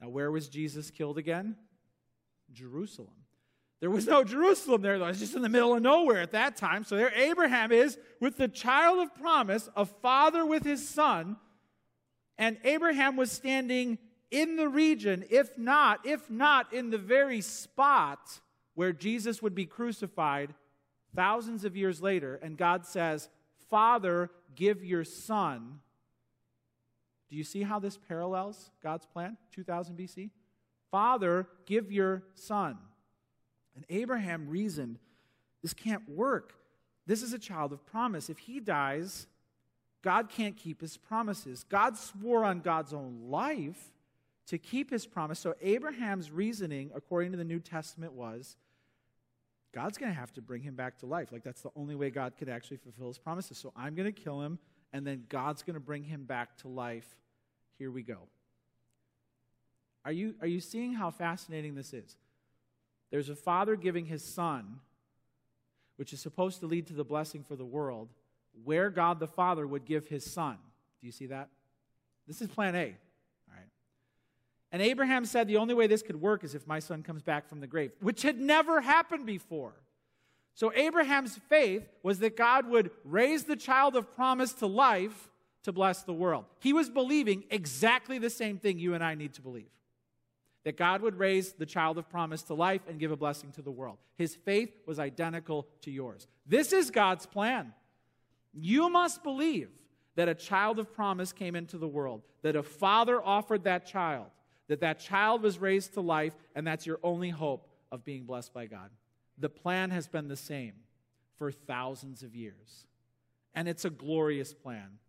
Now, 0.01 0.09
where 0.09 0.31
was 0.31 0.49
Jesus 0.49 0.89
killed 0.93 1.19
again? 1.19 1.57
Jerusalem. 2.53 3.17
There 3.81 3.91
was 3.91 4.07
no 4.07 4.23
Jerusalem 4.23 4.83
there, 4.83 5.01
though. 5.01 5.07
It's 5.07 5.19
just 5.19 5.35
in 5.35 5.43
the 5.43 5.49
middle 5.49 5.75
of 5.75 5.83
nowhere 5.83 6.21
at 6.21 6.31
that 6.31 6.55
time. 6.55 6.85
So 6.85 6.97
there 6.97 7.13
Abraham 7.13 7.73
is 7.73 7.99
with 8.21 8.37
the 8.37 8.47
child 8.47 9.01
of 9.01 9.13
promise, 9.17 9.69
a 9.75 9.85
father 9.85 10.47
with 10.47 10.63
his 10.63 10.89
son. 10.89 11.37
And 12.39 12.59
Abraham 12.63 13.17
was 13.17 13.33
standing 13.33 13.99
in 14.31 14.55
the 14.55 14.69
region, 14.69 15.25
if 15.29 15.59
not, 15.59 16.07
if 16.07 16.31
not 16.31 16.73
in 16.73 16.91
the 16.91 16.99
very 16.99 17.41
spot 17.41 18.39
where 18.75 18.93
Jesus 18.93 19.43
would 19.43 19.57
be 19.57 19.67
crucified 19.67 20.55
thousands 21.17 21.65
of 21.65 21.77
years 21.77 22.01
later. 22.01 22.37
And 22.37 22.57
God 22.57 22.87
says, 22.87 23.29
Father, 23.69 24.31
give 24.55 24.85
your 24.85 25.05
son 25.05 25.81
do 27.31 27.37
you 27.37 27.45
see 27.45 27.63
how 27.63 27.79
this 27.79 27.97
parallels 27.97 28.71
God's 28.83 29.07
plan, 29.07 29.37
2000 29.53 29.97
BC? 29.97 30.31
Father, 30.91 31.47
give 31.65 31.93
your 31.93 32.25
son. 32.35 32.77
And 33.77 33.85
Abraham 33.89 34.49
reasoned, 34.49 34.99
this 35.63 35.73
can't 35.73 36.09
work. 36.09 36.55
This 37.07 37.23
is 37.23 37.33
a 37.33 37.39
child 37.39 37.73
of 37.73 37.87
promise. 37.87 38.29
If 38.29 38.39
he 38.39 38.59
dies, 38.59 39.29
God 40.03 40.29
can't 40.29 40.57
keep 40.57 40.81
his 40.81 40.97
promises. 40.97 41.65
God 41.69 41.97
swore 41.97 42.45
on 42.45 42.61
God's 42.61 42.93
own 42.93 43.21
life 43.29 43.93
to 44.49 44.59
keep 44.59 44.91
his 44.91 45.07
promise. 45.07 45.39
So 45.39 45.55
Abraham's 45.63 46.33
reasoning, 46.33 46.91
according 46.95 47.31
to 47.31 47.39
the 47.39 47.45
New 47.45 47.61
Testament, 47.61 48.13
was 48.13 48.57
God's 49.73 49.99
going 49.99 50.13
to 50.13 50.19
have 50.19 50.33
to 50.33 50.43
bring 50.43 50.63
him 50.63 50.75
back 50.75 50.99
to 50.99 51.07
life. 51.07 51.31
Like, 51.31 51.45
that's 51.45 51.63
the 51.63 51.71
only 51.77 51.95
way 51.95 52.11
God 52.11 52.35
could 52.37 52.49
actually 52.49 52.79
fulfill 52.79 53.09
his 53.09 53.19
promises. 53.19 53.59
So 53.59 53.73
I'm 53.77 53.95
going 53.95 54.13
to 54.13 54.21
kill 54.21 54.41
him, 54.41 54.59
and 54.93 55.07
then 55.07 55.25
God's 55.29 55.63
going 55.63 55.75
to 55.75 55.81
bring 55.81 56.03
him 56.03 56.25
back 56.25 56.57
to 56.59 56.69
life. 56.69 57.07
Here 57.79 57.91
we 57.91 58.03
go. 58.03 58.29
Are 60.05 60.13
you, 60.13 60.35
are 60.41 60.47
you 60.47 60.61
seeing 60.61 60.95
how 60.95 61.11
fascinating 61.11 61.75
this 61.75 61.93
is? 61.93 62.17
There's 63.11 63.29
a 63.29 63.37
father 63.37 63.77
giving 63.77 64.07
his 64.07 64.25
son, 64.25 64.81
which 65.97 66.13
is 66.13 66.21
supposed 66.21 66.61
to 66.61 66.67
lead 66.67 66.87
to 66.89 66.95
the 66.95 67.05
blessing 67.05 67.45
for 67.45 67.55
the 67.57 67.65
world, 67.65 68.09
where 68.65 68.91
God 68.91 69.21
the 69.21 69.29
Father 69.29 69.67
would 69.67 69.85
give 69.85 70.09
his 70.09 70.25
son. 70.25 70.57
Do 71.01 71.07
you 71.07 71.13
see 71.13 71.27
that? 71.27 71.49
This 72.27 72.41
is 72.41 72.49
plan 72.49 72.75
A. 72.75 72.97
And 74.73 74.81
Abraham 74.81 75.25
said 75.25 75.49
the 75.49 75.57
only 75.57 75.75
way 75.75 75.87
this 75.87 76.03
could 76.03 76.21
work 76.21 76.45
is 76.45 76.55
if 76.55 76.67
my 76.67 76.79
son 76.79 77.03
comes 77.03 77.23
back 77.23 77.49
from 77.49 77.61
the 77.61 77.67
grave, 77.67 77.93
which 78.01 78.23
had 78.23 78.39
never 78.39 78.81
happened 78.81 79.27
before. 79.27 79.75
So 80.55 80.73
Abraham's 80.75 81.37
faith 81.49 81.89
was 82.03 82.19
that 82.21 82.37
God 82.37 82.69
would 82.69 82.91
raise 83.05 83.45
the 83.45 83.57
child 83.57 83.97
of 83.97 84.15
promise 84.15 84.53
to 84.55 84.67
life 84.67 85.29
to 85.65 85.73
bless 85.73 86.03
the 86.03 86.13
world. 86.13 86.45
He 86.61 86.73
was 86.73 86.89
believing 86.89 87.45
exactly 87.51 88.19
the 88.19 88.31
same 88.31 88.59
thing 88.59 88.79
you 88.79 88.95
and 88.95 89.03
I 89.03 89.15
need 89.15 89.35
to 89.35 89.43
believe 89.43 89.71
that 90.65 90.77
God 90.77 91.01
would 91.03 91.19
raise 91.19 91.53
the 91.53 91.67
child 91.67 91.97
of 91.99 92.09
promise 92.11 92.43
to 92.43 92.55
life 92.55 92.83
and 92.89 93.01
give 93.01 93.11
a 93.11 93.17
blessing 93.17 93.51
to 93.53 93.63
the 93.63 93.71
world. 93.71 93.97
His 94.17 94.35
faith 94.35 94.71
was 94.87 94.99
identical 94.99 95.67
to 95.83 95.91
yours. 95.91 96.27
This 96.47 96.73
is 96.73 96.91
God's 96.91 97.27
plan. 97.27 97.73
You 98.53 98.91
must 98.91 99.23
believe 99.23 99.71
that 100.17 100.29
a 100.29 100.35
child 100.35 100.79
of 100.79 100.93
promise 100.93 101.33
came 101.33 101.57
into 101.57 101.79
the 101.79 101.89
world, 101.89 102.23
that 102.43 102.57
a 102.57 102.63
father 102.63 103.25
offered 103.25 103.65
that 103.65 103.87
child, 103.87 104.27
that 104.71 104.79
that 104.79 105.01
child 105.01 105.43
was 105.43 105.59
raised 105.59 105.95
to 105.95 106.01
life, 106.01 106.33
and 106.55 106.65
that's 106.65 106.87
your 106.87 107.01
only 107.03 107.29
hope 107.29 107.67
of 107.91 108.05
being 108.05 108.23
blessed 108.23 108.55
by 108.55 108.67
God. 108.67 108.89
The 109.37 109.49
plan 109.49 109.91
has 109.91 110.07
been 110.07 110.29
the 110.29 110.37
same 110.37 110.75
for 111.39 111.51
thousands 111.51 112.23
of 112.23 112.37
years, 112.37 112.87
and 113.53 113.69
it's 113.69 113.85
a 113.85 113.91
glorious 113.91 114.55
plan. 114.55 115.01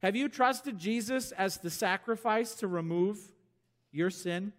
Have 0.00 0.16
you 0.16 0.30
trusted 0.30 0.78
Jesus 0.78 1.32
as 1.32 1.58
the 1.58 1.68
sacrifice 1.68 2.54
to 2.54 2.66
remove 2.66 3.20
your 3.92 4.08
sin? 4.08 4.54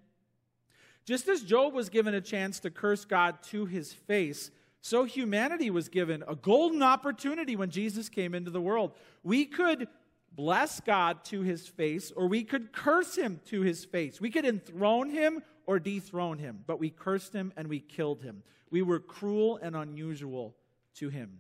Just 1.05 1.27
as 1.27 1.41
Job 1.41 1.73
was 1.73 1.89
given 1.89 2.13
a 2.13 2.21
chance 2.21 2.59
to 2.59 2.69
curse 2.69 3.03
God 3.03 3.41
to 3.45 3.65
his 3.65 3.93
face, 3.93 4.51
so 4.79 5.05
humanity 5.05 5.71
was 5.71 5.89
given 5.89 6.23
a 6.27 6.35
golden 6.35 6.83
opportunity 6.83 7.55
when 7.55 7.71
Jesus 7.71 8.09
came 8.09 8.35
into 8.35 8.51
the 8.51 8.61
world. 8.61 8.91
We 9.23 9.45
could 9.45 9.87
bless 10.35 10.79
God 10.79 11.23
to 11.25 11.41
his 11.41 11.67
face, 11.67 12.11
or 12.15 12.27
we 12.27 12.43
could 12.43 12.73
curse 12.73 13.15
him 13.15 13.39
to 13.45 13.61
his 13.61 13.85
face. 13.85 14.19
We 14.19 14.29
could 14.29 14.45
enthrone 14.45 15.09
him 15.09 15.41
or 15.65 15.79
dethrone 15.79 16.39
him, 16.39 16.63
but 16.67 16.79
we 16.79 16.89
cursed 16.89 17.33
him 17.33 17.53
and 17.57 17.67
we 17.67 17.79
killed 17.79 18.21
him. 18.21 18.43
We 18.69 18.81
were 18.81 18.99
cruel 18.99 19.57
and 19.61 19.75
unusual 19.75 20.55
to 20.95 21.09
him. 21.09 21.39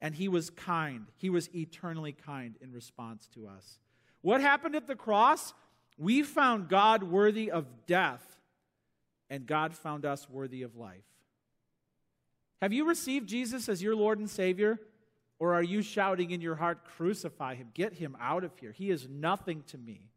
And 0.00 0.14
he 0.14 0.28
was 0.28 0.50
kind. 0.50 1.06
He 1.16 1.30
was 1.30 1.54
eternally 1.54 2.12
kind 2.12 2.56
in 2.60 2.72
response 2.72 3.28
to 3.34 3.46
us. 3.46 3.78
What 4.22 4.40
happened 4.40 4.74
at 4.74 4.86
the 4.86 4.96
cross? 4.96 5.54
We 5.98 6.22
found 6.22 6.68
God 6.68 7.02
worthy 7.02 7.50
of 7.50 7.66
death 7.86 8.24
and 9.28 9.46
God 9.46 9.74
found 9.74 10.04
us 10.04 10.28
worthy 10.28 10.62
of 10.62 10.76
life. 10.76 11.04
Have 12.60 12.72
you 12.72 12.86
received 12.86 13.28
Jesus 13.28 13.68
as 13.68 13.82
your 13.82 13.94
Lord 13.94 14.18
and 14.18 14.28
Savior? 14.28 14.80
Or 15.40 15.54
are 15.54 15.62
you 15.62 15.80
shouting 15.80 16.30
in 16.30 16.42
your 16.42 16.54
heart, 16.54 16.84
Crucify 16.84 17.56
him, 17.56 17.70
get 17.74 17.94
him 17.94 18.16
out 18.20 18.44
of 18.44 18.56
here? 18.58 18.72
He 18.72 18.90
is 18.90 19.08
nothing 19.08 19.64
to 19.68 19.78
me. 19.78 20.10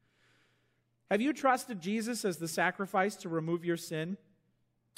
Have 1.10 1.22
you 1.22 1.32
trusted 1.32 1.80
Jesus 1.82 2.26
as 2.26 2.38
the 2.38 2.48
sacrifice 2.48 3.16
to 3.18 3.30
remove 3.30 3.64
your 3.64 3.78
sin? 3.78 4.18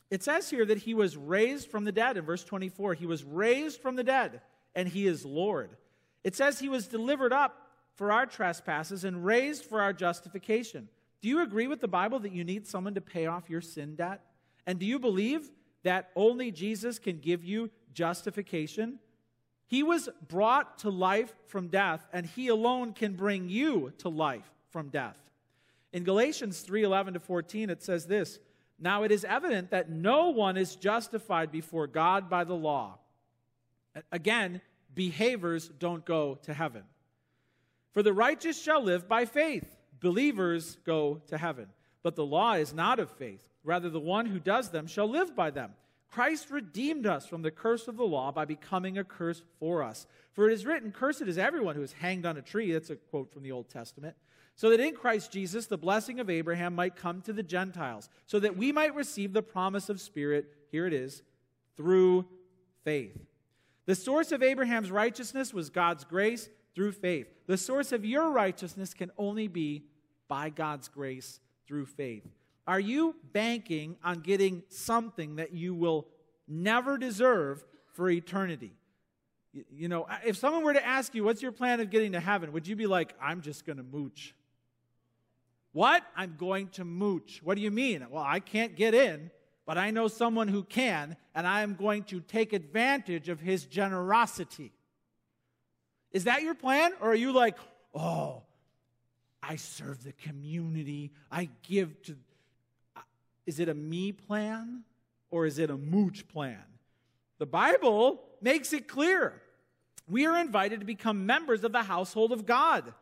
It 0.09 0.23
says 0.23 0.49
here 0.49 0.65
that 0.65 0.79
he 0.79 0.95
was 0.95 1.15
raised 1.15 1.69
from 1.69 1.83
the 1.83 1.91
dead 1.91 2.17
in 2.17 2.25
verse 2.25 2.43
24. 2.43 2.95
He 2.95 3.05
was 3.05 3.23
raised 3.23 3.81
from 3.81 3.95
the 3.95 4.03
dead, 4.03 4.41
and 4.73 4.87
he 4.87 5.05
is 5.07 5.25
Lord. 5.25 5.77
It 6.23 6.35
says 6.35 6.59
he 6.59 6.69
was 6.69 6.87
delivered 6.87 7.31
up 7.31 7.69
for 7.93 8.11
our 8.11 8.25
trespasses 8.25 9.03
and 9.03 9.23
raised 9.23 9.65
for 9.65 9.81
our 9.81 9.93
justification. 9.93 10.89
Do 11.21 11.29
you 11.29 11.41
agree 11.41 11.67
with 11.67 11.81
the 11.81 11.87
Bible 11.87 12.19
that 12.19 12.31
you 12.31 12.43
need 12.43 12.67
someone 12.67 12.95
to 12.95 13.01
pay 13.01 13.27
off 13.27 13.49
your 13.49 13.61
sin 13.61 13.95
debt? 13.95 14.21
And 14.65 14.79
do 14.79 14.85
you 14.87 14.97
believe 14.97 15.51
that 15.83 16.09
only 16.15 16.51
Jesus 16.51 16.97
can 16.97 17.19
give 17.19 17.43
you 17.43 17.69
justification? 17.93 18.99
He 19.67 19.83
was 19.83 20.09
brought 20.27 20.79
to 20.79 20.89
life 20.89 21.33
from 21.47 21.67
death, 21.67 22.07
and 22.13 22.25
he 22.25 22.47
alone 22.47 22.93
can 22.93 23.13
bring 23.13 23.49
you 23.49 23.93
to 23.99 24.09
life 24.09 24.49
from 24.69 24.89
death. 24.89 25.17
In 25.91 26.03
Galatians 26.03 26.61
3:11 26.61 27.13
to 27.13 27.19
14 27.19 27.69
it 27.69 27.81
says 27.81 28.07
this, 28.07 28.39
"Now 28.77 29.03
it 29.03 29.11
is 29.11 29.23
evident 29.23 29.71
that 29.71 29.89
no 29.89 30.29
one 30.29 30.57
is 30.57 30.75
justified 30.75 31.51
before 31.51 31.87
God 31.87 32.29
by 32.29 32.43
the 32.43 32.55
law." 32.55 32.99
Again, 34.11 34.61
behaviors 34.93 35.69
don't 35.69 36.05
go 36.05 36.35
to 36.43 36.53
heaven. 36.53 36.83
For 37.91 38.03
the 38.03 38.13
righteous 38.13 38.61
shall 38.61 38.81
live 38.81 39.07
by 39.07 39.25
faith 39.25 39.75
believers 40.05 40.75
go 40.85 41.21
to 41.27 41.37
heaven. 41.37 41.67
But 42.03 42.15
the 42.15 42.25
law 42.25 42.53
is 42.53 42.73
not 42.73 42.99
of 42.99 43.09
faith. 43.09 43.49
Rather, 43.63 43.89
the 43.89 43.99
one 43.99 44.27
who 44.27 44.39
does 44.39 44.69
them 44.69 44.85
shall 44.85 45.07
live 45.07 45.35
by 45.35 45.49
them. 45.49 45.73
Christ 46.11 46.49
redeemed 46.49 47.05
us 47.05 47.25
from 47.25 47.41
the 47.41 47.51
curse 47.51 47.87
of 47.87 47.97
the 47.97 48.05
law 48.05 48.31
by 48.31 48.45
becoming 48.45 48.97
a 48.97 49.03
curse 49.03 49.41
for 49.59 49.83
us. 49.83 50.07
For 50.33 50.49
it 50.49 50.53
is 50.53 50.65
written, 50.65 50.91
Cursed 50.91 51.23
is 51.23 51.37
everyone 51.37 51.75
who 51.75 51.81
is 51.81 51.93
hanged 51.93 52.25
on 52.25 52.37
a 52.37 52.41
tree. 52.41 52.71
That's 52.71 52.89
a 52.89 52.95
quote 52.95 53.31
from 53.31 53.43
the 53.43 53.51
Old 53.51 53.69
Testament. 53.69 54.15
So 54.55 54.69
that 54.69 54.79
in 54.79 54.95
Christ 54.95 55.31
Jesus 55.31 55.65
the 55.65 55.77
blessing 55.77 56.19
of 56.19 56.29
Abraham 56.29 56.75
might 56.75 56.95
come 56.95 57.21
to 57.23 57.33
the 57.33 57.43
Gentiles, 57.43 58.09
so 58.25 58.39
that 58.39 58.55
we 58.55 58.71
might 58.71 58.95
receive 58.95 59.33
the 59.33 59.41
promise 59.41 59.89
of 59.89 59.99
Spirit, 59.99 60.53
here 60.71 60.87
it 60.87 60.93
is, 60.93 61.23
through 61.75 62.25
faith. 62.83 63.17
The 63.85 63.95
source 63.95 64.31
of 64.31 64.41
Abraham's 64.41 64.91
righteousness 64.91 65.53
was 65.53 65.69
God's 65.69 66.05
grace 66.05 66.49
through 66.73 66.93
faith. 66.93 67.27
The 67.47 67.57
source 67.57 67.91
of 67.91 68.05
your 68.05 68.31
righteousness 68.31 68.93
can 68.93 69.11
only 69.17 69.47
be 69.47 69.85
by 70.27 70.49
God's 70.49 70.87
grace 70.87 71.39
through 71.67 71.85
faith. 71.85 72.25
Are 72.67 72.79
you 72.79 73.15
banking 73.31 73.97
on 74.03 74.21
getting 74.21 74.63
something 74.69 75.35
that 75.35 75.53
you 75.53 75.73
will 75.73 76.07
never 76.47 76.97
deserve 76.97 77.63
for 77.93 78.09
eternity? 78.09 78.73
You 79.71 79.87
know, 79.87 80.07
if 80.25 80.35
someone 80.37 80.63
were 80.63 80.73
to 80.73 80.85
ask 80.85 81.15
you, 81.15 81.23
What's 81.23 81.41
your 81.41 81.51
plan 81.51 81.79
of 81.79 81.89
getting 81.89 82.13
to 82.13 82.19
heaven? 82.19 82.51
Would 82.51 82.67
you 82.67 82.75
be 82.75 82.87
like, 82.87 83.13
I'm 83.21 83.41
just 83.41 83.65
going 83.65 83.77
to 83.77 83.83
mooch? 83.83 84.35
What? 85.71 86.03
I'm 86.15 86.35
going 86.37 86.69
to 86.69 86.85
mooch. 86.85 87.41
What 87.43 87.55
do 87.55 87.61
you 87.61 87.71
mean? 87.71 88.05
Well, 88.09 88.23
I 88.25 88.39
can't 88.39 88.75
get 88.75 88.93
in, 88.93 89.29
but 89.65 89.77
I 89.77 89.91
know 89.91 90.07
someone 90.07 90.47
who 90.47 90.63
can, 90.63 91.17
and 91.33 91.45
I 91.45 91.61
am 91.61 91.75
going 91.75 92.03
to 92.05 92.21
take 92.21 92.53
advantage 92.53 93.29
of 93.29 93.39
his 93.41 93.65
generosity. 93.65 94.71
Is 96.11 96.23
that 96.23 96.43
your 96.43 96.55
plan? 96.55 96.93
Or 97.01 97.11
are 97.11 97.15
you 97.15 97.33
like, 97.33 97.57
oh, 97.93 98.43
I 99.43 99.57
serve 99.57 100.03
the 100.03 100.13
community, 100.13 101.11
I 101.31 101.49
give 101.63 102.01
to. 102.03 102.15
Is 103.45 103.59
it 103.59 103.69
a 103.69 103.73
me 103.73 104.11
plan 104.11 104.83
or 105.29 105.45
is 105.45 105.59
it 105.59 105.69
a 105.69 105.77
mooch 105.77 106.27
plan? 106.27 106.63
The 107.37 107.45
Bible 107.45 108.21
makes 108.41 108.73
it 108.73 108.87
clear. 108.87 109.41
We 110.07 110.25
are 110.25 110.39
invited 110.39 110.79
to 110.79 110.85
become 110.85 111.25
members 111.25 111.63
of 111.63 111.71
the 111.71 111.83
household 111.83 112.31
of 112.31 112.45
God. 112.45 112.93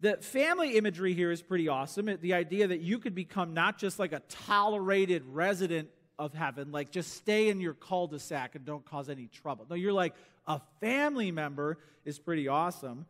The 0.00 0.16
family 0.18 0.76
imagery 0.76 1.12
here 1.12 1.32
is 1.32 1.42
pretty 1.42 1.66
awesome. 1.66 2.08
The 2.20 2.34
idea 2.34 2.68
that 2.68 2.80
you 2.80 2.98
could 2.98 3.14
become 3.14 3.52
not 3.52 3.78
just 3.78 3.98
like 3.98 4.12
a 4.12 4.22
tolerated 4.28 5.24
resident 5.26 5.88
of 6.18 6.34
heaven, 6.34 6.70
like 6.70 6.92
just 6.92 7.14
stay 7.14 7.48
in 7.48 7.60
your 7.60 7.74
cul 7.74 8.06
de 8.06 8.18
sac 8.18 8.54
and 8.54 8.64
don't 8.64 8.84
cause 8.84 9.08
any 9.08 9.26
trouble. 9.26 9.66
No, 9.68 9.74
you're 9.74 9.92
like 9.92 10.14
a 10.46 10.60
family 10.80 11.32
member 11.32 11.78
is 12.04 12.18
pretty 12.18 12.46
awesome. 12.46 13.06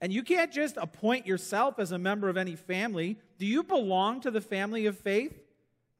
And 0.00 0.12
you 0.12 0.22
can't 0.22 0.52
just 0.52 0.76
appoint 0.76 1.26
yourself 1.26 1.78
as 1.78 1.92
a 1.92 1.98
member 1.98 2.28
of 2.28 2.36
any 2.36 2.56
family. 2.56 3.18
Do 3.38 3.46
you 3.46 3.62
belong 3.62 4.20
to 4.20 4.30
the 4.30 4.40
family 4.40 4.86
of 4.86 4.96
faith? 4.98 5.32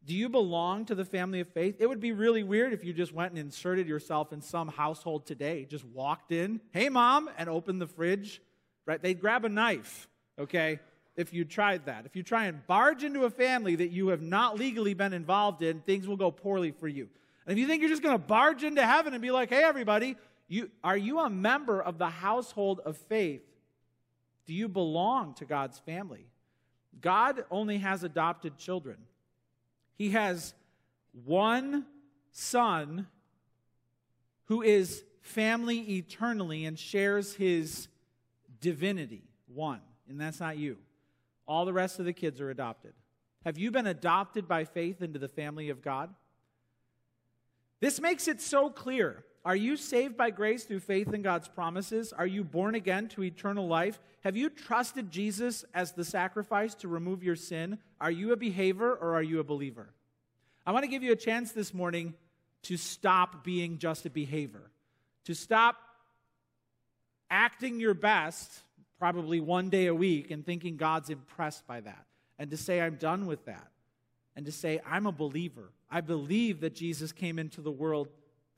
Do 0.05 0.15
you 0.15 0.29
belong 0.29 0.87
to 0.87 0.95
the 0.95 1.05
family 1.05 1.41
of 1.41 1.49
faith? 1.49 1.77
It 1.81 1.89
would 1.89 2.01
be 2.01 2.13
really 2.13 2.43
weird 2.43 2.73
if 2.73 2.85
you 2.85 2.93
just 2.93 3.13
went 3.13 3.31
and 3.31 3.39
inserted 3.39 3.87
yourself 3.87 4.33
in 4.33 4.41
some 4.41 4.69
household 4.69 5.27
today, 5.27 5.67
just 5.69 5.85
walked 5.85 6.33
in, 6.33 6.61
hey, 6.71 6.89
mom, 6.89 7.29
and 7.37 7.49
opened 7.49 7.81
the 7.81 7.87
fridge, 7.87 8.41
right? 8.87 9.03
They'd 9.03 9.21
grab 9.21 9.45
a 9.45 9.49
knife, 9.49 10.09
okay? 10.39 10.81
if 11.19 11.35
you 11.35 11.45
tried 11.45 11.87
that. 11.87 12.07
If 12.07 12.15
you 12.15 12.23
try 12.23 12.45
and 12.45 12.65
barge 12.69 13.03
into 13.03 13.25
a 13.25 13.31
family 13.31 13.75
that 13.75 13.91
you 13.91 14.09
have 14.09 14.23
not 14.23 14.57
legally 14.57 14.95
been 14.95 15.13
involved 15.13 15.63
in, 15.63 15.81
things 15.81 16.07
will 16.07 16.17
go 16.17 16.31
poorly 16.31 16.71
for 16.71 16.87
you. 16.87 17.09
And 17.45 17.53
if 17.53 17.59
you 17.59 17.67
think 17.67 17.81
you're 17.81 17.91
just 17.91 18.05
going 18.05 18.15
to 18.15 18.25
barge 18.25 18.63
into 18.63 18.87
heaven 18.87 19.13
and 19.13 19.21
be 19.21 19.33
like, 19.33 19.51
hey, 19.51 19.65
everybody, 19.65 20.17
you, 20.47 20.71
are 20.85 20.97
you 20.97 21.19
a 21.19 21.29
member 21.29 21.83
of 21.83 21.99
the 21.99 22.09
household 22.09 22.81
of 22.85 22.97
faith? 22.97 23.43
Do 24.47 24.55
you 24.55 24.69
belong 24.69 25.35
to 25.35 25.45
God's 25.45 25.81
family? 25.81 26.29
God 27.01 27.45
only 27.51 27.79
has 27.79 28.05
adopted 28.05 28.57
children. 28.57 28.99
He 29.99 30.11
has 30.11 30.55
one 31.25 31.85
son 32.31 33.09
who 34.45 34.63
is 34.63 35.05
family 35.21 35.97
eternally 35.97 36.65
and 36.65 36.79
shares 36.79 37.35
his 37.35 37.89
divinity. 38.61 39.25
One. 39.53 39.81
And 40.09 40.21
that's 40.21 40.41
not 40.41 40.57
you. 40.57 40.79
All 41.47 41.65
the 41.65 41.73
rest 41.73 41.99
of 41.99 42.05
the 42.05 42.13
kids 42.13 42.41
are 42.41 42.49
adopted. 42.49 42.95
Have 43.45 43.59
you 43.59 43.71
been 43.71 43.87
adopted 43.87 44.47
by 44.47 44.65
faith 44.65 45.03
into 45.03 45.19
the 45.19 45.29
family 45.29 45.69
of 45.69 45.83
God? 45.83 46.15
This 47.81 48.01
makes 48.01 48.29
it 48.29 48.41
so 48.41 48.71
clear. 48.71 49.25
Are 49.49 49.57
you 49.57 49.79
saved 49.79 50.15
by 50.15 50.29
grace 50.29 50.65
through 50.65 50.81
faith 50.81 51.15
in 51.15 51.23
God's 51.23 51.49
promises? 51.49 52.13
Are 52.13 52.27
you 52.27 52.45
born 52.45 52.75
again 52.75 53.09
to 53.09 53.25
eternal 53.25 53.67
life? 53.67 53.99
Have 54.21 54.37
you 54.37 54.51
trusted 54.51 55.11
Jesus 55.11 55.65
as 55.73 55.93
the 55.93 56.05
sacrifice 56.05 56.75
to 56.75 56.87
remove 56.87 57.25
your 57.25 57.35
sin? 57.35 57.79
Are 57.99 58.11
you 58.11 58.33
a 58.33 58.37
behavior 58.37 58.93
or 58.93 59.15
are 59.15 59.23
you 59.23 59.41
a 59.41 59.45
believer? 59.45 59.89
I 60.67 60.73
want 60.73 60.85
to 60.85 60.91
give 60.91 61.03
you 61.03 61.13
a 61.13 61.17
chance 61.17 61.53
this 61.53 61.73
morning 61.73 62.13
to 62.65 62.77
stop 62.77 63.43
being 63.43 63.79
just 63.79 64.05
a 64.05 64.11
behavior, 64.11 64.71
to 65.25 65.35
stop 65.35 65.77
acting 67.31 67.81
your 67.81 67.95
best, 67.95 68.53
probably 68.99 69.41
one 69.41 69.71
day 69.71 69.87
a 69.87 69.95
week, 69.95 70.31
and 70.31 70.45
thinking 70.45 70.77
God's 70.77 71.09
impressed 71.09 71.67
by 71.67 71.81
that, 71.81 72.05
and 72.39 72.51
to 72.51 72.59
say, 72.59 72.83
I'm 72.83 72.97
done 72.97 73.25
with 73.25 73.47
that, 73.47 73.69
and 74.37 74.45
to 74.45 74.53
say, 74.53 74.79
I'm 74.85 75.07
a 75.07 75.13
believer. 75.13 75.71
I 75.91 76.03
believe 76.03 76.61
that 76.61 76.75
Jesus 76.75 77.13
came 77.13 77.39
into 77.39 77.63
the 77.63 77.71
world, 77.71 78.09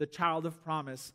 the 0.01 0.07
child 0.07 0.47
of 0.47 0.65
promise, 0.65 1.13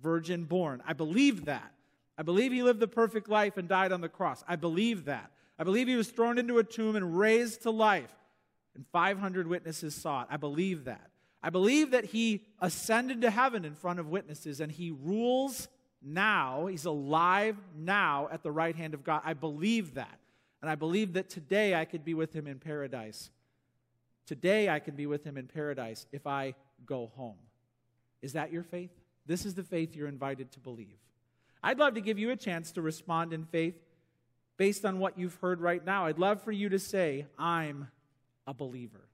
virgin 0.00 0.44
born. 0.44 0.82
I 0.86 0.92
believe 0.92 1.46
that. 1.46 1.72
I 2.18 2.22
believe 2.22 2.52
he 2.52 2.62
lived 2.62 2.80
the 2.80 2.86
perfect 2.86 3.28
life 3.28 3.56
and 3.56 3.66
died 3.66 3.92
on 3.92 4.02
the 4.02 4.10
cross. 4.10 4.44
I 4.46 4.56
believe 4.56 5.06
that. 5.06 5.30
I 5.58 5.64
believe 5.64 5.88
he 5.88 5.96
was 5.96 6.08
thrown 6.08 6.38
into 6.38 6.58
a 6.58 6.64
tomb 6.64 6.96
and 6.96 7.18
raised 7.18 7.62
to 7.62 7.70
life. 7.70 8.14
And 8.74 8.84
500 8.92 9.46
witnesses 9.46 9.94
saw 9.94 10.22
it. 10.22 10.28
I 10.30 10.36
believe 10.36 10.84
that. 10.84 11.10
I 11.42 11.48
believe 11.48 11.92
that 11.92 12.04
he 12.04 12.42
ascended 12.60 13.22
to 13.22 13.30
heaven 13.30 13.64
in 13.64 13.74
front 13.74 14.00
of 14.00 14.08
witnesses 14.08 14.60
and 14.60 14.70
he 14.70 14.90
rules 14.90 15.68
now. 16.02 16.66
He's 16.66 16.84
alive 16.84 17.56
now 17.74 18.28
at 18.30 18.42
the 18.42 18.52
right 18.52 18.76
hand 18.76 18.92
of 18.92 19.02
God. 19.02 19.22
I 19.24 19.32
believe 19.32 19.94
that. 19.94 20.20
And 20.60 20.70
I 20.70 20.74
believe 20.74 21.14
that 21.14 21.30
today 21.30 21.74
I 21.74 21.86
could 21.86 22.04
be 22.04 22.12
with 22.12 22.34
him 22.34 22.46
in 22.46 22.58
paradise. 22.58 23.30
Today 24.26 24.68
I 24.68 24.78
can 24.78 24.94
be 24.94 25.06
with 25.06 25.24
him 25.24 25.38
in 25.38 25.46
paradise 25.46 26.06
if 26.12 26.26
I 26.26 26.54
go 26.84 27.10
home. 27.16 27.36
Is 28.22 28.32
that 28.34 28.52
your 28.52 28.62
faith? 28.62 28.90
This 29.26 29.44
is 29.44 29.54
the 29.54 29.62
faith 29.62 29.94
you're 29.94 30.08
invited 30.08 30.52
to 30.52 30.60
believe. 30.60 30.98
I'd 31.62 31.78
love 31.78 31.94
to 31.94 32.00
give 32.00 32.18
you 32.18 32.30
a 32.30 32.36
chance 32.36 32.72
to 32.72 32.82
respond 32.82 33.32
in 33.32 33.44
faith 33.44 33.74
based 34.56 34.84
on 34.84 34.98
what 34.98 35.18
you've 35.18 35.34
heard 35.36 35.60
right 35.60 35.84
now. 35.84 36.06
I'd 36.06 36.18
love 36.18 36.42
for 36.42 36.52
you 36.52 36.68
to 36.68 36.78
say, 36.78 37.26
I'm 37.38 37.88
a 38.46 38.54
believer. 38.54 39.08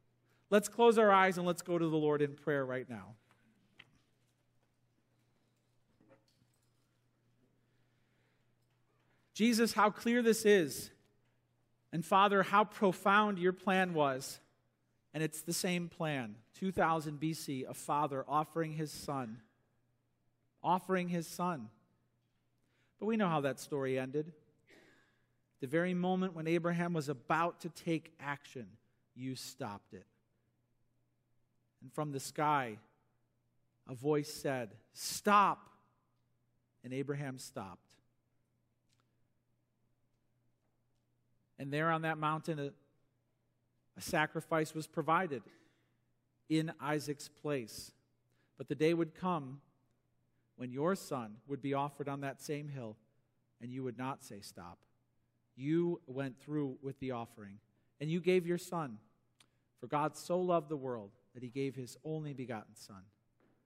Let's 0.50 0.68
close 0.68 0.98
our 0.98 1.10
eyes 1.10 1.38
and 1.38 1.46
let's 1.46 1.62
go 1.62 1.78
to 1.78 1.88
the 1.88 1.96
Lord 1.96 2.20
in 2.20 2.34
prayer 2.34 2.64
right 2.64 2.88
now. 2.88 3.14
Jesus, 9.34 9.72
how 9.72 9.88
clear 9.88 10.22
this 10.22 10.44
is. 10.44 10.90
And 11.90 12.04
Father, 12.04 12.42
how 12.42 12.64
profound 12.64 13.38
your 13.38 13.52
plan 13.52 13.94
was. 13.94 14.38
And 15.14 15.22
it's 15.22 15.42
the 15.42 15.52
same 15.52 15.88
plan 15.88 16.36
2000 16.58 17.20
BC, 17.20 17.68
a 17.68 17.74
father 17.74 18.24
offering 18.26 18.72
his 18.72 18.90
son. 18.90 19.38
Offering 20.62 21.08
his 21.08 21.26
son. 21.26 21.68
But 22.98 23.06
we 23.06 23.16
know 23.16 23.28
how 23.28 23.40
that 23.40 23.58
story 23.58 23.98
ended. 23.98 24.32
The 25.60 25.66
very 25.66 25.94
moment 25.94 26.34
when 26.34 26.46
Abraham 26.46 26.92
was 26.92 27.08
about 27.08 27.60
to 27.60 27.68
take 27.68 28.12
action, 28.20 28.66
you 29.14 29.34
stopped 29.36 29.92
it. 29.92 30.06
And 31.82 31.92
from 31.92 32.12
the 32.12 32.20
sky, 32.20 32.78
a 33.88 33.94
voice 33.94 34.32
said, 34.32 34.70
Stop. 34.92 35.68
And 36.84 36.92
Abraham 36.92 37.38
stopped. 37.38 37.92
And 41.58 41.72
there 41.72 41.90
on 41.90 42.02
that 42.02 42.18
mountain, 42.18 42.72
a, 43.96 44.00
sacrifice 44.00 44.74
was 44.74 44.86
provided 44.86 45.42
in 46.48 46.72
Isaac's 46.80 47.28
place. 47.28 47.92
But 48.58 48.68
the 48.68 48.74
day 48.74 48.94
would 48.94 49.14
come 49.14 49.60
when 50.56 50.72
your 50.72 50.94
son 50.94 51.36
would 51.46 51.62
be 51.62 51.74
offered 51.74 52.08
on 52.08 52.20
that 52.20 52.40
same 52.40 52.68
hill, 52.68 52.96
and 53.60 53.72
you 53.72 53.82
would 53.84 53.98
not 53.98 54.22
say, 54.22 54.40
Stop. 54.40 54.78
You 55.54 56.00
went 56.06 56.40
through 56.40 56.78
with 56.82 56.98
the 57.00 57.10
offering, 57.10 57.58
and 58.00 58.10
you 58.10 58.20
gave 58.20 58.46
your 58.46 58.58
son. 58.58 58.98
For 59.82 59.88
God 59.88 60.16
so 60.16 60.40
loved 60.40 60.68
the 60.68 60.76
world 60.76 61.10
that 61.34 61.42
he 61.42 61.48
gave 61.48 61.74
his 61.74 61.96
only 62.04 62.32
begotten 62.32 62.76
Son, 62.76 63.02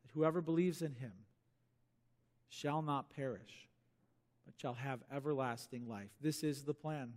that 0.03 0.12
whoever 0.12 0.41
believes 0.41 0.81
in 0.81 0.95
him 0.95 1.12
shall 2.49 2.81
not 2.81 3.14
perish, 3.14 3.68
but 4.47 4.55
shall 4.57 4.72
have 4.72 5.01
everlasting 5.12 5.87
life. 5.87 6.09
This 6.20 6.43
is 6.43 6.64
the 6.64 6.72
plan. 6.72 7.12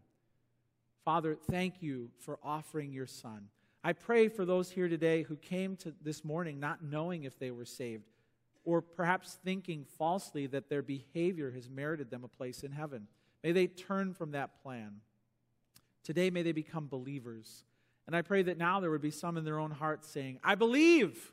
Father, 1.05 1.37
thank 1.49 1.81
you 1.81 2.09
for 2.19 2.39
offering 2.43 2.91
your 2.91 3.07
Son. 3.07 3.47
I 3.83 3.93
pray 3.93 4.27
for 4.27 4.45
those 4.45 4.69
here 4.69 4.89
today 4.89 5.23
who 5.23 5.37
came 5.37 5.75
to 5.77 5.93
this 6.01 6.25
morning 6.25 6.59
not 6.59 6.83
knowing 6.83 7.23
if 7.23 7.39
they 7.39 7.51
were 7.51 7.65
saved 7.65 8.03
or 8.65 8.81
perhaps 8.81 9.39
thinking 9.43 9.85
falsely 9.97 10.45
that 10.47 10.69
their 10.69 10.81
behavior 10.81 11.51
has 11.51 11.69
merited 11.69 12.11
them 12.11 12.23
a 12.23 12.27
place 12.27 12.63
in 12.63 12.71
heaven. 12.71 13.07
May 13.43 13.53
they 13.53 13.67
turn 13.67 14.13
from 14.13 14.31
that 14.31 14.61
plan. 14.61 14.95
Today, 16.03 16.29
may 16.29 16.41
they 16.43 16.51
become 16.51 16.87
believers. 16.87 17.63
And 18.05 18.15
I 18.15 18.21
pray 18.21 18.41
that 18.43 18.57
now 18.57 18.79
there 18.79 18.91
would 18.91 19.01
be 19.01 19.11
some 19.11 19.37
in 19.37 19.45
their 19.45 19.59
own 19.59 19.71
hearts 19.71 20.09
saying, 20.09 20.39
I 20.43 20.55
believe. 20.55 21.31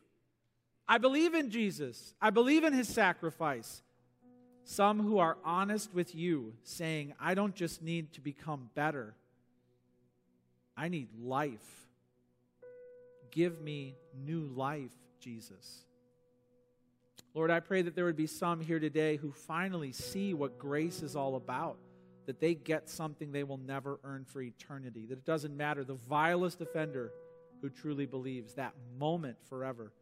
I 0.86 0.98
believe 0.98 1.34
in 1.34 1.50
Jesus. 1.50 2.14
I 2.20 2.30
believe 2.30 2.64
in 2.64 2.72
his 2.72 2.88
sacrifice. 2.88 3.82
Some 4.64 5.00
who 5.00 5.18
are 5.18 5.38
honest 5.44 5.94
with 5.94 6.14
you, 6.14 6.54
saying, 6.62 7.14
I 7.20 7.34
don't 7.34 7.54
just 7.54 7.82
need 7.82 8.12
to 8.14 8.20
become 8.20 8.70
better, 8.74 9.14
I 10.77 10.89
need 10.89 11.09
life. 11.18 11.89
Give 13.31 13.61
me 13.61 13.97
new 14.14 14.47
life, 14.55 14.93
Jesus. 15.20 15.85
Lord, 17.35 17.51
I 17.51 17.61
pray 17.61 17.83
that 17.83 17.95
there 17.95 18.07
would 18.07 18.16
be 18.16 18.27
some 18.27 18.61
here 18.61 18.79
today 18.79 19.16
who 19.16 19.31
finally 19.31 19.93
see 19.93 20.33
what 20.35 20.59
grace 20.59 21.03
is 21.03 21.16
all 21.16 21.37
about, 21.37 21.77
that 22.27 22.41
they 22.41 22.55
get 22.55 22.89
something 22.89 23.31
they 23.31 23.45
will 23.45 23.59
never 23.59 24.01
earn 24.05 24.24
for 24.24 24.41
eternity, 24.41 25.07
that 25.07 25.18
it 25.18 25.24
doesn't 25.24 25.57
matter. 25.57 25.85
The 25.85 25.95
vilest 25.95 26.61
offender 26.61 27.12
who 27.61 27.68
truly 27.68 28.07
believes 28.07 28.55
that 28.55 28.74
moment 28.99 29.37
forever 29.49 29.93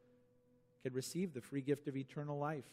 can 0.83 0.93
receive 0.93 1.35
the 1.35 1.41
free 1.41 1.61
gift 1.61 1.89
of 1.89 1.97
eternal 1.97 2.39
life. 2.39 2.68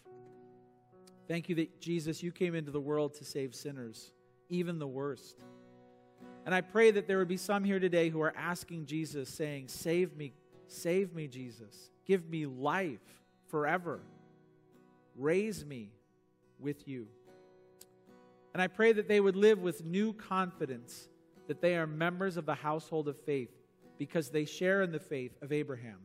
Thank 1.28 1.50
you 1.50 1.56
that 1.56 1.80
Jesus, 1.80 2.22
you 2.22 2.32
came 2.32 2.56
into 2.56 2.72
the 2.72 2.80
world 2.80 3.14
to 3.16 3.26
save 3.26 3.56
sinners, 3.56 4.12
even 4.50 4.80
the 4.80 4.88
worst. 4.88 5.38
And 6.46 6.56
I 6.56 6.62
pray 6.62 6.92
that 6.92 7.08
there 7.08 7.20
would 7.20 7.28
be 7.28 7.38
some 7.38 7.64
here 7.64 7.80
today 7.80 8.10
who 8.10 8.22
are 8.22 8.34
asking 8.36 8.86
Jesus, 8.86 9.30
saying, 9.30 9.68
Save 9.68 10.16
me, 10.18 10.34
save 10.68 11.14
me, 11.14 11.28
Jesus. 11.28 11.92
Give 12.06 12.28
me 12.30 12.46
life 12.46 13.00
forever. 13.48 14.02
Raise 15.16 15.66
me 15.66 15.92
with 16.60 16.88
you. 16.88 17.08
And 18.54 18.62
I 18.62 18.68
pray 18.68 18.92
that 18.94 19.08
they 19.08 19.20
would 19.20 19.36
live 19.36 19.60
with 19.60 19.86
new 19.86 20.14
confidence 20.14 21.08
that 21.48 21.62
they 21.62 21.76
are 21.76 21.88
members 21.88 22.38
of 22.38 22.46
the 22.46 22.56
household 22.56 23.08
of 23.08 23.20
faith 23.20 23.52
because 23.98 24.30
they 24.30 24.46
share 24.46 24.82
in 24.82 24.92
the 24.92 25.00
faith 25.00 25.32
of 25.42 25.52
Abraham, 25.52 26.00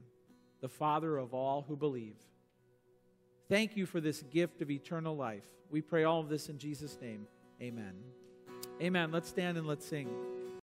the 0.60 0.68
father 0.68 1.16
of 1.16 1.34
all 1.34 1.64
who 1.66 1.76
believe. 1.76 2.16
Thank 3.48 3.76
you 3.76 3.86
for 3.86 4.00
this 4.00 4.22
gift 4.22 4.60
of 4.60 4.70
eternal 4.70 5.16
life. 5.16 5.46
We 5.70 5.80
pray 5.80 6.04
all 6.04 6.20
of 6.20 6.28
this 6.28 6.48
in 6.48 6.58
Jesus' 6.58 6.98
name. 7.00 7.26
Amen. 7.62 7.94
Amen. 8.80 9.10
Let's 9.10 9.28
stand 9.28 9.56
and 9.56 9.66
let's 9.66 9.86
sing. 9.86 10.08